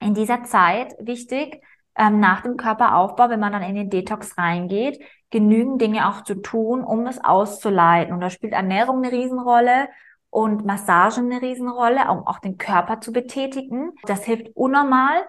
in 0.00 0.14
dieser 0.14 0.44
Zeit 0.44 0.94
wichtig, 1.00 1.62
ähm, 1.96 2.20
nach 2.20 2.42
dem 2.42 2.56
Körperaufbau, 2.56 3.28
wenn 3.28 3.40
man 3.40 3.52
dann 3.52 3.62
in 3.62 3.74
den 3.74 3.90
Detox 3.90 4.38
reingeht, 4.38 5.02
genügend 5.30 5.80
Dinge 5.80 6.08
auch 6.08 6.22
zu 6.22 6.36
tun, 6.36 6.84
um 6.84 7.06
es 7.06 7.22
auszuleiten. 7.22 8.14
Und 8.14 8.20
da 8.20 8.30
spielt 8.30 8.52
Ernährung 8.52 8.98
eine 8.98 9.12
Riesenrolle 9.12 9.88
und 10.30 10.64
Massagen 10.64 11.30
eine 11.30 11.42
Riesenrolle, 11.42 12.10
um 12.10 12.26
auch 12.26 12.38
den 12.38 12.58
Körper 12.58 13.00
zu 13.00 13.12
betätigen. 13.12 13.92
Das 14.04 14.24
hilft 14.24 14.54
unnormal. 14.54 15.22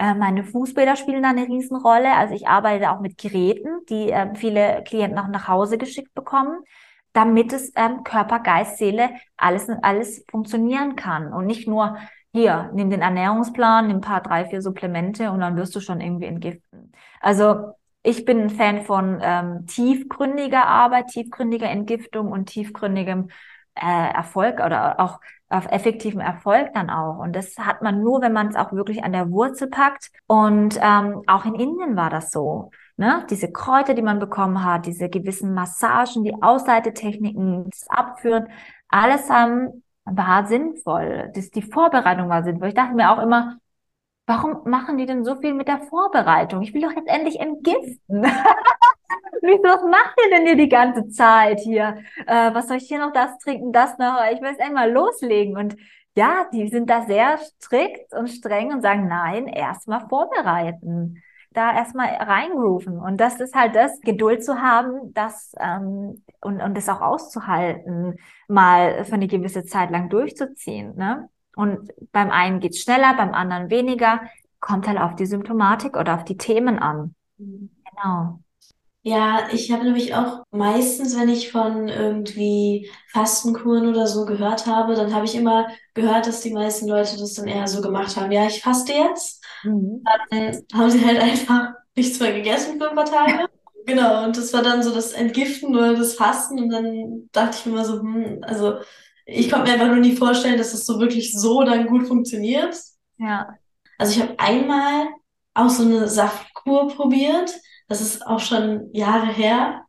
Äh, 0.00 0.14
meine 0.14 0.44
Fußbäder 0.44 0.96
spielen 0.96 1.22
da 1.22 1.28
eine 1.28 1.46
Riesenrolle. 1.46 2.14
Also 2.16 2.34
ich 2.34 2.48
arbeite 2.48 2.90
auch 2.90 3.00
mit 3.00 3.18
Geräten, 3.18 3.84
die 3.90 4.10
äh, 4.10 4.34
viele 4.34 4.82
Klienten 4.84 5.18
auch 5.18 5.28
nach 5.28 5.46
Hause 5.46 5.76
geschickt 5.76 6.14
bekommen, 6.14 6.62
damit 7.12 7.52
es 7.52 7.70
ähm, 7.76 8.02
Körper, 8.02 8.40
Geist, 8.40 8.78
Seele 8.78 9.10
alles 9.36 9.68
alles 9.82 10.24
funktionieren 10.30 10.96
kann 10.96 11.32
und 11.34 11.44
nicht 11.46 11.68
nur 11.68 11.98
hier, 12.32 12.70
nimm 12.74 12.88
den 12.90 13.02
Ernährungsplan, 13.02 13.88
nimm 13.88 13.98
ein 13.98 14.00
paar, 14.00 14.22
drei, 14.22 14.46
vier 14.46 14.62
Supplemente 14.62 15.30
und 15.32 15.40
dann 15.40 15.56
wirst 15.56 15.74
du 15.76 15.80
schon 15.80 16.00
irgendwie 16.00 16.26
entgiften. 16.26 16.92
Also 17.20 17.74
ich 18.02 18.24
bin 18.24 18.40
ein 18.42 18.50
Fan 18.50 18.82
von 18.82 19.18
ähm, 19.20 19.66
tiefgründiger 19.66 20.66
Arbeit, 20.66 21.08
tiefgründiger 21.08 21.68
Entgiftung 21.68 22.32
und 22.32 22.46
tiefgründigem 22.46 23.28
äh, 23.74 24.14
Erfolg 24.14 24.60
oder 24.60 24.98
auch 25.00 25.20
auf 25.50 25.66
effektiven 25.66 26.20
Erfolg 26.20 26.72
dann 26.74 26.90
auch. 26.90 27.18
Und 27.18 27.34
das 27.34 27.58
hat 27.58 27.82
man 27.82 28.02
nur, 28.02 28.22
wenn 28.22 28.32
man 28.32 28.48
es 28.48 28.56
auch 28.56 28.72
wirklich 28.72 29.04
an 29.04 29.12
der 29.12 29.30
Wurzel 29.30 29.68
packt. 29.68 30.10
Und 30.26 30.78
ähm, 30.80 31.22
auch 31.26 31.44
in 31.44 31.54
Indien 31.54 31.96
war 31.96 32.08
das 32.08 32.30
so. 32.30 32.70
Ne? 32.96 33.26
Diese 33.30 33.50
Kräuter, 33.50 33.94
die 33.94 34.02
man 34.02 34.20
bekommen 34.20 34.64
hat, 34.64 34.86
diese 34.86 35.08
gewissen 35.08 35.52
Massagen, 35.54 36.22
die 36.24 36.40
Ausseitetechniken, 36.40 37.68
das 37.68 37.88
Abführen, 37.88 38.48
alles 38.88 39.28
haben 39.28 39.82
war 40.04 40.46
sinnvoll. 40.46 41.30
Das, 41.34 41.50
die 41.50 41.62
Vorbereitung 41.62 42.28
war 42.28 42.42
sinnvoll. 42.44 42.68
Ich 42.68 42.74
dachte 42.74 42.94
mir 42.94 43.10
auch 43.10 43.22
immer, 43.22 43.58
warum 44.26 44.62
machen 44.64 44.98
die 44.98 45.06
denn 45.06 45.24
so 45.24 45.36
viel 45.36 45.54
mit 45.54 45.68
der 45.68 45.80
Vorbereitung? 45.80 46.62
Ich 46.62 46.74
will 46.74 46.82
doch 46.82 46.92
jetzt 46.92 47.08
endlich 47.08 47.40
entgiften. 47.40 48.26
Wieso, 49.42 49.62
was 49.62 49.82
macht 49.82 50.14
ihr 50.24 50.36
denn 50.36 50.46
hier 50.46 50.56
die 50.56 50.68
ganze 50.68 51.08
Zeit 51.08 51.60
hier? 51.60 51.98
Äh, 52.26 52.54
was 52.54 52.68
soll 52.68 52.76
ich 52.76 52.88
hier 52.88 52.98
noch 52.98 53.12
das 53.12 53.38
trinken, 53.38 53.72
das 53.72 53.98
noch? 53.98 54.20
Ich 54.32 54.40
will 54.40 54.50
jetzt 54.50 54.60
einmal 54.60 54.90
loslegen. 54.90 55.56
Und 55.56 55.76
ja, 56.16 56.46
die 56.52 56.68
sind 56.68 56.90
da 56.90 57.02
sehr 57.02 57.38
strikt 57.38 58.12
und 58.12 58.28
streng 58.28 58.72
und 58.72 58.82
sagen, 58.82 59.08
nein, 59.08 59.46
erstmal 59.46 60.06
vorbereiten 60.08 61.22
da 61.52 61.74
erstmal 61.74 62.08
reingrooven. 62.08 62.98
Und 62.98 63.20
das 63.20 63.40
ist 63.40 63.54
halt 63.54 63.74
das, 63.74 64.00
Geduld 64.00 64.44
zu 64.44 64.60
haben, 64.60 65.12
das 65.14 65.52
ähm, 65.58 66.22
und, 66.40 66.60
und 66.60 66.76
das 66.76 66.88
auch 66.88 67.00
auszuhalten, 67.00 68.16
mal 68.48 69.04
für 69.04 69.14
eine 69.14 69.26
gewisse 69.26 69.64
Zeit 69.64 69.90
lang 69.90 70.08
durchzuziehen. 70.08 70.94
Ne? 70.96 71.28
Und 71.56 71.90
beim 72.12 72.30
einen 72.30 72.60
geht's 72.60 72.80
schneller, 72.80 73.14
beim 73.14 73.34
anderen 73.34 73.70
weniger. 73.70 74.20
Kommt 74.60 74.86
halt 74.86 74.98
auf 74.98 75.16
die 75.16 75.26
Symptomatik 75.26 75.96
oder 75.96 76.14
auf 76.14 76.24
die 76.24 76.36
Themen 76.36 76.78
an. 76.78 77.14
Mhm. 77.38 77.70
Genau. 77.90 78.40
Ja, 79.02 79.48
ich 79.50 79.70
habe 79.70 79.84
nämlich 79.84 80.14
auch 80.14 80.42
meistens, 80.50 81.18
wenn 81.18 81.30
ich 81.30 81.50
von 81.50 81.88
irgendwie 81.88 82.90
Fastenkuren 83.12 83.88
oder 83.88 84.06
so 84.06 84.26
gehört 84.26 84.66
habe, 84.66 84.94
dann 84.94 85.14
habe 85.14 85.24
ich 85.24 85.34
immer 85.34 85.68
gehört, 85.94 86.26
dass 86.26 86.42
die 86.42 86.52
meisten 86.52 86.86
Leute 86.86 87.16
das 87.16 87.34
dann 87.34 87.48
eher 87.48 87.66
so 87.66 87.80
gemacht 87.80 88.16
haben. 88.16 88.30
Ja, 88.30 88.46
ich 88.46 88.60
faste 88.60 88.92
jetzt. 88.92 89.42
Mhm. 89.62 90.02
Dann 90.30 90.62
haben 90.74 90.90
sie 90.90 91.04
halt 91.04 91.18
einfach 91.18 91.70
nichts 91.96 92.20
mehr 92.20 92.32
gegessen 92.32 92.78
für 92.78 92.90
ein 92.90 92.96
paar 92.96 93.06
Tage. 93.06 93.48
Genau, 93.86 94.24
und 94.24 94.36
das 94.36 94.52
war 94.52 94.62
dann 94.62 94.82
so 94.82 94.94
das 94.94 95.12
Entgiften 95.12 95.74
oder 95.74 95.94
das 95.94 96.14
Fasten. 96.14 96.60
Und 96.60 96.68
dann 96.68 97.28
dachte 97.32 97.56
ich 97.58 97.66
mir 97.66 97.72
immer 97.72 97.84
so, 97.84 98.00
hm, 98.00 98.38
also 98.42 98.74
ich 99.24 99.50
konnte 99.50 99.66
mir 99.66 99.72
einfach 99.72 99.86
nur 99.88 99.96
nie 99.96 100.14
vorstellen, 100.14 100.58
dass 100.58 100.72
das 100.72 100.84
so 100.84 101.00
wirklich 101.00 101.32
so 101.32 101.62
dann 101.64 101.86
gut 101.86 102.06
funktioniert. 102.06 102.76
Ja. 103.18 103.48
Also 103.98 104.12
ich 104.12 104.22
habe 104.22 104.38
einmal 104.38 105.08
auch 105.54 105.70
so 105.70 105.82
eine 105.82 106.08
Saftkur 106.08 106.88
probiert. 106.88 107.52
Das 107.90 108.00
ist 108.00 108.24
auch 108.24 108.38
schon 108.38 108.88
Jahre 108.92 109.26
her. 109.26 109.84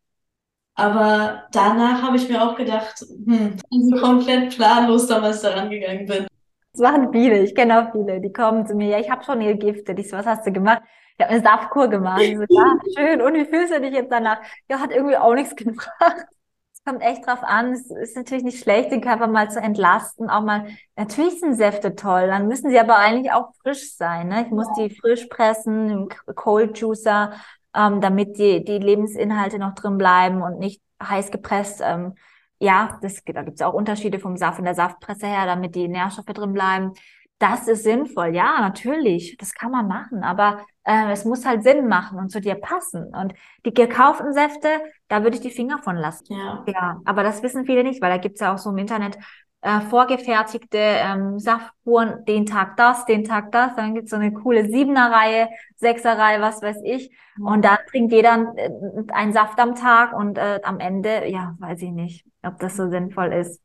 Aber 0.73 1.43
danach 1.51 2.01
habe 2.01 2.17
ich 2.17 2.27
mir 2.27 2.41
auch 2.41 2.55
gedacht, 2.55 2.99
hm, 2.99 3.57
also 3.71 4.01
komplett 4.01 4.55
planlos 4.55 5.05
damals 5.05 5.41
daran 5.41 5.69
gegangen 5.69 6.07
bin. 6.07 6.25
Das 6.73 6.81
machen 6.81 7.11
viele, 7.11 7.43
ich 7.43 7.53
kenne 7.53 7.79
auch 7.79 7.91
viele, 7.91 8.19
die 8.19 8.33
kommen 8.33 8.65
zu 8.65 8.73
mir, 8.73 8.87
ja, 8.87 8.99
ich 8.99 9.11
habe 9.11 9.23
schon 9.23 9.39
ihr 9.41 9.53
Gifte. 9.55 9.91
Ich 9.91 10.09
so, 10.09 10.17
was 10.17 10.25
hast 10.25 10.47
du 10.47 10.51
gemacht? 10.51 10.81
Ich 11.15 11.23
habe 11.23 11.35
eine 11.35 11.43
Saftkur 11.43 11.89
gemacht. 11.89 12.21
Ich 12.21 12.35
so, 12.35 12.43
ja, 12.49 12.73
schön. 12.97 13.21
Und 13.21 13.35
wie 13.35 13.45
fühlst 13.45 13.71
du 13.71 13.79
dich 13.79 13.93
jetzt 13.93 14.11
danach? 14.11 14.39
Ja, 14.67 14.79
hat 14.79 14.91
irgendwie 14.91 15.17
auch 15.17 15.35
nichts 15.35 15.55
gebracht. 15.55 16.25
Es 16.73 16.83
kommt 16.83 17.03
echt 17.03 17.27
drauf 17.27 17.43
an. 17.43 17.73
Es 17.73 17.91
ist 17.91 18.15
natürlich 18.15 18.43
nicht 18.43 18.63
schlecht, 18.63 18.91
den 18.91 19.01
Körper 19.01 19.27
mal 19.27 19.51
zu 19.51 19.59
entlasten. 19.59 20.31
Auch 20.31 20.41
mal, 20.41 20.65
natürlich 20.95 21.39
sind 21.39 21.53
Säfte 21.53 21.95
toll. 21.95 22.25
Dann 22.25 22.47
müssen 22.47 22.71
sie 22.71 22.79
aber 22.79 22.95
eigentlich 22.95 23.31
auch 23.31 23.53
frisch 23.61 23.95
sein. 23.95 24.29
Ne? 24.29 24.45
Ich 24.45 24.49
muss 24.49 24.67
die 24.75 24.89
frisch 24.89 25.27
pressen, 25.27 25.89
im 25.91 26.09
Cold 26.33 26.79
Juicer 26.79 27.33
ähm, 27.75 28.01
damit 28.01 28.37
die, 28.37 28.63
die 28.63 28.77
Lebensinhalte 28.77 29.59
noch 29.59 29.75
drin 29.75 29.97
bleiben 29.97 30.41
und 30.41 30.59
nicht 30.59 30.81
heiß 31.01 31.31
gepresst. 31.31 31.81
Ähm, 31.83 32.15
ja, 32.59 32.99
das, 33.01 33.23
da 33.25 33.41
gibt 33.41 33.59
es 33.59 33.65
auch 33.65 33.73
Unterschiede 33.73 34.19
vom 34.19 34.37
Saft 34.37 34.59
und 34.59 34.65
der 34.65 34.75
Saftpresse 34.75 35.25
her, 35.25 35.45
damit 35.45 35.75
die 35.75 35.87
Nährstoffe 35.87 36.25
drin 36.27 36.53
bleiben. 36.53 36.93
Das 37.39 37.67
ist 37.67 37.83
sinnvoll, 37.83 38.35
ja, 38.35 38.59
natürlich, 38.59 39.35
das 39.39 39.55
kann 39.55 39.71
man 39.71 39.87
machen, 39.87 40.23
aber 40.23 40.63
äh, 40.83 41.11
es 41.11 41.25
muss 41.25 41.43
halt 41.43 41.63
Sinn 41.63 41.87
machen 41.87 42.19
und 42.19 42.29
zu 42.29 42.39
dir 42.39 42.53
passen. 42.53 43.05
Und 43.15 43.33
die 43.65 43.73
gekauften 43.73 44.31
Säfte, 44.31 44.67
da 45.07 45.23
würde 45.23 45.37
ich 45.37 45.41
die 45.41 45.49
Finger 45.49 45.79
von 45.79 45.95
lassen. 45.95 46.35
Ja. 46.35 46.63
ja, 46.67 47.01
aber 47.03 47.23
das 47.23 47.41
wissen 47.41 47.65
viele 47.65 47.83
nicht, 47.83 47.99
weil 47.99 48.11
da 48.11 48.17
gibt's 48.17 48.41
ja 48.41 48.53
auch 48.53 48.59
so 48.59 48.69
im 48.69 48.77
Internet 48.77 49.17
äh, 49.61 49.81
vorgefertigte 49.81 50.77
ähm, 50.77 51.39
Saftkuren, 51.39 52.25
den 52.25 52.45
Tag 52.45 52.77
das, 52.77 53.05
den 53.05 53.23
Tag 53.23 53.51
das, 53.51 53.75
dann 53.75 53.93
gibt's 53.93 54.11
so 54.11 54.17
eine 54.17 54.33
coole 54.33 54.65
Siebener-Reihe, 54.65 55.49
Sechser-Reihe, 55.77 56.41
was 56.41 56.61
weiß 56.61 56.77
ich. 56.83 57.11
Mhm. 57.37 57.45
Und 57.45 57.65
dann 57.65 57.77
trinkt 57.89 58.11
jeder 58.11 58.53
äh, 58.57 58.69
einen 59.13 59.33
Saft 59.33 59.59
am 59.59 59.75
Tag 59.75 60.13
und 60.13 60.37
äh, 60.37 60.59
am 60.63 60.79
Ende, 60.79 61.27
ja, 61.27 61.55
weiß 61.59 61.81
ich 61.83 61.91
nicht, 61.91 62.25
ob 62.43 62.59
das 62.59 62.75
so 62.75 62.89
sinnvoll 62.89 63.33
ist. 63.33 63.61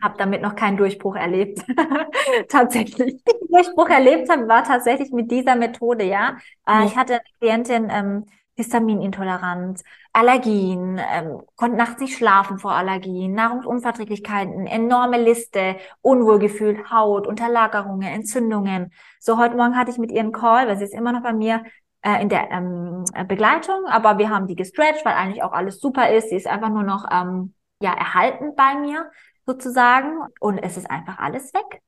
Hab 0.00 0.18
damit 0.18 0.42
noch 0.42 0.54
keinen 0.54 0.76
Durchbruch 0.76 1.16
erlebt. 1.16 1.64
tatsächlich. 2.48 3.22
Durchbruch 3.48 3.88
erlebt 3.88 4.30
habe, 4.30 4.46
war 4.46 4.62
tatsächlich 4.62 5.10
mit 5.10 5.30
dieser 5.30 5.56
Methode, 5.56 6.04
ja. 6.04 6.36
Äh, 6.66 6.84
Ich 6.86 6.96
hatte 6.96 7.14
eine 7.14 7.22
Klientin, 7.40 7.88
ähm, 7.90 8.26
Histaminintoleranz, 8.56 9.82
Allergien, 10.12 11.00
ähm, 11.12 11.42
konnte 11.56 11.76
nachts 11.76 12.00
nicht 12.00 12.16
schlafen 12.16 12.58
vor 12.58 12.72
Allergien, 12.72 13.32
Nahrungsunverträglichkeiten, 13.34 14.66
enorme 14.66 15.22
Liste, 15.22 15.76
Unwohlgefühl, 16.02 16.90
Haut, 16.90 17.26
Unterlagerungen, 17.26 18.08
Entzündungen. 18.08 18.92
So 19.18 19.38
heute 19.38 19.56
Morgen 19.56 19.76
hatte 19.76 19.90
ich 19.90 19.98
mit 19.98 20.12
ihr 20.12 20.20
einen 20.20 20.32
Call, 20.32 20.68
weil 20.68 20.76
sie 20.76 20.84
ist 20.84 20.94
immer 20.94 21.12
noch 21.12 21.22
bei 21.22 21.32
mir 21.32 21.64
äh, 22.02 22.20
in 22.22 22.28
der 22.28 22.50
ähm, 22.50 23.04
Begleitung, 23.28 23.86
aber 23.86 24.18
wir 24.18 24.30
haben 24.30 24.46
die 24.46 24.56
gestretched, 24.56 25.04
weil 25.04 25.14
eigentlich 25.14 25.42
auch 25.42 25.52
alles 25.52 25.80
super 25.80 26.10
ist. 26.10 26.30
Sie 26.30 26.36
ist 26.36 26.46
einfach 26.46 26.70
nur 26.70 26.82
noch 26.82 27.06
ähm, 27.10 27.54
ja 27.80 27.92
erhalten 27.94 28.54
bei 28.56 28.74
mir 28.74 29.10
sozusagen 29.46 30.20
und 30.40 30.58
es 30.58 30.76
ist 30.76 30.90
einfach 30.90 31.18
alles 31.18 31.52
weg. 31.54 31.82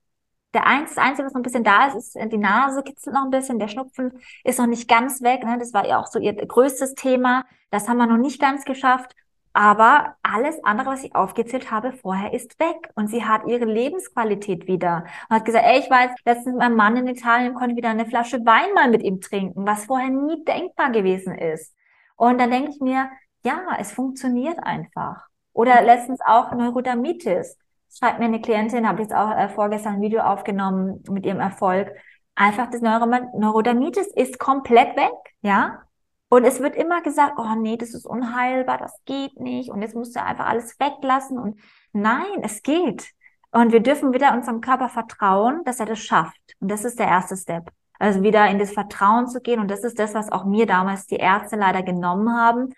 Der 0.53 0.67
Einzige, 0.67 0.95
das 0.95 1.05
Einzige, 1.05 1.25
was 1.25 1.33
noch 1.33 1.39
ein 1.39 1.43
bisschen 1.43 1.63
da 1.63 1.87
ist, 1.87 1.95
ist 1.95 2.15
äh, 2.15 2.27
die 2.27 2.37
Nase 2.37 2.83
kitzelt 2.83 3.15
noch 3.15 3.23
ein 3.23 3.31
bisschen, 3.31 3.59
der 3.59 3.67
Schnupfen 3.67 4.19
ist 4.43 4.59
noch 4.59 4.67
nicht 4.67 4.87
ganz 4.87 5.21
weg. 5.21 5.43
Ne? 5.43 5.57
Das 5.57 5.73
war 5.73 5.87
ja 5.87 5.99
auch 5.99 6.07
so 6.07 6.19
ihr 6.19 6.33
größtes 6.33 6.95
Thema. 6.95 7.45
Das 7.71 7.89
haben 7.89 7.97
wir 7.97 8.05
noch 8.05 8.17
nicht 8.17 8.39
ganz 8.39 8.63
geschafft. 8.65 9.15
Aber 9.55 10.15
alles 10.23 10.63
andere, 10.63 10.87
was 10.87 11.03
ich 11.03 11.15
aufgezählt 11.15 11.69
habe 11.69 11.93
vorher, 11.93 12.33
ist 12.33 12.59
weg. 12.59 12.89
Und 12.95 13.07
sie 13.07 13.23
hat 13.23 13.45
ihre 13.47 13.65
Lebensqualität 13.65 14.67
wieder. 14.67 15.05
Und 15.29 15.35
hat 15.37 15.45
gesagt, 15.45 15.65
ey, 15.65 15.79
ich 15.79 15.89
weiß, 15.89 16.11
letztens 16.25 16.57
meinem 16.57 16.75
Mann 16.75 16.97
in 16.97 17.07
Italien 17.07 17.53
konnte 17.53 17.75
wieder 17.75 17.89
eine 17.89 18.05
Flasche 18.07 18.43
Wein 18.45 18.73
mal 18.73 18.89
mit 18.89 19.03
ihm 19.03 19.21
trinken, 19.21 19.65
was 19.65 19.85
vorher 19.85 20.09
nie 20.09 20.43
denkbar 20.43 20.91
gewesen 20.91 21.35
ist. 21.35 21.75
Und 22.15 22.39
dann 22.39 22.49
denke 22.51 22.71
ich 22.71 22.79
mir, 22.81 23.09
ja, 23.45 23.61
es 23.79 23.91
funktioniert 23.91 24.57
einfach. 24.63 25.27
Oder 25.53 25.83
letztens 25.83 26.19
auch 26.25 26.51
Neurodermitis 26.51 27.57
schreibt 27.97 28.19
mir 28.19 28.25
eine 28.25 28.41
Klientin, 28.41 28.87
habe 28.87 29.01
jetzt 29.01 29.13
auch 29.13 29.31
äh, 29.31 29.49
vorgestern 29.49 29.95
ein 29.95 30.01
Video 30.01 30.21
aufgenommen 30.21 31.03
mit 31.09 31.25
ihrem 31.25 31.39
Erfolg. 31.39 31.91
Einfach 32.35 32.69
das 32.69 32.81
Neuro 32.81 33.05
Neurodermitis 33.37 34.07
ist 34.07 34.39
komplett 34.39 34.95
weg, 34.95 35.13
ja. 35.41 35.83
Und 36.29 36.45
es 36.45 36.59
wird 36.61 36.75
immer 36.75 37.01
gesagt, 37.01 37.33
oh 37.37 37.55
nee, 37.55 37.77
das 37.77 37.93
ist 37.93 38.07
unheilbar, 38.07 38.79
das 38.79 38.99
geht 39.05 39.39
nicht 39.39 39.69
und 39.69 39.83
jetzt 39.83 39.95
musst 39.95 40.15
du 40.15 40.23
einfach 40.23 40.47
alles 40.47 40.79
weglassen 40.79 41.37
und 41.37 41.59
Nein, 41.93 42.41
es 42.41 42.63
geht. 42.63 43.11
Und 43.51 43.71
wir 43.71 43.79
dürfen 43.79 44.13
wieder 44.13 44.33
unserem 44.33 44.61
Körper 44.61 44.89
vertrauen, 44.89 45.61
dass 45.63 45.79
er 45.79 45.85
das 45.85 45.99
schafft. 45.99 46.55
Und 46.59 46.69
das 46.69 46.83
ist 46.83 46.97
der 46.99 47.07
erste 47.07 47.37
Step. 47.37 47.69
Also 47.99 48.23
wieder 48.23 48.49
in 48.49 48.57
das 48.57 48.73
Vertrauen 48.73 49.27
zu 49.27 49.39
gehen. 49.39 49.59
Und 49.59 49.69
das 49.69 49.83
ist 49.83 49.99
das, 49.99 50.15
was 50.15 50.31
auch 50.31 50.43
mir 50.43 50.65
damals 50.65 51.05
die 51.05 51.17
Ärzte 51.17 51.55
leider 51.55 51.83
genommen 51.83 52.35
haben. 52.35 52.73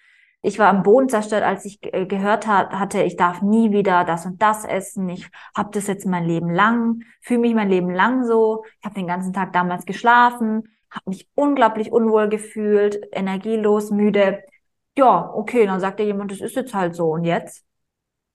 Ich 0.46 0.60
war 0.60 0.70
am 0.70 0.84
Boden 0.84 1.10
zerstört, 1.10 1.42
als 1.42 1.66
ich 1.66 1.80
äh, 1.82 2.06
gehört 2.06 2.46
hatte, 2.46 3.02
ich 3.02 3.16
darf 3.16 3.42
nie 3.42 3.72
wieder 3.72 4.04
das 4.04 4.28
und 4.28 4.44
das 4.44 4.64
essen. 4.64 5.10
Ich 5.10 5.28
habe 5.58 5.72
das 5.72 5.88
jetzt 5.88 6.06
mein 6.06 6.24
Leben 6.26 6.52
lang, 6.52 7.02
fühle 7.20 7.40
mich 7.40 7.56
mein 7.56 7.68
Leben 7.70 7.90
lang 7.90 8.26
so. 8.28 8.64
Ich 8.80 8.86
habe 8.86 8.94
den 8.94 9.08
ganzen 9.08 9.34
Tag 9.34 9.54
damals 9.54 9.88
geschlafen, 9.88 10.70
habe 10.92 11.10
mich 11.10 11.28
unglaublich 11.34 11.92
unwohl 11.92 12.30
gefühlt, 12.30 13.00
energielos, 13.12 13.90
müde. 13.90 14.44
Ja, 14.96 15.32
okay, 15.34 15.66
dann 15.66 15.80
sagt 15.80 16.00
ja 16.00 16.06
jemand, 16.06 16.30
das 16.32 16.42
ist 16.42 16.56
jetzt 16.56 16.76
halt 16.76 16.96
so. 16.96 17.14
Und 17.14 17.26
jetzt? 17.26 17.66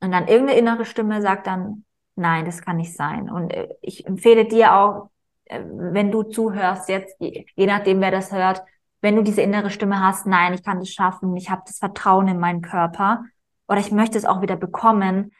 Und 0.00 0.10
dann 0.10 0.26
irgendeine 0.26 0.58
innere 0.58 0.86
Stimme 0.86 1.22
sagt 1.22 1.46
dann, 1.46 1.84
nein, 2.16 2.44
das 2.44 2.60
kann 2.60 2.78
nicht 2.78 2.96
sein. 2.96 3.30
Und 3.30 3.52
äh, 3.52 3.68
ich 3.82 4.04
empfehle 4.04 4.46
dir 4.46 4.74
auch, 4.74 5.10
äh, 5.44 5.62
wenn 5.64 6.10
du 6.10 6.24
zuhörst 6.24 6.88
jetzt, 6.88 7.14
je 7.20 7.66
nachdem, 7.66 8.00
wer 8.00 8.10
das 8.10 8.32
hört, 8.32 8.64
wenn 9.00 9.16
du 9.16 9.22
diese 9.22 9.42
innere 9.42 9.70
Stimme 9.70 10.00
hast, 10.00 10.26
nein, 10.26 10.54
ich 10.54 10.62
kann 10.62 10.78
das 10.78 10.90
schaffen, 10.90 11.36
ich 11.36 11.50
habe 11.50 11.62
das 11.66 11.78
Vertrauen 11.78 12.28
in 12.28 12.38
meinen 12.38 12.62
Körper 12.62 13.24
oder 13.68 13.80
ich 13.80 13.92
möchte 13.92 14.18
es 14.18 14.24
auch 14.24 14.42
wieder 14.42 14.56
bekommen, 14.56 15.32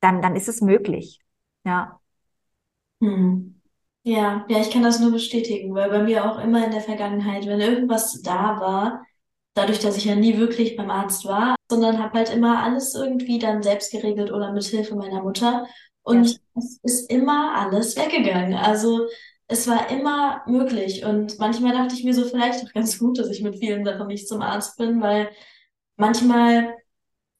dann, 0.00 0.22
dann 0.22 0.36
ist 0.36 0.48
es 0.48 0.60
möglich. 0.60 1.20
Ja. 1.64 2.00
Hm. 3.00 3.60
Ja, 4.04 4.46
ja, 4.48 4.60
ich 4.60 4.70
kann 4.70 4.82
das 4.82 5.00
nur 5.00 5.10
bestätigen, 5.10 5.74
weil 5.74 5.90
bei 5.90 6.02
mir 6.02 6.24
auch 6.24 6.38
immer 6.38 6.64
in 6.64 6.70
der 6.70 6.80
Vergangenheit, 6.80 7.46
wenn 7.46 7.60
irgendwas 7.60 8.22
da 8.22 8.58
war, 8.60 9.04
dadurch, 9.54 9.80
dass 9.80 9.96
ich 9.96 10.04
ja 10.04 10.14
nie 10.14 10.38
wirklich 10.38 10.76
beim 10.76 10.90
Arzt 10.90 11.26
war, 11.26 11.56
sondern 11.70 12.02
habe 12.02 12.18
halt 12.18 12.30
immer 12.30 12.62
alles 12.62 12.94
irgendwie 12.94 13.38
dann 13.38 13.62
selbst 13.62 13.92
geregelt 13.92 14.32
oder 14.32 14.52
mit 14.52 14.64
Hilfe 14.64 14.94
meiner 14.94 15.22
Mutter. 15.22 15.66
Und 16.02 16.30
ja. 16.30 16.38
es 16.56 16.78
ist 16.82 17.10
immer 17.10 17.54
alles 17.56 17.96
weggegangen. 17.96 18.54
Also 18.54 19.08
es 19.48 19.66
war 19.66 19.90
immer 19.90 20.42
möglich. 20.46 21.04
Und 21.04 21.38
manchmal 21.38 21.72
dachte 21.72 21.94
ich 21.94 22.04
mir 22.04 22.14
so, 22.14 22.24
vielleicht 22.24 22.64
auch 22.64 22.72
ganz 22.72 22.98
gut, 22.98 23.18
dass 23.18 23.30
ich 23.30 23.42
mit 23.42 23.58
vielen 23.58 23.84
Sachen 23.84 24.06
nicht 24.06 24.28
zum 24.28 24.42
Arzt 24.42 24.76
bin, 24.76 25.00
weil 25.00 25.30
manchmal, 25.96 26.74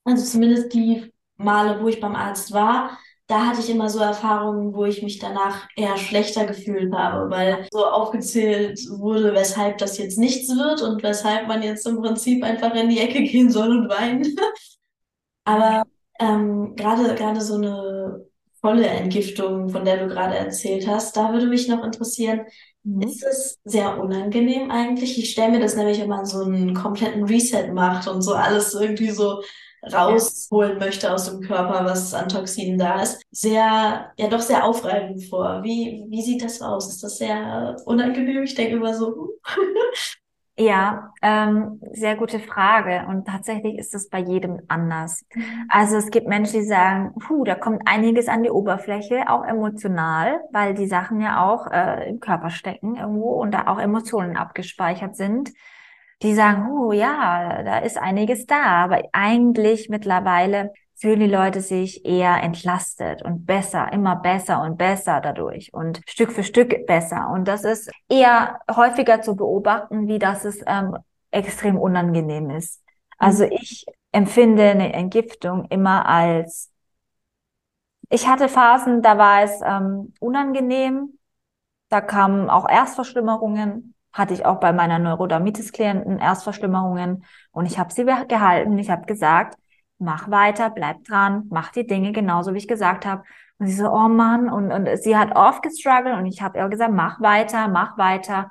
also 0.05 0.25
zumindest 0.25 0.73
die 0.75 1.13
Male, 1.37 1.83
wo 1.83 1.89
ich 1.89 2.01
beim 2.01 2.17
Arzt 2.17 2.53
war, 2.53 2.99
da 3.29 3.47
hatte 3.47 3.61
ich 3.61 3.69
immer 3.69 3.91
so 3.91 3.99
Erfahrungen, 4.01 4.75
wo 4.75 4.87
ich 4.87 5.03
mich 5.03 5.19
danach 5.19 5.69
eher 5.77 5.99
schlechter 5.99 6.47
gefühlt 6.47 6.93
habe, 6.95 7.31
weil 7.31 7.69
so 7.71 7.85
aufgezählt 7.87 8.81
wurde, 8.91 9.35
weshalb 9.35 9.77
das 9.79 9.99
jetzt 9.99 10.19
nichts 10.19 10.49
wird 10.49 10.81
und 10.81 11.03
weshalb 11.03 11.47
man 11.47 11.63
jetzt 11.63 11.87
im 11.87 12.01
Prinzip 12.01 12.43
einfach 12.43 12.75
in 12.75 12.89
die 12.89 13.01
Ecke 13.01 13.23
gehen 13.23 13.51
soll 13.51 13.71
und 13.71 13.91
weinen. 13.91 14.35
Aber 15.45 15.85
ähm, 16.19 16.75
gerade 16.75 17.15
gerade 17.15 17.41
so 17.43 17.57
eine 17.57 18.28
volle 18.61 18.87
Entgiftung, 18.87 19.69
von 19.69 19.85
der 19.85 19.99
du 19.99 20.13
gerade 20.13 20.37
erzählt 20.37 20.87
hast. 20.87 21.17
Da 21.17 21.33
würde 21.33 21.47
mich 21.47 21.69
noch 21.69 21.85
interessieren, 21.85 22.41
mhm. 22.83 23.03
ist 23.03 23.25
es 23.25 23.59
sehr 23.65 23.99
unangenehm 24.01 24.71
eigentlich? 24.71 25.19
Ich 25.19 25.31
stelle 25.31 25.53
mir 25.53 25.61
das 25.61 25.77
nämlich, 25.77 26.01
wenn 26.01 26.09
man 26.09 26.27
so 26.27 26.43
einen 26.43 26.75
kompletten 26.75 27.25
Reset 27.25 27.73
macht 27.73 28.09
und 28.09 28.23
so 28.23 28.35
alles 28.35 28.75
irgendwie 28.75 29.11
so 29.11 29.43
rausholen 29.93 30.79
möchte 30.79 31.13
aus 31.13 31.27
dem 31.31 31.41
Körper, 31.41 31.85
was 31.85 32.13
an 32.13 32.29
Toxinen 32.29 32.79
da 32.79 33.01
ist, 33.01 33.23
sehr, 33.31 34.13
ja 34.19 34.29
doch 34.29 34.41
sehr 34.41 34.65
aufreibend 34.65 35.25
vor. 35.25 35.63
Wie, 35.63 36.05
wie 36.09 36.23
sieht 36.23 36.43
das 36.43 36.61
aus? 36.61 36.89
Ist 36.89 37.03
das 37.03 37.19
sehr 37.19 37.77
unangenehm? 37.85 38.43
Ich 38.43 38.55
denke 38.55 38.77
immer 38.77 38.95
so. 38.95 39.39
Ja, 40.61 41.13
ähm, 41.23 41.81
sehr 41.93 42.17
gute 42.17 42.41
Frage. 42.41 43.07
Und 43.09 43.29
tatsächlich 43.29 43.79
ist 43.79 43.95
es 43.95 44.09
bei 44.09 44.19
jedem 44.19 44.61
anders. 44.67 45.25
Mhm. 45.33 45.67
Also 45.69 45.97
es 45.97 46.11
gibt 46.11 46.27
Menschen, 46.27 46.61
die 46.61 46.67
sagen, 46.67 47.15
puh, 47.21 47.45
da 47.45 47.55
kommt 47.55 47.83
einiges 47.87 48.27
an 48.27 48.43
die 48.43 48.51
Oberfläche, 48.51 49.29
auch 49.29 49.45
emotional, 49.45 50.41
weil 50.51 50.75
die 50.75 50.89
Sachen 50.89 51.21
ja 51.21 51.45
auch 51.49 51.71
äh, 51.71 52.09
im 52.11 52.19
Körper 52.19 52.51
stecken 52.51 52.97
irgendwo 52.97 53.41
und 53.41 53.53
da 53.53 53.69
auch 53.69 53.79
Emotionen 53.79 54.37
abgespeichert 54.37 55.15
sind. 55.15 55.51
Die 56.23 56.35
sagen, 56.35 56.69
oh 56.73 56.91
ja, 56.91 57.63
da 57.63 57.79
ist 57.79 57.97
einiges 57.97 58.47
da. 58.47 58.65
Aber 58.85 59.01
eigentlich 59.13 59.89
mittlerweile 59.89 60.73
fühlen 60.99 61.21
die 61.21 61.27
Leute 61.27 61.61
sich 61.61 62.05
eher 62.05 62.43
entlastet 62.43 63.23
und 63.23 63.47
besser, 63.47 63.93
immer 63.93 64.17
besser 64.17 64.63
und 64.63 64.77
besser 64.77 65.21
dadurch 65.21 65.73
und 65.73 66.01
Stück 66.09 66.33
für 66.33 66.43
Stück 66.43 66.87
besser. 66.87 67.31
Und 67.31 67.47
das 67.47 67.65
ist 67.65 67.91
eher 68.09 68.61
häufiger 68.71 69.23
zu 69.23 69.37
beobachten, 69.37 70.09
wie 70.09 70.19
dass 70.19 70.45
es 70.45 70.61
ähm, 70.67 70.97
extrem 71.31 71.79
unangenehm 71.79 72.51
ist. 72.51 72.83
Also 73.17 73.45
mhm. 73.45 73.53
ich 73.53 73.87
empfinde 74.11 74.71
eine 74.71 74.93
Entgiftung 74.93 75.67
immer 75.71 76.07
als, 76.07 76.73
ich 78.11 78.27
hatte 78.27 78.49
Phasen, 78.49 79.01
da 79.01 79.19
war 79.19 79.43
es 79.43 79.61
ähm, 79.65 80.15
unangenehm, 80.19 81.19
da 81.91 82.01
kamen 82.01 82.51
auch 82.51 82.69
Erstverschlimmerungen, 82.69 83.95
hatte 84.13 84.35
ich 84.35 84.45
auch 84.45 84.59
bei 84.59 84.73
meiner 84.73 84.99
Neurodermitis-Klienten 84.99 86.19
Erstverschlimmerungen 86.19 87.25
und 87.53 87.67
ich 87.67 87.79
habe 87.79 87.93
sie 87.93 88.05
gehalten. 88.05 88.79
Ich 88.79 88.91
habe 88.91 89.07
gesagt, 89.07 89.57
mach 89.99 90.31
weiter, 90.31 90.71
bleib 90.71 91.05
dran, 91.05 91.47
mach 91.51 91.73
die 91.73 91.87
Dinge 91.87 92.13
genauso, 92.13 92.55
wie 92.55 92.59
ich 92.59 92.69
gesagt 92.69 93.07
habe. 93.07 93.25
Und 93.59 93.67
sie 93.67 93.75
so, 93.75 93.91
oh 93.91 94.09
Mann, 94.09 94.49
und, 94.49 94.71
und 94.71 94.97
sie 95.03 95.17
hat 95.17 95.35
oft 95.37 95.63
gestruggelt 95.63 96.17
und 96.17 96.27
ich 96.27 96.43
habe 96.43 96.59
ihr 96.59 96.69
gesagt, 96.69 96.93
mach 96.93 97.21
weiter, 97.21 97.69
mach 97.69 97.99
weiter. 97.99 98.51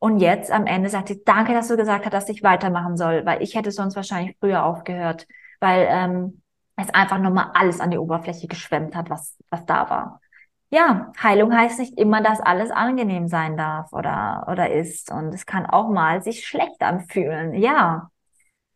Und 0.00 0.20
jetzt 0.20 0.50
am 0.50 0.66
Ende 0.66 0.88
sagt 0.90 1.08
sie, 1.08 1.22
danke, 1.24 1.52
dass 1.54 1.68
du 1.68 1.76
gesagt 1.76 2.04
hast, 2.04 2.12
dass 2.12 2.28
ich 2.28 2.42
weitermachen 2.42 2.96
soll, 2.96 3.24
weil 3.26 3.42
ich 3.42 3.54
hätte 3.54 3.70
sonst 3.72 3.96
wahrscheinlich 3.96 4.36
früher 4.40 4.64
aufgehört, 4.64 5.26
weil 5.60 5.86
ähm, 5.90 6.42
es 6.76 6.90
einfach 6.90 7.18
nochmal 7.18 7.50
alles 7.54 7.80
an 7.80 7.90
die 7.90 7.98
Oberfläche 7.98 8.46
geschwemmt 8.46 8.94
hat, 8.94 9.10
was, 9.10 9.36
was 9.50 9.66
da 9.66 9.90
war. 9.90 10.20
Ja, 10.70 11.12
Heilung 11.22 11.56
heißt 11.56 11.78
nicht 11.78 11.98
immer, 11.98 12.22
dass 12.22 12.40
alles 12.40 12.70
angenehm 12.70 13.26
sein 13.28 13.56
darf 13.56 13.92
oder, 13.92 14.46
oder 14.50 14.70
ist. 14.70 15.10
Und 15.10 15.34
es 15.34 15.46
kann 15.46 15.66
auch 15.66 15.88
mal 15.88 16.22
sich 16.22 16.46
schlecht 16.46 16.82
anfühlen. 16.82 17.54
Ja, 17.54 18.10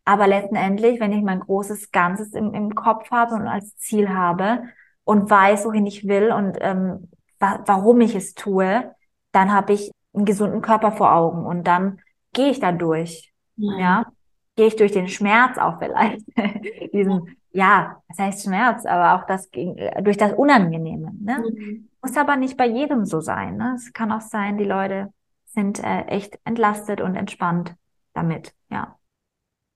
aber 0.05 0.26
letztendlich, 0.26 1.00
wenn 1.00 1.12
ich 1.12 1.22
mein 1.22 1.40
großes 1.40 1.90
Ganzes 1.92 2.32
im, 2.32 2.55
im 2.55 2.74
Kopf 2.74 3.11
habe 3.11 3.34
und 3.34 3.46
als 3.46 3.76
Ziel 3.76 4.09
habe 4.11 4.64
und 5.05 5.30
weiß, 5.30 5.64
wohin 5.64 5.86
ich 5.86 6.07
will 6.07 6.32
und 6.32 6.59
ähm, 6.61 7.09
wa 7.38 7.61
warum 7.66 8.00
ich 8.00 8.14
es 8.14 8.34
tue, 8.34 8.94
dann 9.32 9.53
habe 9.53 9.72
ich 9.72 9.92
einen 10.14 10.24
gesunden 10.24 10.61
Körper 10.61 10.92
vor 10.92 11.14
Augen 11.14 11.44
und 11.46 11.66
dann 11.66 12.00
gehe 12.32 12.50
ich 12.50 12.61
da 12.61 12.72
durch. 12.72 13.32
Ja. 13.57 13.78
ja? 13.78 14.07
Gehe 14.57 14.66
ich 14.66 14.76
durch 14.76 14.92
den 14.92 15.09
Schmerz 15.09 15.57
auch 15.57 15.78
vielleicht. 15.78 16.26
Diesen, 16.92 17.36
ja, 17.53 18.03
das 18.09 18.18
heißt 18.18 18.44
Schmerz, 18.44 18.84
aber 18.84 19.14
auch 19.14 19.26
das 19.26 19.50
durch 20.03 20.16
das 20.16 20.32
Unangenehme. 20.34 21.12
Ne? 21.18 21.38
Mhm. 21.38 21.88
Muss 22.03 22.16
aber 22.16 22.36
nicht 22.36 22.57
bei 22.57 22.66
jedem 22.66 23.07
so 23.07 23.20
sein. 23.20 23.57
Ne? 23.57 23.74
Es 23.76 23.92
kann 23.92 24.12
auch 24.12 24.20
sein, 24.20 24.59
die 24.59 24.64
Leute 24.64 25.12
sind 25.46 25.82
äh, 25.82 26.03
echt 26.07 26.38
entlastet 26.44 27.00
und 27.00 27.14
entspannt 27.14 27.74
damit. 28.14 28.55
Ja. 28.70 28.96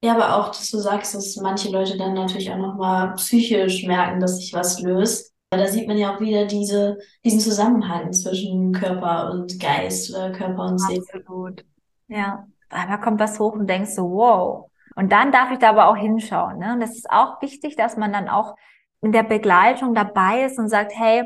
Ja, 0.07 0.15
aber 0.15 0.37
auch, 0.37 0.51
dass 0.51 0.71
du 0.71 0.79
sagst, 0.79 1.17
dass 1.17 1.35
manche 1.35 1.69
Leute 1.69 1.99
dann 1.99 2.15
natürlich 2.15 2.53
auch 2.53 2.59
nochmal 2.59 3.15
psychisch 3.15 3.85
merken, 3.89 4.21
dass 4.21 4.37
sich 4.37 4.55
was 4.55 4.81
löst. 4.81 5.35
Da 5.51 5.67
sieht 5.67 5.89
man 5.89 5.99
ja 5.99 6.15
auch 6.15 6.21
wieder 6.21 6.45
diese, 6.45 6.99
diesen 7.25 7.41
Zusammenhang 7.41 8.13
zwischen 8.13 8.73
Körper 8.73 9.33
und 9.33 9.59
Geist 9.59 10.15
oder 10.15 10.31
Körper 10.31 10.67
und 10.67 10.79
Seele. 10.79 11.03
Absolut. 11.13 11.65
Ja. 12.07 12.47
Einmal 12.71 13.01
kommt 13.01 13.19
was 13.19 13.41
hoch 13.41 13.55
und 13.55 13.69
denkst 13.69 13.97
so, 13.97 14.09
wow. 14.13 14.71
Und 14.95 15.11
dann 15.11 15.33
darf 15.33 15.51
ich 15.51 15.59
da 15.59 15.71
aber 15.71 15.89
auch 15.89 15.97
hinschauen. 15.97 16.59
Ne? 16.59 16.75
Und 16.75 16.79
das 16.79 16.91
ist 16.91 17.11
auch 17.11 17.43
wichtig, 17.43 17.75
dass 17.75 17.97
man 17.97 18.13
dann 18.13 18.29
auch 18.29 18.55
in 19.03 19.11
der 19.11 19.25
Begleitung 19.25 19.93
dabei 19.93 20.45
ist 20.45 20.57
und 20.57 20.69
sagt, 20.69 20.93
hey, 20.95 21.25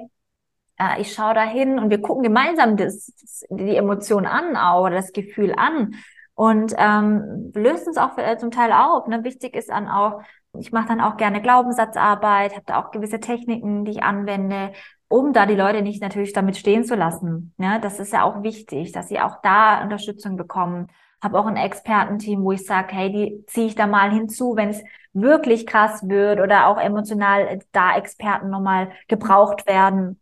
äh, 0.79 1.03
ich 1.03 1.13
schaue 1.13 1.35
da 1.35 1.45
hin 1.45 1.79
und 1.79 1.91
wir 1.91 2.01
gucken 2.01 2.23
gemeinsam 2.23 2.79
das, 2.79 3.13
das, 3.21 3.45
die 3.51 3.77
Emotion 3.77 4.25
an 4.25 4.53
oder 4.81 4.97
das 4.97 5.13
Gefühl 5.13 5.53
an 5.55 5.97
und 6.41 6.73
ähm, 6.79 7.53
löst 7.55 7.87
uns 7.87 7.99
auch 7.99 8.17
äh, 8.17 8.39
zum 8.39 8.51
Teil 8.51 8.73
auf. 8.73 9.07
Ne? 9.09 9.25
Wichtig 9.25 9.55
ist 9.55 9.69
dann 9.69 9.89
auch, 9.89 10.23
ich 10.59 10.73
mache 10.73 10.89
dann 10.89 11.03
auch 11.03 11.19
gerne 11.19 11.43
Glaubenssatzarbeit, 11.43 12.53
habe 12.53 12.65
da 12.65 12.81
auch 12.81 12.93
gewisse 12.93 13.21
Techniken, 13.21 13.85
die 13.85 13.91
ich 13.91 14.03
anwende, 14.03 14.73
um 15.09 15.35
da 15.35 15.45
die 15.45 15.55
Leute 15.55 15.83
nicht 15.83 16.01
natürlich 16.01 16.33
damit 16.33 16.57
stehen 16.57 16.83
zu 16.85 16.95
lassen. 16.95 17.53
Ne? 17.59 17.79
Das 17.83 18.01
ist 18.01 18.15
ja 18.15 18.23
auch 18.23 18.43
wichtig, 18.43 18.93
dass 18.93 19.09
sie 19.09 19.21
auch 19.21 19.43
da 19.43 19.83
Unterstützung 19.83 20.39
bekommen. 20.39 20.87
Habe 21.23 21.39
auch 21.39 21.45
ein 21.45 21.59
Expertenteam, 21.59 22.43
wo 22.43 22.53
ich 22.53 22.65
sage, 22.65 22.95
hey, 22.95 23.13
die 23.13 23.45
ziehe 23.47 23.67
ich 23.67 23.75
da 23.75 23.87
mal 23.87 24.11
hinzu, 24.11 24.57
wenn 24.57 24.71
es 24.71 24.83
wirklich 25.13 25.67
krass 25.67 26.09
wird 26.09 26.41
oder 26.41 26.69
auch 26.69 26.79
emotional 26.79 27.59
da 27.73 27.99
Experten 27.99 28.49
nochmal 28.49 28.93
gebraucht 29.09 29.67
werden. 29.67 30.19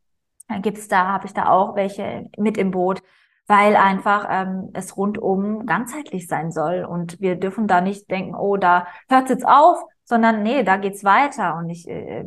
Dann 0.48 0.62
gibt's 0.62 0.88
da, 0.88 1.06
habe 1.06 1.26
ich 1.26 1.32
da 1.32 1.48
auch 1.48 1.76
welche 1.76 2.28
mit 2.36 2.58
im 2.58 2.72
Boot 2.72 3.04
weil 3.48 3.76
einfach 3.76 4.26
ähm, 4.30 4.70
es 4.74 4.96
rundum 4.96 5.66
ganzheitlich 5.66 6.28
sein 6.28 6.52
soll. 6.52 6.84
Und 6.84 7.20
wir 7.20 7.34
dürfen 7.34 7.66
da 7.66 7.80
nicht 7.80 8.10
denken, 8.10 8.34
oh, 8.34 8.56
da 8.56 8.86
hört's 9.08 9.30
jetzt 9.30 9.46
auf, 9.48 9.82
sondern 10.04 10.42
nee, 10.42 10.62
da 10.62 10.76
geht's 10.76 11.02
weiter. 11.02 11.56
Und 11.56 11.70
ich, 11.70 11.88
äh, 11.88 12.24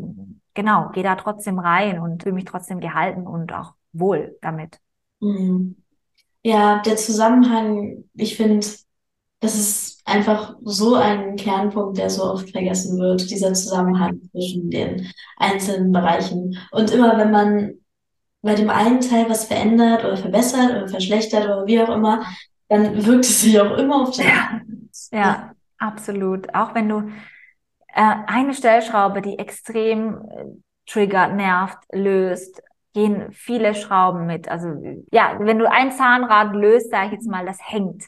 genau, 0.56 0.90
gehe 0.90 1.04
da 1.04 1.16
trotzdem 1.16 1.60
rein 1.60 2.00
und 2.00 2.24
fühle 2.24 2.36
mich 2.36 2.46
trotzdem 2.46 2.80
gehalten 2.80 3.28
und 3.28 3.54
auch 3.54 3.74
wohl 3.94 4.38
damit. 4.42 4.80
Mhm. 5.20 5.78
Ja, 6.44 6.82
der 6.82 6.98
Zusammenhang, 6.98 8.06
ich 8.16 8.36
finde, 8.36 8.66
das 9.42 9.56
ist 9.56 10.02
einfach 10.06 10.56
so 10.64 10.96
ein 10.96 11.36
Kernpunkt, 11.36 12.00
der 12.00 12.10
so 12.10 12.24
oft 12.24 12.50
vergessen 12.50 13.00
wird, 13.00 13.30
dieser 13.30 13.54
Zusammenhang 13.54 14.22
zwischen 14.32 14.72
den 14.72 15.08
einzelnen 15.38 15.92
Bereichen. 15.92 16.58
Und 16.72 16.92
immer 16.92 17.16
wenn 17.18 17.32
man 17.32 17.74
bei 18.42 18.56
dem 18.56 18.70
einen 18.70 19.02
Teil 19.02 19.30
was 19.30 19.46
verändert 19.46 20.04
oder 20.04 20.18
verbessert 20.18 20.72
oder 20.72 20.88
verschlechtert 20.88 21.46
oder 21.46 21.66
wie 21.68 21.82
auch 21.82 21.90
immer, 21.90 22.26
dann 22.70 23.06
wirkt 23.06 23.26
es 23.26 23.42
sich 23.42 23.60
auch 23.60 23.78
immer 23.78 24.04
auf 24.04 24.12
den 24.12 24.26
ja. 24.26 24.62
ja, 25.12 25.52
absolut. 25.78 26.54
Auch 26.56 26.74
wenn 26.74 26.90
du 26.90 27.12
äh, 27.94 28.16
eine 28.28 28.54
Stellschraube, 28.54 29.22
die 29.22 29.38
extrem 29.38 30.22
äh, 30.30 30.46
triggert, 30.88 31.36
nervt, 31.36 31.78
löst, 31.92 32.62
gehen 32.94 33.32
viele 33.32 33.76
Schrauben 33.76 34.26
mit. 34.26 34.50
Also 34.50 34.70
ja, 35.12 35.36
wenn 35.40 35.60
du 35.60 35.70
ein 35.70 35.92
Zahnrad 35.92 36.54
löst, 36.54 36.90
sage 36.92 37.08
ich 37.08 37.12
jetzt 37.14 37.30
mal, 37.30 37.46
das 37.46 37.60
hängt. 37.62 38.06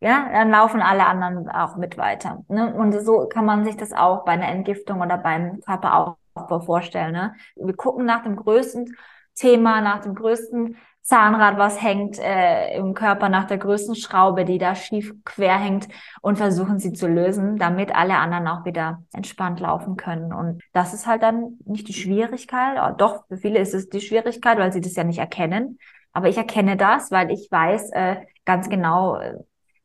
Ja, 0.00 0.28
dann 0.32 0.50
laufen 0.50 0.82
alle 0.82 1.06
anderen 1.06 1.48
auch 1.48 1.76
mit 1.76 1.96
weiter. 1.96 2.44
Ne? 2.48 2.74
Und 2.74 2.92
so 3.00 3.26
kann 3.28 3.46
man 3.46 3.64
sich 3.64 3.76
das 3.76 3.92
auch 3.92 4.24
bei 4.24 4.32
einer 4.32 4.48
Entgiftung 4.48 5.00
oder 5.00 5.16
beim 5.16 5.60
Körperaufbau 5.60 6.60
vorstellen. 6.60 7.12
Ne? 7.12 7.34
Wir 7.56 7.74
gucken 7.74 8.04
nach 8.04 8.22
dem 8.22 8.36
größten 8.36 8.94
Thema, 9.34 9.80
nach 9.80 10.00
dem 10.00 10.14
größten 10.14 10.76
Zahnrad, 11.04 11.58
was 11.58 11.82
hängt 11.82 12.18
äh, 12.18 12.76
im 12.76 12.94
Körper, 12.94 13.28
nach 13.28 13.44
der 13.44 13.58
größten 13.58 13.94
Schraube, 13.94 14.46
die 14.46 14.56
da 14.56 14.74
schief 14.74 15.14
quer 15.24 15.58
hängt 15.58 15.86
und 16.22 16.38
versuchen 16.38 16.78
sie 16.78 16.94
zu 16.94 17.06
lösen, 17.06 17.58
damit 17.58 17.94
alle 17.94 18.16
anderen 18.16 18.48
auch 18.48 18.64
wieder 18.64 19.02
entspannt 19.12 19.60
laufen 19.60 19.96
können. 19.96 20.32
Und 20.32 20.62
das 20.72 20.94
ist 20.94 21.06
halt 21.06 21.22
dann 21.22 21.58
nicht 21.66 21.88
die 21.88 21.92
Schwierigkeit, 21.92 22.78
oh, 22.82 22.94
doch, 22.96 23.26
für 23.28 23.36
viele 23.36 23.58
ist 23.58 23.74
es 23.74 23.90
die 23.90 24.00
Schwierigkeit, 24.00 24.56
weil 24.58 24.72
sie 24.72 24.80
das 24.80 24.96
ja 24.96 25.04
nicht 25.04 25.18
erkennen. 25.18 25.78
Aber 26.14 26.28
ich 26.30 26.38
erkenne 26.38 26.78
das, 26.78 27.10
weil 27.10 27.30
ich 27.30 27.48
weiß 27.50 27.90
äh, 27.90 28.16
ganz 28.46 28.70
genau, 28.70 29.16
äh, 29.16 29.34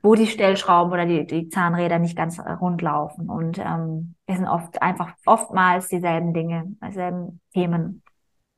wo 0.01 0.15
die 0.15 0.27
Stellschrauben 0.27 0.93
oder 0.93 1.05
die, 1.05 1.25
die 1.25 1.49
Zahnräder 1.49 1.99
nicht 1.99 2.15
ganz 2.15 2.39
rund 2.39 2.81
laufen. 2.81 3.29
Und 3.29 3.57
ähm, 3.57 4.15
es 4.25 4.37
sind 4.37 4.47
oft 4.47 4.81
einfach 4.81 5.15
oftmals 5.25 5.89
dieselben 5.89 6.33
Dinge, 6.33 6.63
dieselben 6.81 7.41
Themen. 7.53 8.03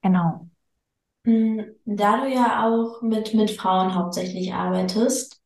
Genau. 0.03 0.50
Hm, 1.25 1.75
da 1.85 2.21
du 2.21 2.27
ja 2.33 2.65
auch 2.67 3.01
mit, 3.01 3.33
mit 3.35 3.51
Frauen 3.51 3.93
hauptsächlich 3.95 4.53
arbeitest, 4.53 5.39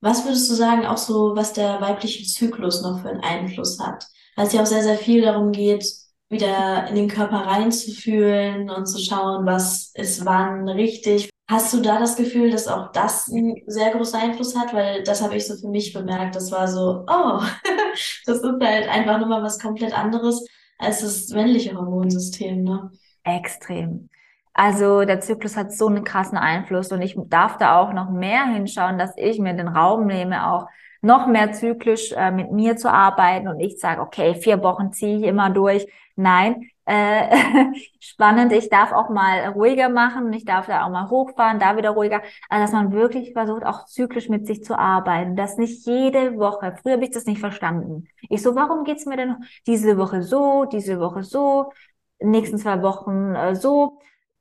was 0.00 0.24
würdest 0.24 0.50
du 0.50 0.54
sagen, 0.54 0.86
auch 0.86 0.96
so, 0.96 1.36
was 1.36 1.52
der 1.52 1.80
weibliche 1.80 2.24
Zyklus 2.26 2.82
noch 2.82 3.00
für 3.02 3.10
einen 3.10 3.20
Einfluss 3.22 3.78
hat? 3.78 4.06
Weil 4.36 4.46
es 4.46 4.52
ja 4.52 4.62
auch 4.62 4.66
sehr, 4.66 4.82
sehr 4.82 4.98
viel 4.98 5.22
darum 5.22 5.52
geht, 5.52 5.84
wieder 6.30 6.88
in 6.88 6.94
den 6.96 7.08
Körper 7.08 7.36
reinzufühlen 7.46 8.70
und 8.70 8.86
zu 8.86 8.98
schauen, 8.98 9.46
was 9.46 9.92
ist 9.94 10.24
wann 10.24 10.68
richtig. 10.68 11.30
Hast 11.48 11.72
du 11.74 11.80
da 11.80 11.98
das 11.98 12.16
Gefühl, 12.16 12.50
dass 12.50 12.68
auch 12.68 12.92
das 12.92 13.28
einen 13.28 13.56
sehr 13.66 13.90
großen 13.90 14.18
Einfluss 14.20 14.56
hat? 14.56 14.72
Weil 14.72 15.02
das 15.04 15.22
habe 15.22 15.36
ich 15.36 15.46
so 15.46 15.56
für 15.56 15.68
mich 15.68 15.92
bemerkt. 15.92 16.36
Das 16.36 16.50
war 16.52 16.66
so, 16.68 17.04
oh, 17.08 17.40
das 18.26 18.38
ist 18.38 18.44
halt 18.62 18.88
einfach 18.88 19.18
nochmal 19.20 19.42
was 19.42 19.58
komplett 19.58 19.92
anderes 19.96 20.44
als 20.78 21.00
das 21.02 21.28
männliche 21.28 21.74
Hormonsystem, 21.76 22.62
ne? 22.62 22.90
Extrem. 23.24 24.09
Also 24.62 25.06
der 25.06 25.20
Zyklus 25.20 25.56
hat 25.56 25.72
so 25.72 25.86
einen 25.86 26.04
krassen 26.04 26.36
Einfluss 26.36 26.92
und 26.92 27.00
ich 27.00 27.16
darf 27.16 27.56
da 27.56 27.80
auch 27.80 27.94
noch 27.94 28.10
mehr 28.10 28.44
hinschauen, 28.44 28.98
dass 28.98 29.14
ich 29.16 29.38
mir 29.38 29.54
den 29.54 29.68
Raum 29.68 30.06
nehme, 30.06 30.46
auch 30.52 30.66
noch 31.00 31.26
mehr 31.26 31.52
zyklisch 31.52 32.12
äh, 32.12 32.30
mit 32.30 32.52
mir 32.52 32.76
zu 32.76 32.92
arbeiten 32.92 33.48
und 33.48 33.58
ich 33.58 33.80
sage, 33.80 34.02
okay, 34.02 34.34
vier 34.34 34.62
Wochen 34.62 34.92
ziehe 34.92 35.16
ich 35.16 35.22
immer 35.22 35.48
durch. 35.48 35.86
Nein, 36.14 36.68
äh, 36.84 37.34
spannend, 38.00 38.52
ich 38.52 38.68
darf 38.68 38.92
auch 38.92 39.08
mal 39.08 39.48
ruhiger 39.48 39.88
machen, 39.88 40.30
ich 40.34 40.44
darf 40.44 40.66
da 40.66 40.84
auch 40.84 40.90
mal 40.90 41.08
hochfahren, 41.08 41.58
da 41.58 41.78
wieder 41.78 41.92
ruhiger. 41.92 42.20
Also 42.50 42.64
dass 42.64 42.72
man 42.72 42.92
wirklich 42.92 43.32
versucht, 43.32 43.64
auch 43.64 43.86
zyklisch 43.86 44.28
mit 44.28 44.46
sich 44.46 44.62
zu 44.62 44.78
arbeiten, 44.78 45.36
dass 45.36 45.56
nicht 45.56 45.86
jede 45.86 46.36
Woche, 46.36 46.76
früher 46.82 46.96
habe 46.96 47.04
ich 47.04 47.12
das 47.12 47.24
nicht 47.24 47.40
verstanden. 47.40 48.08
Ich 48.28 48.42
so, 48.42 48.54
warum 48.54 48.84
geht's 48.84 49.06
mir 49.06 49.16
denn 49.16 49.36
diese 49.66 49.96
Woche 49.96 50.22
so, 50.22 50.66
diese 50.66 51.00
Woche 51.00 51.22
so, 51.22 51.72
nächsten 52.18 52.58
zwei 52.58 52.82
Wochen 52.82 53.34
äh, 53.34 53.56
so? 53.56 54.00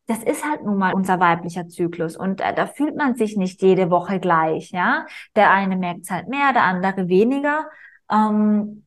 Das 0.10 0.24
ist 0.24 0.44
halt 0.44 0.64
nun 0.64 0.78
mal 0.78 0.94
unser 0.96 1.20
weiblicher 1.20 1.68
Zyklus 1.68 2.18
und 2.18 2.42
äh, 2.42 2.56
da 2.56 2.66
fühlt 2.66 2.96
man 2.96 3.14
sich 3.14 3.38
nicht 3.38 3.62
jede 3.62 3.92
Woche 3.92 4.20
gleich, 4.20 4.72
ja. 4.72 5.06
Der 5.36 5.52
eine 5.52 5.78
merkt 5.78 6.02
es 6.02 6.10
halt 6.10 6.28
mehr, 6.28 6.52
der 6.52 6.64
andere 6.64 7.08
weniger. 7.10 7.70
Ähm, 8.12 8.86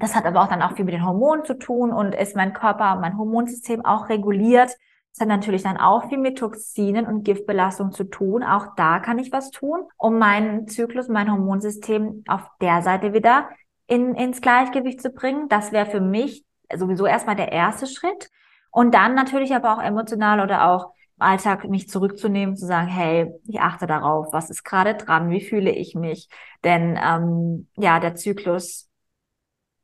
das 0.00 0.16
hat 0.16 0.24
aber 0.26 0.42
auch 0.42 0.48
dann 0.48 0.62
auch 0.62 0.72
viel 0.72 0.84
mit 0.84 0.94
den 0.94 1.06
Hormonen 1.06 1.44
zu 1.44 1.54
tun 1.54 1.92
und 1.92 2.12
ist 2.16 2.34
mein 2.34 2.52
Körper, 2.52 2.96
mein 2.96 3.16
Hormonsystem 3.16 3.84
auch 3.84 4.08
reguliert. 4.08 4.76
Das 5.12 5.20
hat 5.20 5.28
natürlich 5.28 5.62
dann 5.62 5.76
auch 5.76 6.08
viel 6.08 6.18
mit 6.18 6.38
Toxinen 6.38 7.06
und 7.06 7.22
Giftbelastung 7.22 7.92
zu 7.92 8.02
tun. 8.02 8.42
Auch 8.42 8.74
da 8.74 8.98
kann 8.98 9.20
ich 9.20 9.30
was 9.30 9.52
tun, 9.52 9.84
um 9.96 10.18
meinen 10.18 10.66
Zyklus, 10.66 11.06
mein 11.06 11.30
Hormonsystem 11.30 12.24
auf 12.26 12.42
der 12.60 12.82
Seite 12.82 13.12
wieder 13.12 13.48
in, 13.86 14.16
ins 14.16 14.40
Gleichgewicht 14.40 15.00
zu 15.00 15.10
bringen. 15.10 15.48
Das 15.48 15.70
wäre 15.70 15.86
für 15.86 16.00
mich 16.00 16.44
sowieso 16.74 17.06
erstmal 17.06 17.36
der 17.36 17.52
erste 17.52 17.86
Schritt. 17.86 18.28
Und 18.74 18.92
dann 18.92 19.14
natürlich 19.14 19.54
aber 19.54 19.72
auch 19.72 19.80
emotional 19.80 20.40
oder 20.40 20.68
auch 20.68 20.92
im 21.16 21.22
Alltag 21.22 21.64
mich 21.68 21.88
zurückzunehmen, 21.88 22.56
zu 22.56 22.66
sagen, 22.66 22.88
hey, 22.88 23.32
ich 23.46 23.60
achte 23.60 23.86
darauf, 23.86 24.32
was 24.32 24.50
ist 24.50 24.64
gerade 24.64 24.94
dran, 24.94 25.30
wie 25.30 25.40
fühle 25.40 25.70
ich 25.70 25.94
mich? 25.94 26.28
Denn 26.64 26.98
ähm, 27.00 27.68
ja, 27.76 28.00
der 28.00 28.16
Zyklus 28.16 28.90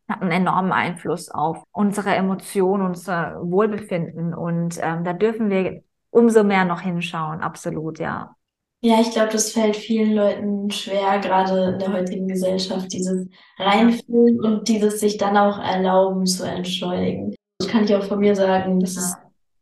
hat 0.08 0.22
einen 0.22 0.32
enormen 0.32 0.72
Einfluss 0.72 1.30
auf 1.30 1.62
unsere 1.70 2.16
Emotionen, 2.16 2.84
unser 2.84 3.36
Wohlbefinden. 3.40 4.34
Und 4.34 4.80
ähm, 4.82 5.04
da 5.04 5.12
dürfen 5.12 5.50
wir 5.50 5.84
umso 6.10 6.42
mehr 6.42 6.64
noch 6.64 6.80
hinschauen, 6.80 7.42
absolut, 7.42 8.00
ja. 8.00 8.34
Ja, 8.80 9.00
ich 9.00 9.12
glaube, 9.12 9.30
das 9.30 9.52
fällt 9.52 9.76
vielen 9.76 10.14
Leuten 10.14 10.68
schwer, 10.72 11.20
gerade 11.20 11.74
in 11.74 11.78
der 11.78 11.92
heutigen 11.92 12.26
Gesellschaft, 12.26 12.92
dieses 12.92 13.28
Reinfühlen 13.56 14.40
und 14.40 14.66
dieses 14.66 14.98
sich 14.98 15.16
dann 15.16 15.36
auch 15.36 15.60
erlauben 15.60 16.26
zu 16.26 16.42
entschleunigen. 16.42 17.36
Das 17.60 17.68
kann 17.68 17.84
ich 17.84 17.94
auch 17.94 18.04
von 18.04 18.20
mir 18.20 18.34
sagen. 18.34 18.80
Das 18.80 18.96
ist, 18.96 19.16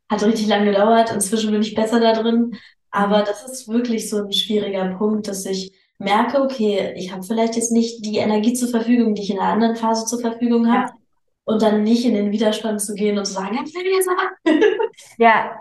hat 0.08 0.22
richtig 0.22 0.46
lange 0.46 0.66
gedauert. 0.66 1.12
Inzwischen 1.12 1.50
bin 1.50 1.62
ich 1.62 1.74
besser 1.74 1.98
da 1.98 2.12
drin. 2.12 2.56
Aber 2.92 3.22
das 3.22 3.44
ist 3.44 3.66
wirklich 3.68 4.08
so 4.08 4.24
ein 4.24 4.32
schwieriger 4.32 4.94
Punkt, 4.96 5.26
dass 5.26 5.44
ich 5.44 5.72
merke, 5.98 6.40
okay, 6.40 6.94
ich 6.96 7.12
habe 7.12 7.24
vielleicht 7.24 7.56
jetzt 7.56 7.72
nicht 7.72 8.04
die 8.04 8.18
Energie 8.18 8.54
zur 8.54 8.68
Verfügung, 8.68 9.16
die 9.16 9.22
ich 9.22 9.30
in 9.30 9.40
einer 9.40 9.52
anderen 9.52 9.74
Phase 9.74 10.06
zur 10.06 10.20
Verfügung 10.20 10.72
habe. 10.72 10.90
Ja. 10.90 10.94
Und 11.44 11.60
dann 11.60 11.82
nicht 11.82 12.04
in 12.04 12.14
den 12.14 12.30
Widerstand 12.30 12.80
zu 12.80 12.94
gehen 12.94 13.18
und 13.18 13.24
zu 13.24 13.32
sagen, 13.32 13.58
ich 13.64 13.74
will 13.74 13.86
jetzt 13.86 14.08
Ja. 15.18 15.60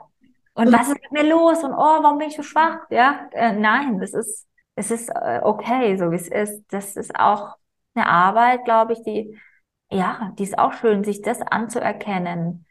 Und 0.54 0.72
was 0.72 0.90
ist 0.90 1.02
mit 1.02 1.12
mir 1.12 1.30
los? 1.30 1.64
Und 1.64 1.74
oh, 1.74 2.04
warum 2.04 2.20
bin 2.20 2.28
ich 2.28 2.36
so 2.36 2.44
schwach? 2.44 2.82
Ja, 2.92 3.30
äh, 3.32 3.54
nein, 3.54 4.00
das 4.00 4.14
ist, 4.14 4.46
es 4.76 4.92
ist 4.92 5.10
äh, 5.10 5.40
okay, 5.42 5.98
so 5.98 6.12
wie 6.12 6.16
es 6.16 6.28
ist. 6.28 6.64
Das 6.70 6.96
ist 6.96 7.16
auch 7.20 7.56
eine 7.96 8.08
Arbeit, 8.08 8.64
glaube 8.66 8.94
ich, 8.94 9.02
die 9.02 9.40
ja, 9.90 10.32
die 10.38 10.44
ist 10.44 10.58
auch 10.60 10.74
schön, 10.74 11.04
sich 11.04 11.22
das 11.22 11.42
anzuerkennen, 11.42 12.66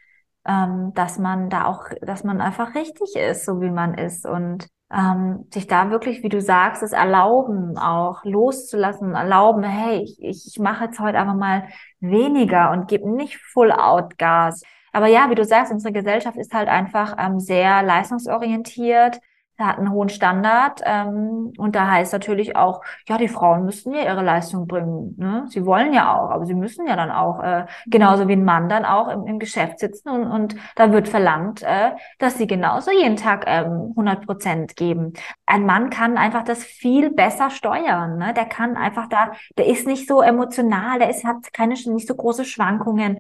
ähm, 0.47 0.93
dass 0.95 1.19
man 1.19 1.51
da 1.51 1.67
auch, 1.67 1.85
dass 2.03 2.25
man 2.25 2.41
einfach 2.41 2.75
richtig 2.75 3.17
ist, 3.17 3.45
so 3.45 3.61
wie 3.61 3.71
man 3.71 3.95
ist 3.95 4.27
und 4.27 4.69
ähm, 4.93 5.47
sich 5.53 5.67
da 5.67 5.91
wirklich, 5.91 6.23
wie 6.23 6.29
du 6.29 6.41
sagst, 6.41 6.83
es 6.83 6.93
erlauben, 6.93 7.77
auch 7.77 8.25
loszulassen, 8.25 9.15
erlauben, 9.15 9.65
hey, 9.65 10.03
ich, 10.05 10.47
ich, 10.47 10.59
mache 10.61 10.85
jetzt 10.85 11.01
heute 11.01 11.19
einfach 11.19 11.35
mal 11.35 11.69
weniger 11.99 12.71
und 12.71 12.87
gebe 12.89 13.11
nicht 13.11 13.39
Full 13.53 13.73
Out 13.73 14.17
Gas. 14.19 14.63
Aber 14.93 15.09
ja, 15.09 15.29
wie 15.29 15.35
du 15.35 15.45
sagst, 15.45 15.73
unsere 15.73 15.93
Gesellschaft 15.93 16.37
ist 16.37 16.55
halt 16.55 16.69
einfach 16.69 17.17
ähm, 17.19 17.41
sehr 17.41 17.83
leistungsorientiert 17.83 19.19
hat 19.59 19.79
einen 19.79 19.91
hohen 19.91 20.09
Standard 20.09 20.83
ähm, 20.85 21.53
und 21.57 21.75
da 21.75 21.91
heißt 21.91 22.13
natürlich 22.13 22.57
auch, 22.57 22.83
ja, 23.09 23.19
die 23.19 23.29
Frauen 23.29 23.65
müssen 23.65 23.95
ja 23.95 24.03
ihre 24.03 24.23
Leistung 24.23 24.67
bringen. 24.67 25.15
Ne? 25.17 25.45
Sie 25.49 25.65
wollen 25.65 25.93
ja 25.93 26.15
auch, 26.15 26.31
aber 26.31 26.47
sie 26.47 26.55
müssen 26.55 26.87
ja 26.87 26.97
dann 26.97 27.11
auch, 27.11 27.43
äh, 27.43 27.67
genauso 27.87 28.29
wie 28.29 28.33
ein 28.35 28.45
Mann 28.45 28.69
dann 28.69 28.85
auch 28.85 29.09
im, 29.09 29.27
im 29.27 29.39
Geschäft 29.39 29.79
sitzen 29.79 30.09
und, 30.09 30.27
und 30.27 30.57
da 30.75 30.93
wird 30.93 31.09
verlangt, 31.09 31.63
äh, 31.63 31.93
dass 32.19 32.39
sie 32.39 32.47
genauso 32.47 32.91
jeden 32.91 33.17
Tag 33.17 33.45
ähm, 33.47 33.91
100 33.91 34.27
Prozent 34.27 34.77
geben. 34.77 35.13
Ein 35.47 35.67
Mann 35.67 35.91
kann 35.91 36.19
einfach 36.19 36.45
das 36.45 36.65
viel 36.65 37.11
besser 37.11 37.51
steuern. 37.51 38.19
Ne? 38.19 38.35
Der 38.35 38.47
kann 38.47 38.77
einfach 38.77 39.09
da, 39.09 39.33
der 39.57 39.67
ist 39.67 39.87
nicht 39.87 40.09
so 40.09 40.21
emotional, 40.23 40.99
der 40.99 41.11
ist, 41.11 41.25
hat 41.25 41.53
keine 41.53 41.75
nicht 41.75 42.09
so 42.09 42.15
große 42.15 42.45
Schwankungen. 42.45 43.19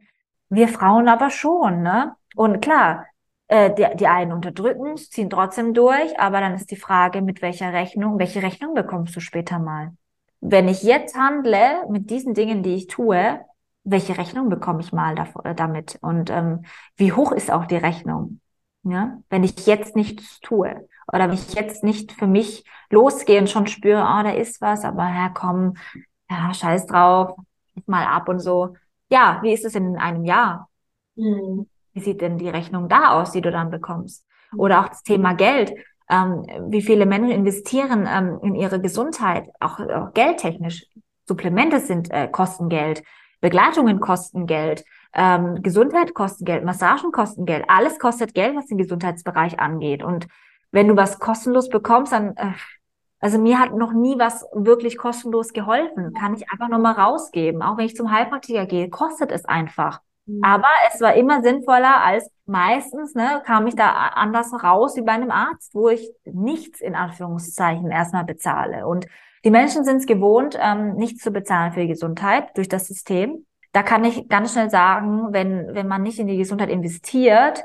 Wir 0.48 0.68
Frauen 0.68 1.08
aber 1.08 1.30
schon, 1.30 1.82
ne? 1.82 2.14
Und 2.36 2.60
klar, 2.60 3.06
äh, 3.48 3.72
die, 3.74 3.86
die 3.96 4.06
einen 4.06 4.32
unterdrücken, 4.32 4.96
ziehen 4.96 5.30
trotzdem 5.30 5.74
durch, 5.74 6.18
aber 6.18 6.40
dann 6.40 6.54
ist 6.54 6.70
die 6.70 6.76
Frage, 6.76 7.22
mit 7.22 7.42
welcher 7.42 7.72
Rechnung, 7.72 8.18
welche 8.18 8.42
Rechnung 8.42 8.74
bekommst 8.74 9.14
du 9.14 9.20
später 9.20 9.58
mal? 9.58 9.92
Wenn 10.40 10.68
ich 10.68 10.82
jetzt 10.82 11.16
handle 11.16 11.84
mit 11.88 12.10
diesen 12.10 12.34
Dingen, 12.34 12.62
die 12.62 12.74
ich 12.74 12.86
tue, 12.88 13.40
welche 13.84 14.18
Rechnung 14.18 14.48
bekomme 14.48 14.80
ich 14.80 14.92
mal 14.92 15.14
davor, 15.14 15.44
äh, 15.46 15.54
damit? 15.54 15.98
Und 16.02 16.30
ähm, 16.30 16.64
wie 16.96 17.12
hoch 17.12 17.32
ist 17.32 17.50
auch 17.50 17.66
die 17.66 17.76
Rechnung? 17.76 18.40
Ja? 18.82 19.18
Wenn 19.30 19.44
ich 19.44 19.66
jetzt 19.66 19.96
nichts 19.96 20.40
tue 20.40 20.88
oder 21.12 21.28
wenn 21.28 21.34
ich 21.34 21.54
jetzt 21.54 21.84
nicht 21.84 22.12
für 22.12 22.26
mich 22.26 22.64
losgehe 22.90 23.40
und 23.40 23.48
schon 23.48 23.68
spüre, 23.68 24.00
oh, 24.00 24.22
da 24.22 24.30
ist 24.30 24.60
was, 24.60 24.84
aber 24.84 25.04
ja, 25.04 25.32
ja, 26.28 26.54
scheiß 26.54 26.86
drauf, 26.86 27.36
mal 27.86 28.06
ab 28.06 28.28
und 28.28 28.40
so. 28.40 28.74
Ja, 29.08 29.38
wie 29.42 29.52
ist 29.52 29.64
es 29.64 29.76
in 29.76 29.96
einem 29.96 30.24
Jahr? 30.24 30.68
Mhm 31.14 31.68
wie 31.96 32.00
sieht 32.00 32.20
denn 32.20 32.36
die 32.36 32.50
Rechnung 32.50 32.90
da 32.90 33.12
aus, 33.12 33.32
die 33.32 33.40
du 33.40 33.50
dann 33.50 33.70
bekommst? 33.70 34.26
Oder 34.54 34.80
auch 34.80 34.88
das 34.88 35.02
Thema 35.02 35.32
Geld. 35.32 35.72
Ähm, 36.10 36.44
wie 36.68 36.82
viele 36.82 37.06
Menschen 37.06 37.30
investieren 37.30 38.06
ähm, 38.08 38.38
in 38.42 38.54
ihre 38.54 38.80
Gesundheit, 38.80 39.48
auch, 39.60 39.80
auch 39.80 40.12
geldtechnisch? 40.12 40.84
Supplemente 41.24 41.80
sind 41.80 42.10
äh, 42.10 42.28
kosten 42.28 42.68
Geld, 42.68 43.02
Begleitungen 43.40 43.98
kosten 43.98 44.46
Geld, 44.46 44.84
ähm, 45.14 45.62
Gesundheit 45.62 46.12
kosten 46.12 46.44
Geld, 46.44 46.64
Massagen 46.64 47.12
kosten 47.12 47.46
Geld, 47.46 47.64
alles 47.68 47.98
kostet 47.98 48.34
Geld, 48.34 48.54
was 48.54 48.66
den 48.66 48.78
Gesundheitsbereich 48.78 49.58
angeht. 49.58 50.04
Und 50.04 50.28
wenn 50.70 50.88
du 50.88 50.96
was 50.96 51.18
kostenlos 51.18 51.70
bekommst, 51.70 52.12
dann 52.12 52.36
äh, 52.36 52.52
also 53.20 53.38
mir 53.38 53.58
hat 53.58 53.74
noch 53.74 53.94
nie 53.94 54.18
was 54.18 54.44
wirklich 54.52 54.98
kostenlos 54.98 55.54
geholfen. 55.54 56.12
Kann 56.12 56.34
ich 56.34 56.50
einfach 56.50 56.68
nochmal 56.68 56.92
rausgeben. 56.92 57.62
Auch 57.62 57.78
wenn 57.78 57.86
ich 57.86 57.96
zum 57.96 58.12
Heilpraktiker 58.12 58.66
gehe, 58.66 58.90
kostet 58.90 59.32
es 59.32 59.46
einfach. 59.46 60.02
Mhm. 60.26 60.42
Aber 60.42 60.68
es 60.92 61.00
war 61.00 61.14
immer 61.14 61.42
sinnvoller 61.42 62.02
als 62.04 62.30
meistens, 62.44 63.14
ne, 63.14 63.42
kam 63.44 63.66
ich 63.66 63.74
da 63.74 63.90
anders 63.90 64.52
raus 64.62 64.96
wie 64.96 65.02
bei 65.02 65.12
einem 65.12 65.30
Arzt, 65.30 65.74
wo 65.74 65.88
ich 65.88 66.10
nichts 66.24 66.80
in 66.80 66.94
Anführungszeichen 66.94 67.90
erstmal 67.90 68.24
bezahle. 68.24 68.86
Und 68.86 69.06
die 69.44 69.50
Menschen 69.50 69.84
sind 69.84 69.98
es 69.98 70.06
gewohnt, 70.06 70.58
ähm, 70.60 70.94
nichts 70.94 71.22
zu 71.22 71.30
bezahlen 71.30 71.72
für 71.72 71.80
die 71.80 71.88
Gesundheit 71.88 72.56
durch 72.56 72.68
das 72.68 72.86
System. 72.86 73.46
Da 73.72 73.82
kann 73.82 74.04
ich 74.04 74.28
ganz 74.28 74.52
schnell 74.52 74.70
sagen, 74.70 75.28
wenn, 75.32 75.74
wenn 75.74 75.86
man 75.86 76.02
nicht 76.02 76.18
in 76.18 76.26
die 76.26 76.38
Gesundheit 76.38 76.70
investiert, 76.70 77.64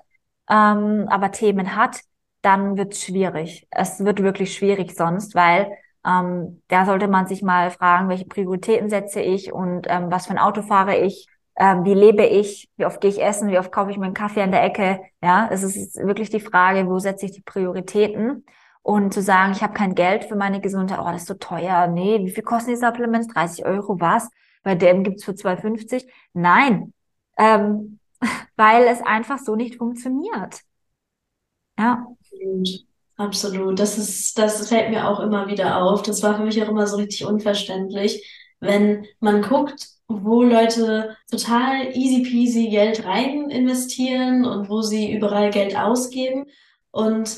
ähm, 0.50 1.08
aber 1.10 1.32
Themen 1.32 1.76
hat, 1.76 2.02
dann 2.42 2.78
wird 2.78 2.94
es 2.94 3.04
schwierig. 3.04 3.68
Es 3.72 4.04
wird 4.04 4.22
wirklich 4.22 4.54
schwierig 4.54 4.96
sonst, 4.96 5.36
weil 5.36 5.72
ähm, 6.06 6.62
da 6.68 6.86
sollte 6.86 7.08
man 7.08 7.28
sich 7.28 7.44
mal 7.44 7.70
fragen, 7.72 8.10
welche 8.10 8.26
Prioritäten 8.26 8.90
setze 8.90 9.22
ich 9.22 9.54
und 9.54 9.88
ähm, 9.90 10.12
was 10.12 10.26
für 10.26 10.32
ein 10.32 10.40
Auto 10.40 10.64
fahre 10.64 10.98
ich, 10.98 11.28
ähm, 11.58 11.86
wie 11.86 11.94
lebe 11.94 12.26
ich, 12.26 12.70
wie 12.78 12.86
oft 12.86 13.02
gehe 13.02 13.10
ich 13.12 13.22
essen, 13.22 13.50
wie 13.50 13.60
oft 13.60 13.72
kaufe 13.72 13.92
ich 13.92 13.98
mir 13.98 14.06
einen 14.06 14.14
Kaffee 14.14 14.42
an 14.42 14.52
der 14.52 14.64
Ecke. 14.64 15.02
Ja, 15.22 15.50
es 15.52 15.64
ist 15.64 15.98
wirklich 15.98 16.30
die 16.30 16.40
Frage, 16.40 16.88
wo 16.88 17.00
setze 17.00 17.26
ich 17.26 17.34
die 17.34 17.42
Prioritäten 17.42 18.46
und 18.84 19.14
zu 19.14 19.22
sagen, 19.22 19.52
ich 19.52 19.62
habe 19.62 19.74
kein 19.74 19.96
Geld 19.96 20.26
für 20.26 20.36
meine 20.36 20.62
Gesundheit, 20.62 21.00
oh, 21.00 21.06
das 21.06 21.22
ist 21.22 21.28
so 21.28 21.34
teuer. 21.36 21.88
Nee, 21.88 22.20
wie 22.26 22.32
viel 22.32 22.44
kosten 22.44 22.72
die 22.72 22.78
Supplements? 22.78 23.28
30 23.28 23.66
Euro, 23.66 24.00
was? 24.00 24.30
Bei 24.64 24.76
dem 24.76 25.04
gibt's 25.04 25.24
für 25.24 25.34
2,50? 25.34 26.08
Nein, 26.34 26.94
ähm, 27.38 28.00
weil 28.56 28.88
es 28.88 29.02
einfach 29.02 29.40
so 29.40 29.56
nicht 29.56 29.76
funktioniert. 29.76 30.62
Ja. 31.78 32.06
Absolut. 32.20 32.86
Absolut. 33.18 33.80
Das 33.80 33.98
ist, 34.00 34.38
das 34.40 34.68
fällt 34.68 34.90
mir 34.90 35.08
auch 35.08 35.20
immer 35.20 35.48
wieder 35.48 35.78
auf. 35.84 36.02
Das 36.02 36.24
war 36.24 36.36
für 36.36 36.44
mich 36.44 36.62
auch 36.64 36.70
immer 36.70 36.88
so 36.88 36.98
richtig 36.98 37.26
unverständlich, 37.26 38.28
wenn 38.60 39.06
man 39.20 39.44
guckt, 39.44 39.91
wo 40.24 40.44
Leute 40.44 41.16
total 41.30 41.96
easy 41.96 42.22
peasy 42.24 42.70
Geld 42.70 43.06
rein 43.06 43.50
investieren 43.50 44.46
und 44.46 44.70
wo 44.70 44.82
sie 44.82 45.14
überall 45.14 45.50
Geld 45.50 45.78
ausgeben. 45.78 46.46
Und 46.92 47.38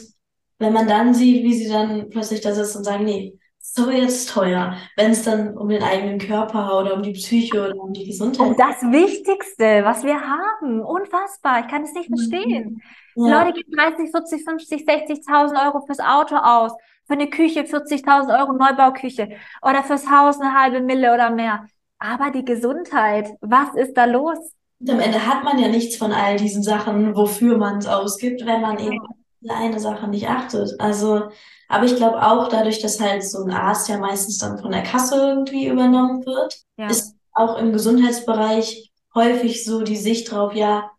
wenn 0.59 0.73
man 0.73 0.87
dann 0.87 1.13
sieht, 1.13 1.43
wie 1.43 1.53
sie 1.53 1.69
dann 1.69 2.09
plötzlich 2.09 2.41
da 2.41 2.53
sitzen 2.53 2.79
und 2.79 2.83
sagen, 2.83 3.05
nee, 3.05 3.37
so 3.65 3.89
jetzt 3.89 4.29
teuer, 4.29 4.75
wenn 4.97 5.11
es 5.11 5.23
dann 5.23 5.57
um 5.57 5.69
den 5.69 5.81
eigenen 5.81 6.19
Körper 6.19 6.79
oder 6.79 6.93
um 6.95 7.01
die 7.01 7.13
Psyche 7.13 7.65
oder 7.65 7.75
um 7.77 7.93
die 7.93 8.05
Gesundheit 8.05 8.49
geht. 8.49 8.59
das 8.59 8.81
Wichtigste, 8.83 9.85
was 9.85 10.03
wir 10.03 10.19
haben. 10.19 10.81
Unfassbar. 10.81 11.61
Ich 11.61 11.67
kann 11.69 11.83
es 11.83 11.93
nicht 11.93 12.09
mhm. 12.09 12.17
verstehen. 12.17 12.81
Ja. 13.15 13.43
Leute 13.43 13.53
geben 13.53 13.71
30, 13.71 14.11
40, 14.11 14.43
50, 14.43 14.87
60.000 14.87 15.65
Euro 15.65 15.85
fürs 15.85 16.01
Auto 16.01 16.35
aus, 16.35 16.73
für 17.05 17.13
eine 17.13 17.29
Küche 17.29 17.61
40.000 17.61 18.37
Euro 18.37 18.53
Neubauküche 18.53 19.29
oder 19.61 19.81
fürs 19.83 20.09
Haus 20.09 20.39
eine 20.39 20.53
halbe 20.53 20.81
Mille 20.81 21.13
oder 21.13 21.29
mehr. 21.29 21.65
Aber 22.03 22.31
die 22.31 22.43
Gesundheit, 22.43 23.29
was 23.39 23.75
ist 23.75 23.95
da 23.95 24.03
los? 24.03 24.37
Und 24.81 24.89
am 24.89 24.99
Ende 24.99 25.25
hat 25.25 25.45
man 25.45 25.57
ja 25.57 25.69
nichts 25.69 25.95
von 25.95 26.11
all 26.11 26.35
diesen 26.35 26.61
Sachen, 26.61 27.15
wofür 27.15 27.57
man 27.57 27.77
es 27.77 27.87
ausgibt, 27.87 28.45
wenn 28.45 28.59
man 28.59 28.77
eben 28.77 28.99
eine 29.47 29.79
Sache 29.79 30.09
nicht 30.09 30.27
achtet. 30.27 30.77
Also, 30.81 31.29
aber 31.69 31.85
ich 31.85 31.95
glaube 31.95 32.21
auch 32.21 32.49
dadurch, 32.49 32.81
dass 32.81 32.99
halt 32.99 33.23
so 33.23 33.45
ein 33.45 33.51
Arzt 33.51 33.87
ja 33.87 33.99
meistens 33.99 34.37
dann 34.37 34.59
von 34.59 34.71
der 34.71 34.83
Kasse 34.83 35.15
irgendwie 35.15 35.67
übernommen 35.67 36.25
wird, 36.25 36.57
ja. 36.75 36.87
ist 36.87 37.15
auch 37.31 37.57
im 37.57 37.71
Gesundheitsbereich 37.71 38.91
häufig 39.15 39.63
so 39.63 39.81
die 39.83 39.95
Sicht 39.95 40.29
drauf, 40.29 40.53
ja, 40.53 40.91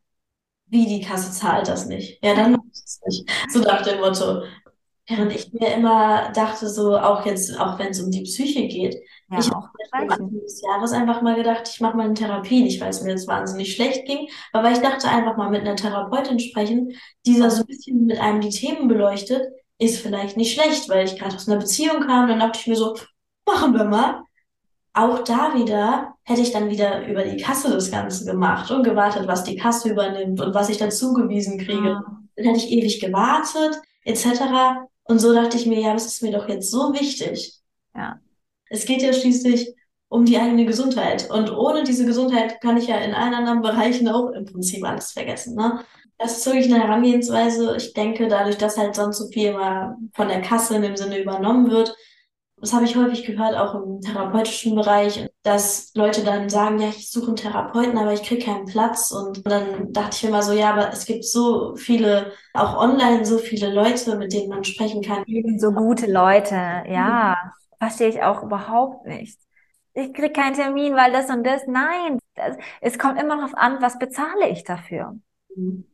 wie 0.69 0.87
die 0.87 1.03
Kasse 1.03 1.33
zahlt 1.33 1.69
das 1.69 1.85
nicht. 1.85 2.25
Ja, 2.25 2.35
dann 2.35 2.53
macht 2.53 2.73
es 2.73 3.01
nicht. 3.05 3.31
So 3.51 3.59
nach 3.59 3.83
dem 3.83 4.01
Motto. 4.01 4.45
Während 5.07 5.35
ich 5.35 5.53
mir 5.53 5.75
immer 5.75 6.33
dachte, 6.33 6.67
so 6.67 6.97
auch 6.97 7.27
jetzt, 7.27 7.61
auch 7.61 7.79
wenn 7.79 7.89
es 7.89 8.01
um 8.01 8.11
die 8.11 8.23
Psyche 8.23 8.69
geht, 8.69 8.97
ja, 9.35 9.41
ich 9.41 9.51
habe 9.51 9.69
am 9.93 10.11
Anfang 10.11 10.31
des 10.31 10.63
Jahres 10.63 10.93
einfach 10.93 11.23
mal 11.23 11.35
gedacht, 11.35 11.69
ich 11.73 11.81
mache 11.81 11.97
mal 11.97 12.05
eine 12.05 12.15
Therapie, 12.15 12.63
nicht 12.63 12.81
weil 12.81 12.91
es 12.91 13.03
mir 13.03 13.11
jetzt 13.11 13.29
wahnsinnig 13.29 13.75
schlecht 13.75 14.07
ging, 14.07 14.29
aber 14.53 14.65
weil 14.65 14.75
ich 14.75 14.81
dachte, 14.81 15.09
einfach 15.09 15.37
mal 15.37 15.51
mit 15.51 15.63
einer 15.63 15.77
Therapeutin 15.77 16.39
sprechen, 16.39 16.93
die 17.27 17.37
so 17.37 17.45
ein 17.45 17.67
bisschen 17.67 18.07
mit 18.07 18.21
einem 18.21 18.41
die 18.41 18.51
Themen 18.51 18.89
beleuchtet, 18.89 19.43
ist 19.79 20.01
vielleicht 20.01 20.37
nicht 20.37 20.55
schlecht, 20.55 20.89
weil 20.89 21.05
ich 21.05 21.19
gerade 21.19 21.35
aus 21.35 21.49
einer 21.49 21.59
Beziehung 21.59 22.01
kam, 22.01 22.29
dann 22.29 22.41
dachte 22.41 22.61
ich 22.61 22.67
mir 22.67 22.77
so, 22.77 22.97
machen 23.47 23.75
wir 23.75 23.85
mal. 23.85 24.23
Auch 24.97 25.25
da 25.25 25.55
wieder 25.55 26.15
hätte 26.23 26.41
ich 26.41 26.53
dann 26.53 26.71
wieder 26.71 27.07
über 27.09 27.25
die 27.25 27.43
Kasse 27.43 27.71
das 27.71 27.91
Ganze 27.91 28.25
gemacht 28.25 28.71
und 28.71 28.85
gewartet, 28.85 29.27
was 29.27 29.43
die 29.43 29.57
Kasse 29.57 29.91
übernimmt 29.91 30.41
und 30.41 30.55
was 30.55 30.69
ich 30.69 30.79
dann 30.79 30.93
zugewiesen 30.93 31.59
kriege. 31.59 31.89
Ja. 31.89 32.05
Dann 32.37 32.47
hätte 32.47 32.59
ich 32.59 32.71
ewig 32.71 33.01
gewartet, 33.01 33.81
etc. 34.05 34.87
Und 35.03 35.19
so 35.19 35.35
dachte 35.35 35.57
ich 35.57 35.67
mir, 35.67 35.81
ja, 35.81 35.93
das 35.93 36.07
ist 36.07 36.23
mir 36.23 36.31
doch 36.31 36.49
jetzt 36.49 36.71
so 36.71 36.93
wichtig. 36.93 37.61
Ja. 37.95 38.21
Es 38.75 38.87
geht 38.87 39.03
ja 39.03 39.13
schließlich 39.13 39.75
um 40.09 40.25
die 40.25 40.39
eigene 40.39 40.65
Gesundheit. 40.67 41.31
Und 41.31 41.51
ohne 41.51 41.85
diese 41.85 42.07
Gesundheit 42.07 42.61
kann 42.61 42.77
ich 42.77 42.87
ja 42.89 42.99
in 42.99 43.15
allen 43.15 43.35
anderen 43.35 43.63
Bereichen 43.63 44.09
auch 44.09 44.31
im 44.31 44.45
Prinzip 44.45 44.85
alles 44.85 45.13
vergessen. 45.13 45.57
Ne? 45.57 45.81
Das 46.19 46.39
ist 46.39 46.47
wirklich 46.47 46.73
eine 46.73 46.83
Herangehensweise. 46.83 47.77
Ich 47.77 47.95
denke, 47.95 48.29
dadurch, 48.29 48.57
dass 48.57 48.79
halt 48.79 48.95
sonst 48.95 49.19
so 49.19 49.29
viel 49.29 49.53
mal 49.53 49.97
von 50.15 50.29
der 50.29 50.43
Kasse 50.43 50.77
in 50.77 50.83
dem 50.83 50.97
Sinne 50.97 51.21
übernommen 51.21 51.71
wird, 51.71 51.97
das 52.65 52.73
habe 52.73 52.85
ich 52.85 52.97
häufig 52.97 53.27
gehört, 53.27 53.57
auch 53.57 53.75
im 53.75 54.01
therapeutischen 54.01 54.75
Bereich, 54.75 55.29
dass 55.43 55.91
Leute 55.95 56.25
dann 56.25 56.49
sagen, 56.49 56.79
ja, 56.79 56.89
ich 56.89 57.11
suche 57.11 57.27
einen 57.27 57.37
Therapeuten, 57.37 57.99
aber 57.99 58.15
ich 58.15 58.23
kriege 58.23 58.45
keinen 58.45 58.65
Platz. 58.65 59.11
Und 59.11 59.47
dann 59.47 59.93
dachte 59.93 60.17
ich 60.17 60.23
mir 60.25 60.31
mal 60.31 60.43
so, 60.43 60.53
ja, 60.53 60.73
aber 60.73 60.91
es 60.91 61.05
gibt 61.05 61.25
so 61.25 61.77
viele, 61.77 62.33
auch 62.55 62.79
online 62.79 63.27
so 63.27 63.37
viele 63.37 63.71
Leute, 63.71 64.17
mit 64.17 64.33
denen 64.33 64.49
man 64.49 64.65
sprechen 64.65 65.03
kann. 65.03 65.25
So 65.59 65.73
gute 65.73 66.11
Leute, 66.11 66.55
ja. 66.89 67.37
Verstehe 67.79 68.09
ich 68.09 68.23
auch 68.23 68.43
überhaupt 68.43 69.07
nicht. 69.07 69.39
Ich 69.95 70.13
kriege 70.13 70.33
keinen 70.33 70.55
Termin, 70.55 70.95
weil 70.97 71.13
das 71.13 71.31
und 71.31 71.45
das. 71.45 71.67
Nein, 71.67 72.19
das, 72.35 72.57
es 72.81 72.99
kommt 72.99 73.21
immer 73.21 73.37
darauf 73.37 73.55
an, 73.55 73.81
was 73.81 73.99
bezahle 73.99 74.49
ich 74.49 74.65
dafür. 74.65 75.17
Mhm. 75.55 75.85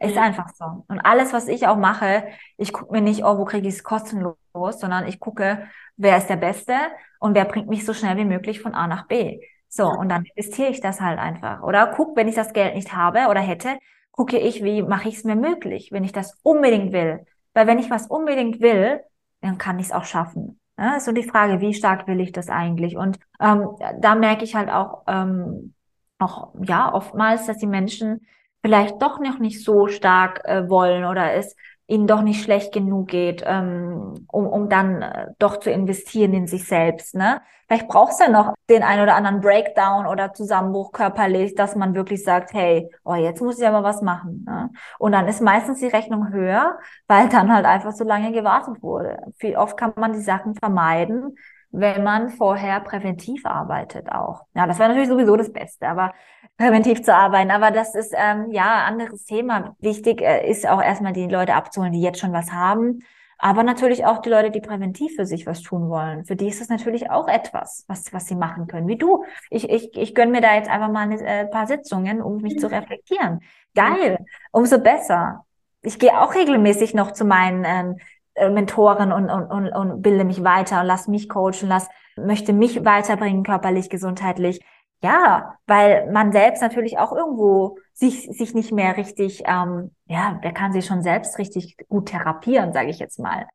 Ist 0.00 0.18
einfach 0.18 0.48
so. 0.54 0.84
Und 0.88 1.00
alles, 1.00 1.32
was 1.32 1.48
ich 1.48 1.66
auch 1.66 1.76
mache, 1.76 2.26
ich 2.56 2.72
gucke 2.72 2.92
mir 2.92 3.00
nicht, 3.00 3.24
oh, 3.24 3.38
wo 3.38 3.44
kriege 3.44 3.68
ich 3.68 3.74
es 3.74 3.84
kostenlos, 3.84 4.36
sondern 4.52 5.06
ich 5.06 5.20
gucke, 5.20 5.66
wer 5.96 6.16
ist 6.18 6.28
der 6.28 6.36
Beste 6.36 6.74
und 7.20 7.34
wer 7.34 7.44
bringt 7.44 7.68
mich 7.68 7.86
so 7.86 7.94
schnell 7.94 8.16
wie 8.16 8.24
möglich 8.24 8.60
von 8.60 8.74
A 8.74 8.86
nach 8.86 9.06
B. 9.06 9.40
So, 9.68 9.88
und 9.88 10.08
dann 10.08 10.24
investiere 10.34 10.70
ich 10.70 10.80
das 10.80 11.00
halt 11.00 11.18
einfach. 11.18 11.62
Oder 11.62 11.86
guck, 11.96 12.16
wenn 12.16 12.28
ich 12.28 12.34
das 12.34 12.52
Geld 12.52 12.74
nicht 12.74 12.94
habe 12.94 13.28
oder 13.28 13.40
hätte, 13.40 13.78
gucke 14.10 14.38
ich, 14.38 14.62
wie 14.62 14.82
mache 14.82 15.08
ich 15.08 15.16
es 15.16 15.24
mir 15.24 15.36
möglich, 15.36 15.90
wenn 15.90 16.04
ich 16.04 16.12
das 16.12 16.38
unbedingt 16.42 16.92
will. 16.92 17.24
Weil 17.54 17.66
wenn 17.66 17.78
ich 17.78 17.90
was 17.90 18.06
unbedingt 18.06 18.60
will, 18.60 19.00
dann 19.40 19.58
kann 19.58 19.78
ich 19.78 19.86
es 19.86 19.92
auch 19.92 20.04
schaffen. 20.04 20.60
Ja, 20.78 20.96
ist 20.96 21.04
so 21.04 21.12
die 21.12 21.22
Frage, 21.22 21.60
wie 21.60 21.72
stark 21.74 22.06
will 22.08 22.20
ich 22.20 22.32
das 22.32 22.48
eigentlich? 22.48 22.96
Und 22.96 23.18
ähm, 23.40 23.68
da 24.00 24.14
merke 24.16 24.44
ich 24.44 24.54
halt 24.56 24.70
auch, 24.70 25.04
ähm, 25.06 25.74
auch 26.18 26.52
ja 26.62 26.92
oftmals, 26.92 27.46
dass 27.46 27.58
die 27.58 27.66
Menschen 27.66 28.26
vielleicht 28.60 29.00
doch 29.00 29.20
noch 29.20 29.38
nicht 29.38 29.62
so 29.62 29.86
stark 29.86 30.44
äh, 30.44 30.68
wollen 30.68 31.04
oder 31.04 31.32
es 31.34 31.54
ihnen 31.86 32.06
doch 32.06 32.22
nicht 32.22 32.42
schlecht 32.42 32.72
genug 32.72 33.08
geht, 33.08 33.42
ähm, 33.46 34.26
um, 34.28 34.46
um 34.46 34.68
dann 34.68 35.02
äh, 35.02 35.26
doch 35.38 35.58
zu 35.58 35.70
investieren 35.70 36.32
in 36.32 36.46
sich 36.46 36.66
selbst. 36.66 37.14
Ne? 37.14 37.42
Vielleicht 37.66 37.88
brauchst 37.88 38.20
du 38.20 38.24
ja 38.24 38.30
noch 38.30 38.54
den 38.70 38.82
ein 38.82 39.00
oder 39.00 39.14
anderen 39.14 39.40
Breakdown 39.40 40.06
oder 40.06 40.32
Zusammenbruch 40.32 40.92
körperlich, 40.92 41.54
dass 41.54 41.76
man 41.76 41.94
wirklich 41.94 42.24
sagt, 42.24 42.54
hey, 42.54 42.90
oh, 43.04 43.14
jetzt 43.14 43.42
muss 43.42 43.58
ich 43.58 43.66
aber 43.66 43.82
was 43.82 44.00
machen. 44.00 44.44
Ne? 44.46 44.70
Und 44.98 45.12
dann 45.12 45.28
ist 45.28 45.42
meistens 45.42 45.80
die 45.80 45.88
Rechnung 45.88 46.30
höher, 46.32 46.78
weil 47.06 47.28
dann 47.28 47.52
halt 47.52 47.66
einfach 47.66 47.92
so 47.92 48.04
lange 48.04 48.32
gewartet 48.32 48.82
wurde. 48.82 49.18
Viel 49.36 49.56
oft 49.56 49.76
kann 49.76 49.92
man 49.96 50.14
die 50.14 50.22
Sachen 50.22 50.54
vermeiden, 50.54 51.36
wenn 51.70 52.02
man 52.02 52.30
vorher 52.30 52.80
präventiv 52.80 53.44
arbeitet 53.44 54.10
auch. 54.10 54.46
Ja, 54.54 54.66
das 54.66 54.78
wäre 54.78 54.88
natürlich 54.88 55.08
sowieso 55.08 55.36
das 55.36 55.52
Beste, 55.52 55.88
aber 55.88 56.12
präventiv 56.56 57.02
zu 57.02 57.14
arbeiten. 57.14 57.50
Aber 57.50 57.70
das 57.70 57.94
ist 57.94 58.14
ähm, 58.16 58.50
ja 58.50 58.84
anderes 58.84 59.24
Thema. 59.24 59.76
Wichtig 59.80 60.22
äh, 60.22 60.48
ist 60.48 60.68
auch 60.68 60.82
erstmal 60.82 61.12
die 61.12 61.26
Leute 61.26 61.54
abzuholen, 61.54 61.92
die 61.92 62.02
jetzt 62.02 62.20
schon 62.20 62.32
was 62.32 62.52
haben. 62.52 63.00
Aber 63.38 63.62
natürlich 63.62 64.06
auch 64.06 64.18
die 64.18 64.30
Leute, 64.30 64.50
die 64.50 64.60
präventiv 64.60 65.16
für 65.16 65.26
sich 65.26 65.46
was 65.46 65.60
tun 65.60 65.90
wollen. 65.90 66.24
Für 66.24 66.36
die 66.36 66.48
ist 66.48 66.60
das 66.60 66.68
natürlich 66.68 67.10
auch 67.10 67.28
etwas, 67.28 67.84
was, 67.88 68.12
was 68.12 68.26
sie 68.26 68.36
machen 68.36 68.68
können. 68.68 68.88
Wie 68.88 68.96
du. 68.96 69.24
Ich, 69.50 69.68
ich, 69.68 69.96
ich 69.96 70.14
gönne 70.14 70.32
mir 70.32 70.40
da 70.40 70.54
jetzt 70.54 70.70
einfach 70.70 70.90
mal 70.90 71.10
ein 71.10 71.18
äh, 71.20 71.46
paar 71.46 71.66
Sitzungen, 71.66 72.22
um 72.22 72.38
mich 72.38 72.58
zu 72.58 72.70
reflektieren. 72.70 73.40
Geil. 73.74 74.24
Umso 74.52 74.78
besser. 74.78 75.44
Ich 75.82 75.98
gehe 75.98 76.18
auch 76.18 76.34
regelmäßig 76.34 76.94
noch 76.94 77.12
zu 77.12 77.24
meinen 77.24 77.64
ähm, 77.66 77.96
äh, 78.34 78.50
Mentoren 78.50 79.12
und, 79.12 79.28
und, 79.28 79.46
und, 79.50 79.68
und 79.68 80.02
bilde 80.02 80.24
mich 80.24 80.42
weiter 80.42 80.80
und 80.80 80.86
lass 80.86 81.08
mich 81.08 81.28
coachen, 81.28 81.68
lass, 81.68 81.88
möchte 82.16 82.52
mich 82.52 82.84
weiterbringen, 82.84 83.42
körperlich, 83.42 83.90
gesundheitlich. 83.90 84.60
Ja, 85.04 85.58
weil 85.66 86.10
man 86.10 86.32
selbst 86.32 86.62
natürlich 86.62 86.96
auch 86.96 87.12
irgendwo 87.12 87.76
sich, 87.92 88.22
sich 88.22 88.54
nicht 88.54 88.72
mehr 88.72 88.96
richtig, 88.96 89.42
ähm, 89.44 89.90
ja, 90.06 90.38
wer 90.40 90.52
kann 90.52 90.72
sich 90.72 90.86
schon 90.86 91.02
selbst 91.02 91.36
richtig 91.38 91.76
gut 91.90 92.08
therapieren, 92.08 92.72
sage 92.72 92.88
ich 92.88 93.00
jetzt 93.00 93.18
mal. 93.18 93.46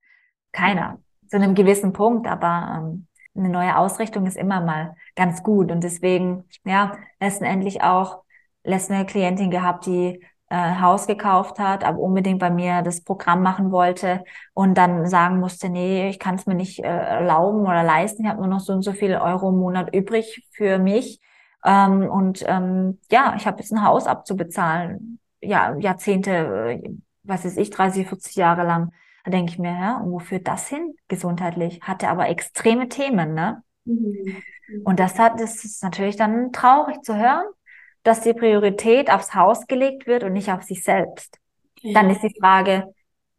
Keiner. 0.51 0.99
Zu 1.27 1.37
einem 1.37 1.55
gewissen 1.55 1.91
Punkt, 1.91 2.27
aber 2.27 2.77
ähm, 2.77 3.07
eine 3.35 3.49
neue 3.49 3.77
Ausrichtung 3.77 4.27
ist 4.27 4.37
immer 4.37 4.61
mal 4.61 4.95
ganz 5.15 5.41
gut. 5.41 5.71
Und 5.71 5.83
deswegen, 5.83 6.43
ja, 6.65 6.91
letztendlich 7.19 7.81
auch 7.81 8.21
letzte 8.63 9.03
Klientin 9.05 9.49
gehabt, 9.49 9.87
die 9.87 10.23
äh, 10.49 10.79
Haus 10.81 11.07
gekauft 11.07 11.57
hat, 11.57 11.83
aber 11.83 11.97
unbedingt 11.97 12.37
bei 12.37 12.51
mir 12.51 12.83
das 12.83 13.03
Programm 13.03 13.41
machen 13.41 13.71
wollte 13.71 14.23
und 14.53 14.77
dann 14.77 15.07
sagen 15.07 15.39
musste, 15.39 15.69
nee, 15.69 16.09
ich 16.09 16.19
kann 16.19 16.35
es 16.35 16.45
mir 16.45 16.53
nicht 16.53 16.83
äh, 16.83 16.87
erlauben 16.87 17.61
oder 17.61 17.81
leisten, 17.81 18.23
ich 18.23 18.29
habe 18.29 18.39
nur 18.39 18.49
noch 18.49 18.59
so 18.59 18.73
und 18.73 18.83
so 18.83 18.93
viel 18.93 19.15
Euro 19.15 19.49
im 19.49 19.57
Monat 19.57 19.95
übrig 19.95 20.47
für 20.51 20.77
mich. 20.77 21.19
Ähm, 21.65 22.09
und 22.09 22.43
ähm, 22.47 22.99
ja, 23.11 23.35
ich 23.37 23.45
habe 23.45 23.59
jetzt 23.59 23.71
ein 23.71 23.83
Haus 23.83 24.07
abzubezahlen, 24.07 25.19
ja, 25.41 25.75
Jahrzehnte, 25.77 26.31
äh, 26.31 26.89
was 27.23 27.45
weiß 27.45 27.57
ich, 27.57 27.69
30, 27.69 28.07
40 28.07 28.35
Jahre 28.35 28.63
lang. 28.63 28.91
Da 29.25 29.31
denke 29.31 29.51
ich 29.51 29.59
mir, 29.59 29.71
ja, 29.71 29.97
und 29.97 30.11
wo 30.11 30.19
führt 30.19 30.47
das 30.47 30.67
hin 30.67 30.95
gesundheitlich? 31.07 31.81
Hatte 31.81 32.09
aber 32.09 32.29
extreme 32.29 32.87
Themen, 32.87 33.33
ne? 33.33 33.63
Mhm. 33.85 34.37
Und 34.83 34.99
das 34.99 35.19
hat, 35.19 35.39
das 35.39 35.63
ist 35.65 35.83
natürlich 35.83 36.15
dann 36.15 36.51
traurig 36.51 37.01
zu 37.01 37.17
hören, 37.17 37.45
dass 38.03 38.21
die 38.21 38.33
Priorität 38.33 39.11
aufs 39.11 39.35
Haus 39.35 39.67
gelegt 39.67 40.07
wird 40.07 40.23
und 40.23 40.33
nicht 40.33 40.51
auf 40.51 40.63
sich 40.63 40.83
selbst. 40.83 41.37
Ja. 41.81 41.99
Dann 41.99 42.09
ist 42.09 42.21
die 42.21 42.35
Frage, 42.39 42.93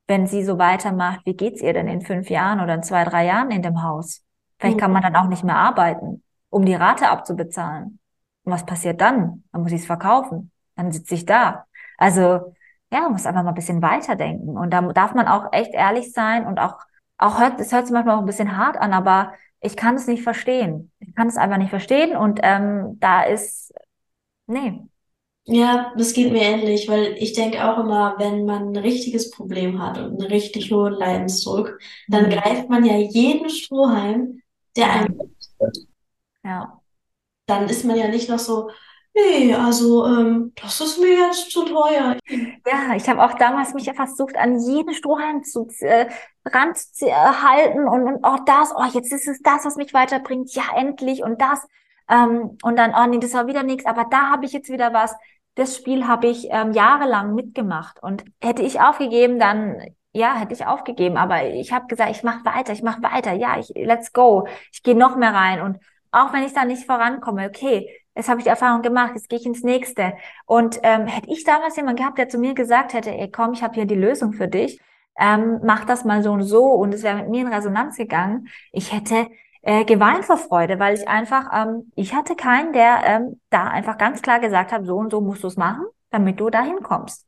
wenn 0.06 0.26
sie 0.26 0.44
so 0.44 0.58
weitermacht, 0.58 1.20
wie 1.24 1.36
geht's 1.36 1.62
ihr 1.62 1.72
denn 1.72 1.88
in 1.88 2.02
fünf 2.02 2.30
Jahren 2.30 2.60
oder 2.60 2.74
in 2.74 2.82
zwei, 2.82 3.04
drei 3.04 3.26
Jahren 3.26 3.50
in 3.50 3.62
dem 3.62 3.82
Haus? 3.82 4.22
Vielleicht 4.58 4.76
mhm. 4.76 4.80
kann 4.80 4.92
man 4.92 5.02
dann 5.02 5.16
auch 5.16 5.28
nicht 5.28 5.44
mehr 5.44 5.56
arbeiten, 5.56 6.22
um 6.50 6.64
die 6.64 6.74
Rate 6.74 7.08
abzubezahlen. 7.08 7.99
Und 8.44 8.52
was 8.52 8.66
passiert 8.66 9.00
dann? 9.00 9.44
Dann 9.52 9.62
muss 9.62 9.72
ich 9.72 9.80
es 9.80 9.86
verkaufen. 9.86 10.50
Dann 10.76 10.92
sitze 10.92 11.14
ich 11.14 11.26
da. 11.26 11.66
Also, 11.98 12.54
ja, 12.92 13.02
man 13.02 13.12
muss 13.12 13.26
einfach 13.26 13.42
mal 13.42 13.50
ein 13.50 13.54
bisschen 13.54 13.82
weiterdenken. 13.82 14.56
Und 14.56 14.70
da 14.70 14.80
darf 14.92 15.14
man 15.14 15.28
auch 15.28 15.52
echt 15.52 15.74
ehrlich 15.74 16.12
sein 16.12 16.46
und 16.46 16.58
auch, 16.58 16.76
auch 17.18 17.38
hört, 17.38 17.60
es 17.60 17.72
hört 17.72 17.86
sich 17.86 17.94
manchmal 17.94 18.16
auch 18.16 18.20
ein 18.20 18.26
bisschen 18.26 18.56
hart 18.56 18.76
an, 18.76 18.92
aber 18.92 19.34
ich 19.60 19.76
kann 19.76 19.94
es 19.94 20.06
nicht 20.06 20.22
verstehen. 20.22 20.90
Ich 21.00 21.14
kann 21.14 21.28
es 21.28 21.36
einfach 21.36 21.58
nicht 21.58 21.70
verstehen. 21.70 22.16
Und 22.16 22.40
ähm, 22.42 22.98
da 22.98 23.22
ist 23.22 23.72
Nee. 24.50 24.82
Ja, 25.44 25.92
das 25.96 26.12
geht 26.12 26.32
mir 26.32 26.42
ähnlich, 26.42 26.88
weil 26.88 27.14
ich 27.16 27.32
denke 27.34 27.64
auch 27.64 27.78
immer, 27.78 28.16
wenn 28.18 28.44
man 28.44 28.72
ein 28.72 28.76
richtiges 28.76 29.30
Problem 29.30 29.80
hat 29.80 29.96
und 29.98 30.20
einen 30.20 30.30
richtig 30.30 30.72
hohen 30.72 30.92
Leidensdruck, 30.94 31.78
dann 32.08 32.26
mhm. 32.26 32.30
greift 32.30 32.68
man 32.68 32.84
ja 32.84 32.96
jeden 32.96 33.48
Strohhalm, 33.48 34.42
der 34.76 34.92
einem. 34.92 35.36
Ja. 36.44 36.79
Dann 37.50 37.68
ist 37.68 37.84
man 37.84 37.96
ja 37.96 38.08
nicht 38.08 38.28
noch 38.28 38.38
so, 38.38 38.70
nee, 39.14 39.54
also 39.54 40.06
ähm, 40.06 40.52
das 40.60 40.80
ist 40.80 40.98
mir 41.00 41.26
jetzt 41.26 41.50
zu 41.50 41.64
teuer. 41.64 42.16
Ja, 42.28 42.94
ich 42.94 43.08
habe 43.08 43.22
auch 43.22 43.34
damals 43.34 43.74
mich 43.74 43.86
ja 43.86 43.94
versucht, 43.94 44.36
an 44.36 44.60
jeden 44.60 44.94
Strohhalm 44.94 45.42
zu 45.42 45.68
äh, 45.80 46.06
ranzuhalten 46.44 47.88
und, 47.88 48.04
und 48.04 48.24
auch 48.24 48.44
das, 48.46 48.72
oh, 48.76 48.84
jetzt 48.92 49.12
ist 49.12 49.26
es 49.26 49.42
das, 49.42 49.64
was 49.64 49.76
mich 49.76 49.92
weiterbringt, 49.92 50.54
ja, 50.54 50.62
endlich 50.76 51.22
und 51.24 51.40
das. 51.40 51.66
Ähm, 52.08 52.56
und 52.62 52.76
dann, 52.76 52.94
oh 52.94 53.06
nee, 53.08 53.18
das 53.18 53.34
war 53.34 53.46
wieder 53.48 53.64
nichts, 53.64 53.86
aber 53.86 54.06
da 54.10 54.30
habe 54.30 54.46
ich 54.46 54.52
jetzt 54.52 54.70
wieder 54.70 54.92
was. 54.92 55.14
Das 55.56 55.76
Spiel 55.76 56.06
habe 56.06 56.28
ich 56.28 56.46
ähm, 56.50 56.72
jahrelang 56.72 57.34
mitgemacht. 57.34 58.00
Und 58.02 58.24
hätte 58.40 58.62
ich 58.62 58.80
aufgegeben, 58.80 59.38
dann 59.40 59.82
ja, 60.12 60.34
hätte 60.34 60.54
ich 60.54 60.66
aufgegeben. 60.66 61.16
Aber 61.16 61.44
ich 61.44 61.72
habe 61.72 61.86
gesagt, 61.86 62.10
ich 62.10 62.22
mache 62.22 62.44
weiter, 62.44 62.72
ich 62.72 62.82
mache 62.82 63.02
weiter. 63.02 63.32
Ja, 63.32 63.58
ich 63.58 63.72
let's 63.74 64.12
go. 64.12 64.46
Ich 64.72 64.82
gehe 64.82 64.96
noch 64.96 65.16
mehr 65.16 65.34
rein. 65.34 65.60
Und 65.60 65.78
auch 66.12 66.32
wenn 66.32 66.44
ich 66.44 66.52
da 66.52 66.64
nicht 66.64 66.84
vorankomme, 66.86 67.46
okay, 67.48 67.88
jetzt 68.14 68.28
habe 68.28 68.40
ich 68.40 68.44
die 68.44 68.50
Erfahrung 68.50 68.82
gemacht, 68.82 69.12
jetzt 69.14 69.28
gehe 69.28 69.38
ich 69.38 69.46
ins 69.46 69.62
nächste. 69.62 70.14
Und 70.46 70.80
ähm, 70.82 71.06
hätte 71.06 71.30
ich 71.30 71.44
damals 71.44 71.76
jemand 71.76 71.98
gehabt, 71.98 72.18
der 72.18 72.28
zu 72.28 72.38
mir 72.38 72.54
gesagt 72.54 72.92
hätte, 72.92 73.10
ey, 73.10 73.30
komm, 73.30 73.52
ich 73.52 73.62
habe 73.62 73.74
hier 73.74 73.86
die 73.86 73.94
Lösung 73.94 74.32
für 74.32 74.48
dich, 74.48 74.80
ähm, 75.18 75.60
mach 75.64 75.84
das 75.84 76.04
mal 76.04 76.22
so 76.22 76.32
und 76.32 76.42
so 76.42 76.64
und 76.64 76.94
es 76.94 77.02
wäre 77.02 77.16
mit 77.18 77.28
mir 77.28 77.42
in 77.42 77.52
Resonanz 77.52 77.96
gegangen, 77.96 78.48
ich 78.72 78.92
hätte 78.92 79.28
äh, 79.62 79.84
geweint 79.84 80.24
vor 80.24 80.38
Freude, 80.38 80.78
weil 80.78 80.94
ich 80.94 81.06
einfach, 81.08 81.50
ähm, 81.52 81.92
ich 81.94 82.14
hatte 82.14 82.34
keinen, 82.36 82.72
der 82.72 83.02
ähm, 83.04 83.40
da 83.50 83.64
einfach 83.64 83.98
ganz 83.98 84.22
klar 84.22 84.40
gesagt 84.40 84.72
hat, 84.72 84.84
so 84.86 84.96
und 84.96 85.10
so 85.10 85.20
musst 85.20 85.42
du 85.42 85.48
es 85.48 85.56
machen, 85.56 85.84
damit 86.10 86.40
du 86.40 86.50
dahin 86.50 86.82
kommst. 86.82 87.26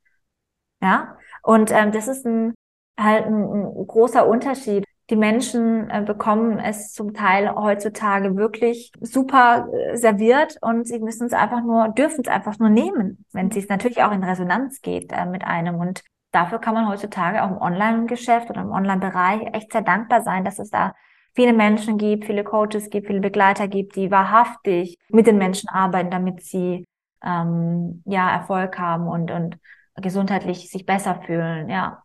Ja, 0.82 1.16
und 1.42 1.70
ähm, 1.70 1.92
das 1.92 2.08
ist 2.08 2.26
ein, 2.26 2.54
halt 2.98 3.26
ein, 3.26 3.34
ein 3.44 3.86
großer 3.86 4.26
Unterschied. 4.26 4.84
Die 5.10 5.16
Menschen 5.16 5.90
äh, 5.90 6.02
bekommen 6.02 6.58
es 6.58 6.92
zum 6.92 7.12
Teil 7.12 7.54
heutzutage 7.54 8.36
wirklich 8.36 8.92
super 9.00 9.68
äh, 9.72 9.96
serviert 9.96 10.56
und 10.60 10.86
sie 10.86 11.00
müssen 11.00 11.26
es 11.26 11.32
einfach 11.32 11.62
nur, 11.62 11.88
dürfen 11.88 12.22
es 12.22 12.28
einfach 12.28 12.58
nur 12.58 12.70
nehmen, 12.70 13.24
wenn 13.32 13.48
es 13.48 13.68
natürlich 13.68 14.02
auch 14.02 14.12
in 14.12 14.22
Resonanz 14.22 14.80
geht 14.80 15.12
äh, 15.12 15.26
mit 15.26 15.44
einem. 15.44 15.76
Und 15.76 16.02
dafür 16.30 16.60
kann 16.60 16.74
man 16.74 16.88
heutzutage 16.88 17.42
auch 17.42 17.50
im 17.50 17.58
Online-Geschäft 17.58 18.48
oder 18.50 18.62
im 18.62 18.70
Online-Bereich 18.70 19.52
echt 19.52 19.72
sehr 19.72 19.82
dankbar 19.82 20.22
sein, 20.22 20.44
dass 20.44 20.58
es 20.58 20.70
da 20.70 20.94
viele 21.34 21.52
Menschen 21.52 21.98
gibt, 21.98 22.24
viele 22.24 22.44
Coaches 22.44 22.88
gibt, 22.90 23.06
viele 23.06 23.20
Begleiter 23.20 23.68
gibt, 23.68 23.96
die 23.96 24.10
wahrhaftig 24.10 24.98
mit 25.08 25.26
den 25.26 25.38
Menschen 25.38 25.68
arbeiten, 25.68 26.10
damit 26.10 26.42
sie 26.42 26.86
ähm, 27.24 28.02
ja 28.04 28.30
Erfolg 28.30 28.78
haben 28.78 29.08
und 29.08 29.30
und 29.30 29.58
gesundheitlich 29.96 30.70
sich 30.70 30.86
besser 30.86 31.20
fühlen, 31.26 31.68
ja. 31.68 32.02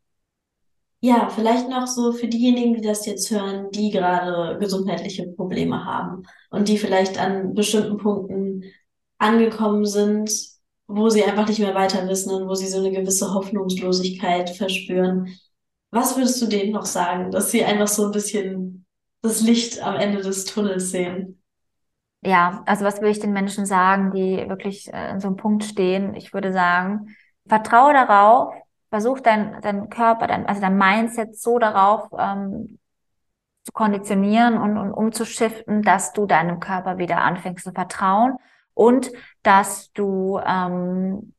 Ja, 1.00 1.30
vielleicht 1.30 1.70
noch 1.70 1.86
so 1.86 2.12
für 2.12 2.28
diejenigen, 2.28 2.74
die 2.74 2.82
das 2.82 3.06
jetzt 3.06 3.30
hören, 3.30 3.70
die 3.72 3.92
gerade 3.92 4.58
gesundheitliche 4.60 5.28
Probleme 5.28 5.86
haben 5.86 6.24
und 6.50 6.68
die 6.68 6.78
vielleicht 6.78 7.20
an 7.20 7.54
bestimmten 7.54 7.98
Punkten 7.98 8.64
angekommen 9.20 9.86
sind, 9.86 10.32
wo 10.88 11.10
sie 11.10 11.24
einfach 11.24 11.48
nicht 11.48 11.60
mehr 11.60 11.76
weiter 11.76 12.08
wissen 12.08 12.34
und 12.34 12.48
wo 12.48 12.56
sie 12.56 12.68
so 12.68 12.80
eine 12.80 12.92
gewisse 12.92 13.34
Hoffnungslosigkeit 13.34 14.50
verspüren. 14.50 15.38
Was 15.92 16.18
würdest 16.18 16.42
du 16.42 16.48
denen 16.48 16.72
noch 16.72 16.86
sagen, 16.86 17.30
dass 17.32 17.52
sie 17.52 17.64
einfach 17.64 17.88
so 17.88 18.06
ein 18.06 18.12
bisschen 18.12 18.88
das 19.22 19.42
Licht 19.42 19.82
am 19.82 19.96
Ende 19.96 20.22
des 20.22 20.46
Tunnels 20.46 20.92
sehen. 20.92 21.42
Ja, 22.22 22.64
also 22.66 22.84
was 22.84 23.00
würde 23.00 23.12
ich 23.12 23.20
den 23.20 23.34
Menschen 23.34 23.66
sagen, 23.66 24.12
die 24.12 24.50
wirklich 24.50 24.88
äh, 24.88 24.96
an 24.96 25.20
so 25.20 25.28
einem 25.28 25.38
Punkt 25.38 25.64
stehen? 25.64 26.16
Ich 26.16 26.34
würde 26.34 26.52
sagen, 26.52 27.16
vertraue 27.48 27.94
darauf, 27.94 28.54
versuch 28.90 29.20
dein, 29.20 29.60
dein 29.62 29.90
Körper, 29.90 30.28
dein, 30.28 30.46
also 30.46 30.62
dein 30.62 30.78
Mindset 30.78 31.38
so 31.38 31.60
darauf 31.60 32.10
ähm, 32.18 32.80
zu 33.64 33.72
konditionieren 33.74 34.58
und, 34.58 34.78
und 34.78 34.94
umzuschiften, 34.94 35.82
dass 35.82 36.14
du 36.14 36.26
deinem 36.26 36.60
Körper 36.60 36.98
wieder 36.98 37.18
anfängst 37.20 37.66
zu 37.66 37.72
vertrauen 37.72 38.38
und 38.74 39.12
dass 39.44 39.92
du 39.94 40.40
ähm, 40.46 41.34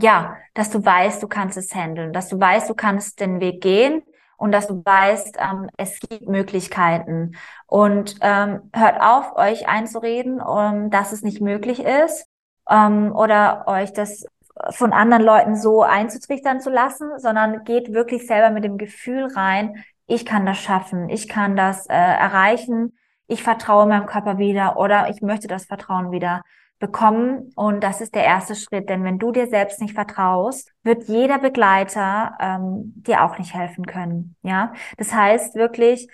ja, 0.00 0.36
dass 0.54 0.70
du 0.70 0.84
weißt, 0.84 1.22
du 1.22 1.28
kannst 1.28 1.58
es 1.58 1.74
handeln, 1.74 2.12
dass 2.12 2.28
du 2.28 2.38
weißt, 2.38 2.70
du 2.70 2.74
kannst 2.74 3.20
den 3.20 3.40
Weg 3.40 3.60
gehen 3.60 4.02
und 4.36 4.52
dass 4.52 4.68
du 4.68 4.82
weißt, 4.84 5.36
ähm, 5.40 5.68
es 5.76 5.98
gibt 5.98 6.28
Möglichkeiten. 6.28 7.32
Und 7.66 8.16
ähm, 8.20 8.70
hört 8.72 9.00
auf, 9.00 9.36
euch 9.36 9.68
einzureden, 9.68 10.40
um, 10.40 10.90
dass 10.90 11.12
es 11.12 11.22
nicht 11.22 11.40
möglich 11.40 11.80
ist 11.80 12.26
ähm, 12.70 13.12
oder 13.14 13.64
euch 13.66 13.92
das 13.92 14.26
von 14.70 14.92
anderen 14.92 15.22
Leuten 15.22 15.56
so 15.56 15.82
einzutrichtern 15.82 16.60
zu 16.60 16.70
lassen, 16.70 17.18
sondern 17.18 17.64
geht 17.64 17.92
wirklich 17.92 18.26
selber 18.26 18.50
mit 18.50 18.64
dem 18.64 18.78
Gefühl 18.78 19.26
rein, 19.26 19.84
ich 20.06 20.24
kann 20.24 20.46
das 20.46 20.58
schaffen, 20.58 21.08
ich 21.10 21.28
kann 21.28 21.56
das 21.56 21.86
äh, 21.86 21.94
erreichen, 21.94 22.96
ich 23.26 23.42
vertraue 23.42 23.86
meinem 23.86 24.06
Körper 24.06 24.38
wieder 24.38 24.78
oder 24.78 25.10
ich 25.10 25.20
möchte 25.20 25.48
das 25.48 25.66
Vertrauen 25.66 26.10
wieder 26.10 26.42
bekommen. 26.78 27.52
Und 27.54 27.82
das 27.82 28.00
ist 28.00 28.14
der 28.14 28.24
erste 28.24 28.54
Schritt. 28.54 28.88
Denn 28.88 29.04
wenn 29.04 29.18
du 29.18 29.32
dir 29.32 29.46
selbst 29.46 29.80
nicht 29.80 29.94
vertraust, 29.94 30.72
wird 30.82 31.04
jeder 31.08 31.38
Begleiter 31.38 32.36
ähm, 32.40 32.94
dir 32.96 33.22
auch 33.22 33.38
nicht 33.38 33.54
helfen 33.54 33.86
können. 33.86 34.36
Ja, 34.42 34.72
das 34.96 35.12
heißt 35.12 35.56
wirklich, 35.56 36.08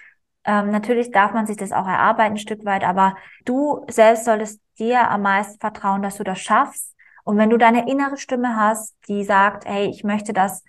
ähm, 0.45 0.71
natürlich 0.71 1.11
darf 1.11 1.33
man 1.33 1.47
sich 1.47 1.57
das 1.57 1.73
auch 1.73 1.87
erarbeiten 1.87 2.35
ein 2.35 2.39
Stück 2.39 2.65
weit, 2.65 2.85
aber 2.85 3.17
du 3.45 3.85
selbst 3.89 4.25
solltest 4.25 4.61
dir 4.79 5.09
am 5.09 5.23
meisten 5.23 5.59
vertrauen, 5.61 6.03
dass 6.03 6.17
du 6.17 6.25
das 6.25 6.41
schaffst. 6.41 6.94
Und 7.25 7.39
wenn 7.39 7.51
du 7.51 7.57
deine 7.57 7.91
innere 7.91 8.17
Stimme 8.17 8.57
hast, 8.57 8.95
die 9.09 9.25
sagt, 9.25 9.65
hey, 9.67 9.89
ich 9.89 10.05
möchte 10.05 10.33
das 10.33 10.63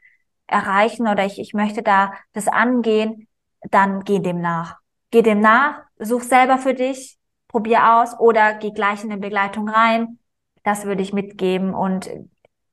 erreichen 0.48 1.08
oder 1.08 1.26
ich, 1.26 1.40
ich 1.40 1.54
möchte 1.54 1.84
da 1.84 2.14
das 2.34 2.48
angehen, 2.48 3.28
dann 3.70 4.04
geh 4.04 4.20
dem 4.20 4.42
nach. 4.42 4.78
Geh 5.12 5.22
dem 5.22 5.42
nach, 5.42 5.82
such 6.00 6.24
selber 6.24 6.58
für 6.58 6.74
dich 6.74 7.18
probier 7.48 7.96
aus 7.96 8.20
oder 8.20 8.54
geh 8.54 8.72
gleich 8.72 9.04
in 9.04 9.12
eine 9.12 9.22
Begleitung 9.22 9.70
rein. 9.70 10.20
Das 10.64 10.86
würde 10.86 11.02
ich 11.02 11.14
mitgeben 11.14 11.74
und 11.74 12.10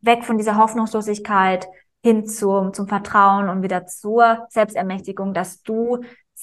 weg 0.01 0.25
von 0.25 0.39
dieser 0.39 0.57
Hoffnungslosigkeit 0.57 1.69
hin 2.03 2.27
zum, 2.27 2.73
zum 2.73 2.89
Vertrauen 2.89 3.49
und 3.49 3.63
wieder 3.63 3.87
zur 3.87 4.47
Selbstermächtigung, 4.51 5.35
dass 5.35 5.63
du 5.63 6.01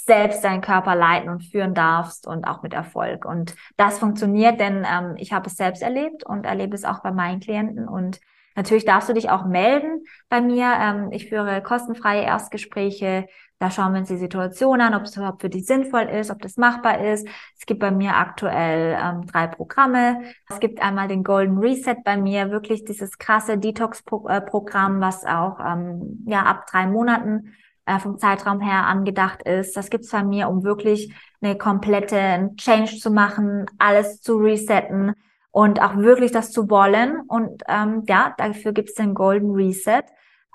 selbst 0.09 0.43
deinen 0.43 0.61
Körper 0.61 0.95
leiten 0.95 1.29
und 1.29 1.43
führen 1.43 1.75
darfst 1.75 2.25
und 2.25 2.45
auch 2.45 2.63
mit 2.63 2.73
Erfolg. 2.73 3.25
Und 3.25 3.55
das 3.77 3.99
funktioniert, 3.99 4.59
denn 4.59 4.83
ähm, 4.91 5.13
ich 5.17 5.31
habe 5.33 5.45
es 5.45 5.55
selbst 5.55 5.83
erlebt 5.83 6.23
und 6.23 6.45
erlebe 6.45 6.73
es 6.73 6.83
auch 6.83 7.03
bei 7.03 7.11
meinen 7.11 7.39
Klienten 7.39 7.87
und 7.87 8.19
Natürlich 8.55 8.83
darfst 8.83 9.07
du 9.07 9.13
dich 9.13 9.29
auch 9.29 9.45
melden 9.45 10.03
bei 10.27 10.41
mir. 10.41 10.65
Ähm, 10.81 11.13
ich 11.13 11.29
führe 11.29 11.61
kostenfreie 11.61 12.23
Erstgespräche. 12.23 13.27
Da 13.57 13.71
schauen 13.71 13.93
wir 13.93 13.99
uns 13.99 14.09
die 14.09 14.17
Situation 14.17 14.81
an, 14.81 14.93
ob 14.95 15.03
es 15.03 15.15
überhaupt 15.15 15.41
für 15.41 15.49
dich 15.49 15.65
sinnvoll 15.65 16.01
ist, 16.01 16.29
ob 16.29 16.41
das 16.41 16.57
machbar 16.57 16.99
ist. 17.05 17.25
Es 17.57 17.65
gibt 17.65 17.79
bei 17.79 17.91
mir 17.91 18.17
aktuell 18.17 18.97
ähm, 19.01 19.27
drei 19.27 19.47
Programme. 19.47 20.23
Es 20.49 20.59
gibt 20.59 20.81
einmal 20.81 21.07
den 21.07 21.23
Golden 21.23 21.59
Reset 21.59 22.03
bei 22.03 22.17
mir, 22.17 22.51
wirklich 22.51 22.83
dieses 22.83 23.17
krasse 23.17 23.57
Detox-Programm, 23.57 24.99
was 24.99 25.23
auch 25.25 25.59
ähm, 25.65 26.25
ja 26.27 26.43
ab 26.43 26.65
drei 26.67 26.85
Monaten 26.85 27.53
äh, 27.89 27.99
vom 27.99 28.19
Zeitraum 28.19 28.61
her 28.61 28.85
angedacht 28.85 29.43
ist. 29.43 29.75
Das 29.75 29.89
gibt's 29.89 30.11
bei 30.11 30.23
mir, 30.23 30.47
um 30.47 30.63
wirklich 30.63 31.13
eine 31.41 31.57
komplette 31.57 32.51
Change 32.57 32.97
zu 32.97 33.09
machen, 33.09 33.65
alles 33.79 34.21
zu 34.21 34.37
resetten 34.37 35.13
und 35.51 35.81
auch 35.81 35.95
wirklich 35.95 36.31
das 36.31 36.51
zu 36.51 36.69
wollen. 36.69 37.21
Und 37.27 37.63
ähm, 37.67 38.03
ja, 38.07 38.35
dafür 38.37 38.73
gibt's 38.73 38.93
den 38.93 39.15
Golden 39.15 39.55
Reset. 39.55 40.03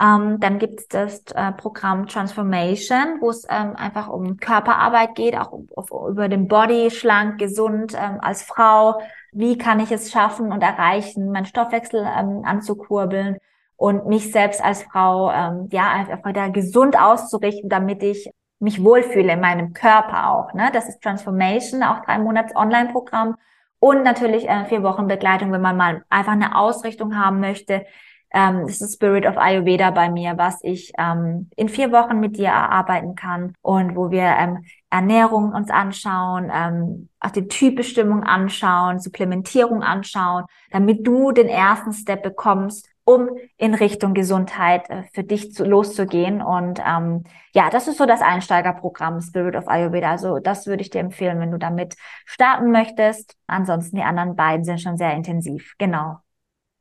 Ähm, 0.01 0.39
dann 0.41 0.59
gibt 0.59 0.81
es 0.81 0.89
das 0.89 1.23
äh, 1.35 1.53
Programm 1.53 2.07
Transformation, 2.07 3.21
wo 3.21 3.31
es 3.31 3.45
ähm, 3.49 3.77
einfach 3.77 4.09
um 4.09 4.37
Körperarbeit 4.37 5.15
geht, 5.15 5.37
auch 5.37 5.53
um, 5.53 5.69
auf, 5.77 5.91
über 6.09 6.29
den 6.29 6.49
Body, 6.49 6.91
schlank, 6.91 7.39
gesund 7.39 7.95
ähm, 7.95 8.19
als 8.21 8.43
Frau. 8.43 9.01
Wie 9.33 9.59
kann 9.59 9.81
ich 9.81 9.91
es 9.91 10.11
schaffen 10.11 10.53
und 10.53 10.63
erreichen, 10.63 11.31
meinen 11.31 11.47
Stoffwechsel 11.47 12.01
ähm, 12.01 12.43
anzukurbeln 12.45 13.39
und 13.77 14.07
mich 14.07 14.33
selbst 14.33 14.63
als 14.63 14.83
Frau 14.85 15.31
ähm, 15.31 15.69
ja 15.71 15.91
einfach 15.91 16.33
da 16.33 16.49
gesund 16.49 16.99
auszurichten, 16.99 17.69
damit 17.69 18.03
ich 18.03 18.31
mich 18.61 18.83
wohlfühle 18.83 19.33
in 19.33 19.41
meinem 19.41 19.73
Körper 19.73 20.31
auch. 20.31 20.55
Ne? 20.55 20.71
Das 20.73 20.89
ist 20.89 21.03
Transformation, 21.03 21.83
auch 21.83 22.05
drei 22.05 22.19
Monats 22.19 22.55
Online-Programm 22.57 23.37
und 23.79 24.03
natürlich 24.03 24.49
äh, 24.49 24.65
vier 24.67 24.83
Wochen 24.83 25.07
Begleitung, 25.07 25.53
wenn 25.53 25.61
man 25.61 25.77
mal 25.77 26.05
einfach 26.09 26.33
eine 26.33 26.57
Ausrichtung 26.57 27.19
haben 27.19 27.41
möchte, 27.41 27.85
ähm, 28.35 28.67
das 28.67 28.81
ist 28.81 28.95
Spirit 28.95 29.27
of 29.27 29.39
Ayurveda 29.39 29.93
bei 29.93 30.11
mir, 30.11 30.37
was 30.37 30.59
ich 30.65 30.93
ähm, 30.99 31.49
in 31.57 31.69
vier 31.69 31.93
Wochen 31.93 32.19
mit 32.19 32.37
dir 32.37 32.49
erarbeiten 32.49 33.15
kann 33.15 33.55
und 33.63 33.95
wo 33.95 34.11
wir 34.11 34.25
ähm, 34.25 34.65
Ernährung 34.91 35.53
uns 35.53 35.71
anschauen, 35.71 36.51
ähm, 36.53 37.09
auch 37.21 37.31
die 37.31 37.47
Typbestimmung 37.47 38.25
anschauen, 38.25 38.99
Supplementierung 38.99 39.85
anschauen, 39.85 40.47
damit 40.73 41.07
du 41.07 41.31
den 41.31 41.47
ersten 41.47 41.93
Step 41.93 42.25
bekommst, 42.25 42.89
um 43.05 43.29
in 43.57 43.75
Richtung 43.75 44.15
Gesundheit 44.15 44.89
äh, 44.91 45.05
für 45.13 45.25
dich 45.25 45.53
zu, 45.53 45.65
loszugehen. 45.65 46.43
Und 46.43 46.81
ähm, 46.87 47.25
ja, 47.53 47.71
das 47.71 47.89
ist 47.89 47.99
so 47.99 48.07
das 48.07 48.23
Einsteigerprogramm 48.23 49.21
Spirit 49.21 49.57
of 49.57 49.69
Ayurveda. 49.69 50.11
Also 50.11 50.39
das 50.39 50.67
würde 50.67 50.83
ich 50.83 50.91
dir 50.91 51.01
empfehlen, 51.01 51.41
wenn 51.41 51.51
du 51.51 51.59
damit 51.59 51.97
starten 52.25 52.71
möchtest. 52.71 53.37
Ansonsten 53.47 53.97
die 53.97 54.03
anderen 54.03 54.37
beiden 54.37 54.65
sind 54.65 54.81
schon 54.81 54.97
sehr 54.97 55.15
intensiv. 55.15 55.75
Genau 55.79 56.19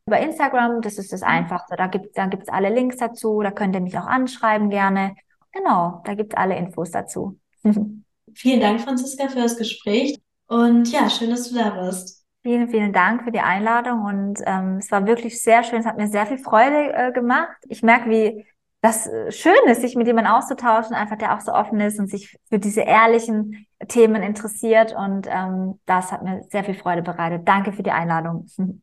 über 0.06 0.20
Instagram, 0.20 0.82
das 0.82 0.98
ist 0.98 1.14
das 1.14 1.22
mhm. 1.22 1.28
Einfachste. 1.28 1.76
Da 1.76 1.88
gibt 1.88 2.18
da 2.18 2.28
gibt's 2.28 2.50
alle 2.50 2.74
Links 2.74 2.98
dazu, 2.98 3.42
da 3.42 3.52
könnt 3.52 3.76
ihr 3.76 3.82
mich 3.82 3.98
auch 3.98 4.06
anschreiben 4.06 4.70
gerne. 4.70 5.16
Genau, 5.52 6.02
da 6.06 6.16
gibt's 6.16 6.36
alle 6.36 6.58
Infos 6.58 6.92
dazu. 6.92 7.40
vielen 8.34 8.60
Dank, 8.60 8.82
Franziska, 8.82 9.28
für 9.28 9.40
das 9.40 9.58
Gespräch 9.58 10.20
und 10.48 10.92
ja, 10.92 11.10
schön, 11.10 11.30
dass 11.30 11.50
du 11.50 11.56
da 11.56 11.76
warst. 11.76 12.23
Vielen, 12.44 12.68
vielen 12.68 12.92
Dank 12.92 13.24
für 13.24 13.32
die 13.32 13.40
Einladung 13.40 14.04
und 14.04 14.42
ähm, 14.46 14.78
es 14.78 14.92
war 14.92 15.08
wirklich 15.08 15.42
sehr 15.42 15.64
schön. 15.64 15.80
Es 15.80 15.86
hat 15.86 15.98
mir 15.98 16.08
sehr 16.08 16.26
viel 16.26 16.38
Freude 16.38 16.94
äh, 16.94 17.12
gemacht. 17.14 17.56
Ich 17.70 17.84
merke, 17.84 18.10
wie 18.10 18.46
das 18.82 19.08
äh, 19.08 19.32
schön 19.32 19.54
ist, 19.68 19.80
sich 19.80 19.96
mit 19.96 20.08
jemandem 20.08 20.34
auszutauschen, 20.34 20.94
einfach 20.94 21.18
der 21.18 21.34
auch 21.34 21.40
so 21.40 21.54
offen 21.54 21.80
ist 21.80 22.00
und 22.00 22.10
sich 22.10 22.38
für 22.50 22.60
diese 22.60 22.82
ehrlichen 22.82 23.66
Themen 23.88 24.22
interessiert. 24.22 24.94
Und 24.94 25.26
ähm, 25.30 25.80
das 25.86 26.12
hat 26.12 26.22
mir 26.22 26.44
sehr 26.52 26.66
viel 26.66 26.76
Freude 26.76 27.02
bereitet. 27.02 27.48
Danke 27.48 27.72
für 27.72 27.84
die 27.84 27.92
Einladung. 27.92 28.48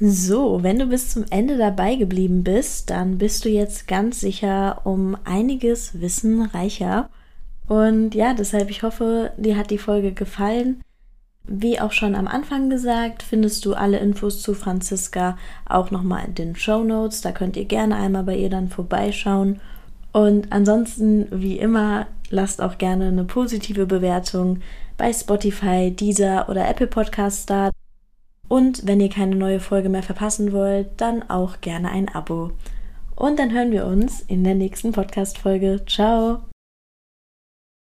So, 0.00 0.62
wenn 0.62 0.78
du 0.78 0.86
bis 0.86 1.10
zum 1.10 1.26
Ende 1.30 1.58
dabei 1.58 1.96
geblieben 1.96 2.42
bist, 2.42 2.90
dann 2.90 3.18
bist 3.18 3.44
du 3.44 3.50
jetzt 3.50 3.86
ganz 3.86 4.20
sicher 4.20 4.80
um 4.84 5.16
einiges 5.24 6.00
Wissen 6.00 6.42
reicher. 6.42 7.10
Und 7.68 8.14
ja, 8.14 8.32
deshalb, 8.32 8.70
ich 8.70 8.82
hoffe, 8.82 9.32
dir 9.36 9.56
hat 9.56 9.70
die 9.70 9.78
Folge 9.78 10.12
gefallen. 10.12 10.82
Wie 11.44 11.80
auch 11.80 11.92
schon 11.92 12.14
am 12.14 12.28
Anfang 12.28 12.70
gesagt, 12.70 13.22
findest 13.22 13.64
du 13.64 13.74
alle 13.74 13.98
Infos 13.98 14.42
zu 14.42 14.54
Franziska 14.54 15.36
auch 15.68 15.90
nochmal 15.90 16.26
in 16.26 16.34
den 16.34 16.56
Show 16.56 16.84
Notes. 16.84 17.20
Da 17.20 17.32
könnt 17.32 17.56
ihr 17.56 17.64
gerne 17.64 17.96
einmal 17.96 18.22
bei 18.22 18.36
ihr 18.36 18.50
dann 18.50 18.68
vorbeischauen. 18.68 19.60
Und 20.12 20.52
ansonsten, 20.52 21.26
wie 21.30 21.58
immer, 21.58 22.06
lasst 22.30 22.60
auch 22.62 22.78
gerne 22.78 23.08
eine 23.08 23.24
positive 23.24 23.86
Bewertung 23.86 24.60
bei 24.96 25.12
Spotify, 25.12 25.90
Deezer 25.90 26.48
oder 26.48 26.68
Apple 26.68 26.86
Podcasts 26.86 27.46
da. 27.46 27.70
Und 28.48 28.86
wenn 28.86 29.00
ihr 29.00 29.08
keine 29.08 29.34
neue 29.34 29.60
Folge 29.60 29.88
mehr 29.88 30.02
verpassen 30.02 30.52
wollt, 30.52 30.88
dann 30.98 31.28
auch 31.28 31.60
gerne 31.60 31.90
ein 31.90 32.08
Abo. 32.08 32.52
Und 33.16 33.38
dann 33.38 33.52
hören 33.52 33.72
wir 33.72 33.86
uns 33.86 34.20
in 34.20 34.44
der 34.44 34.54
nächsten 34.54 34.92
Podcast-Folge. 34.92 35.82
Ciao! 35.86 36.51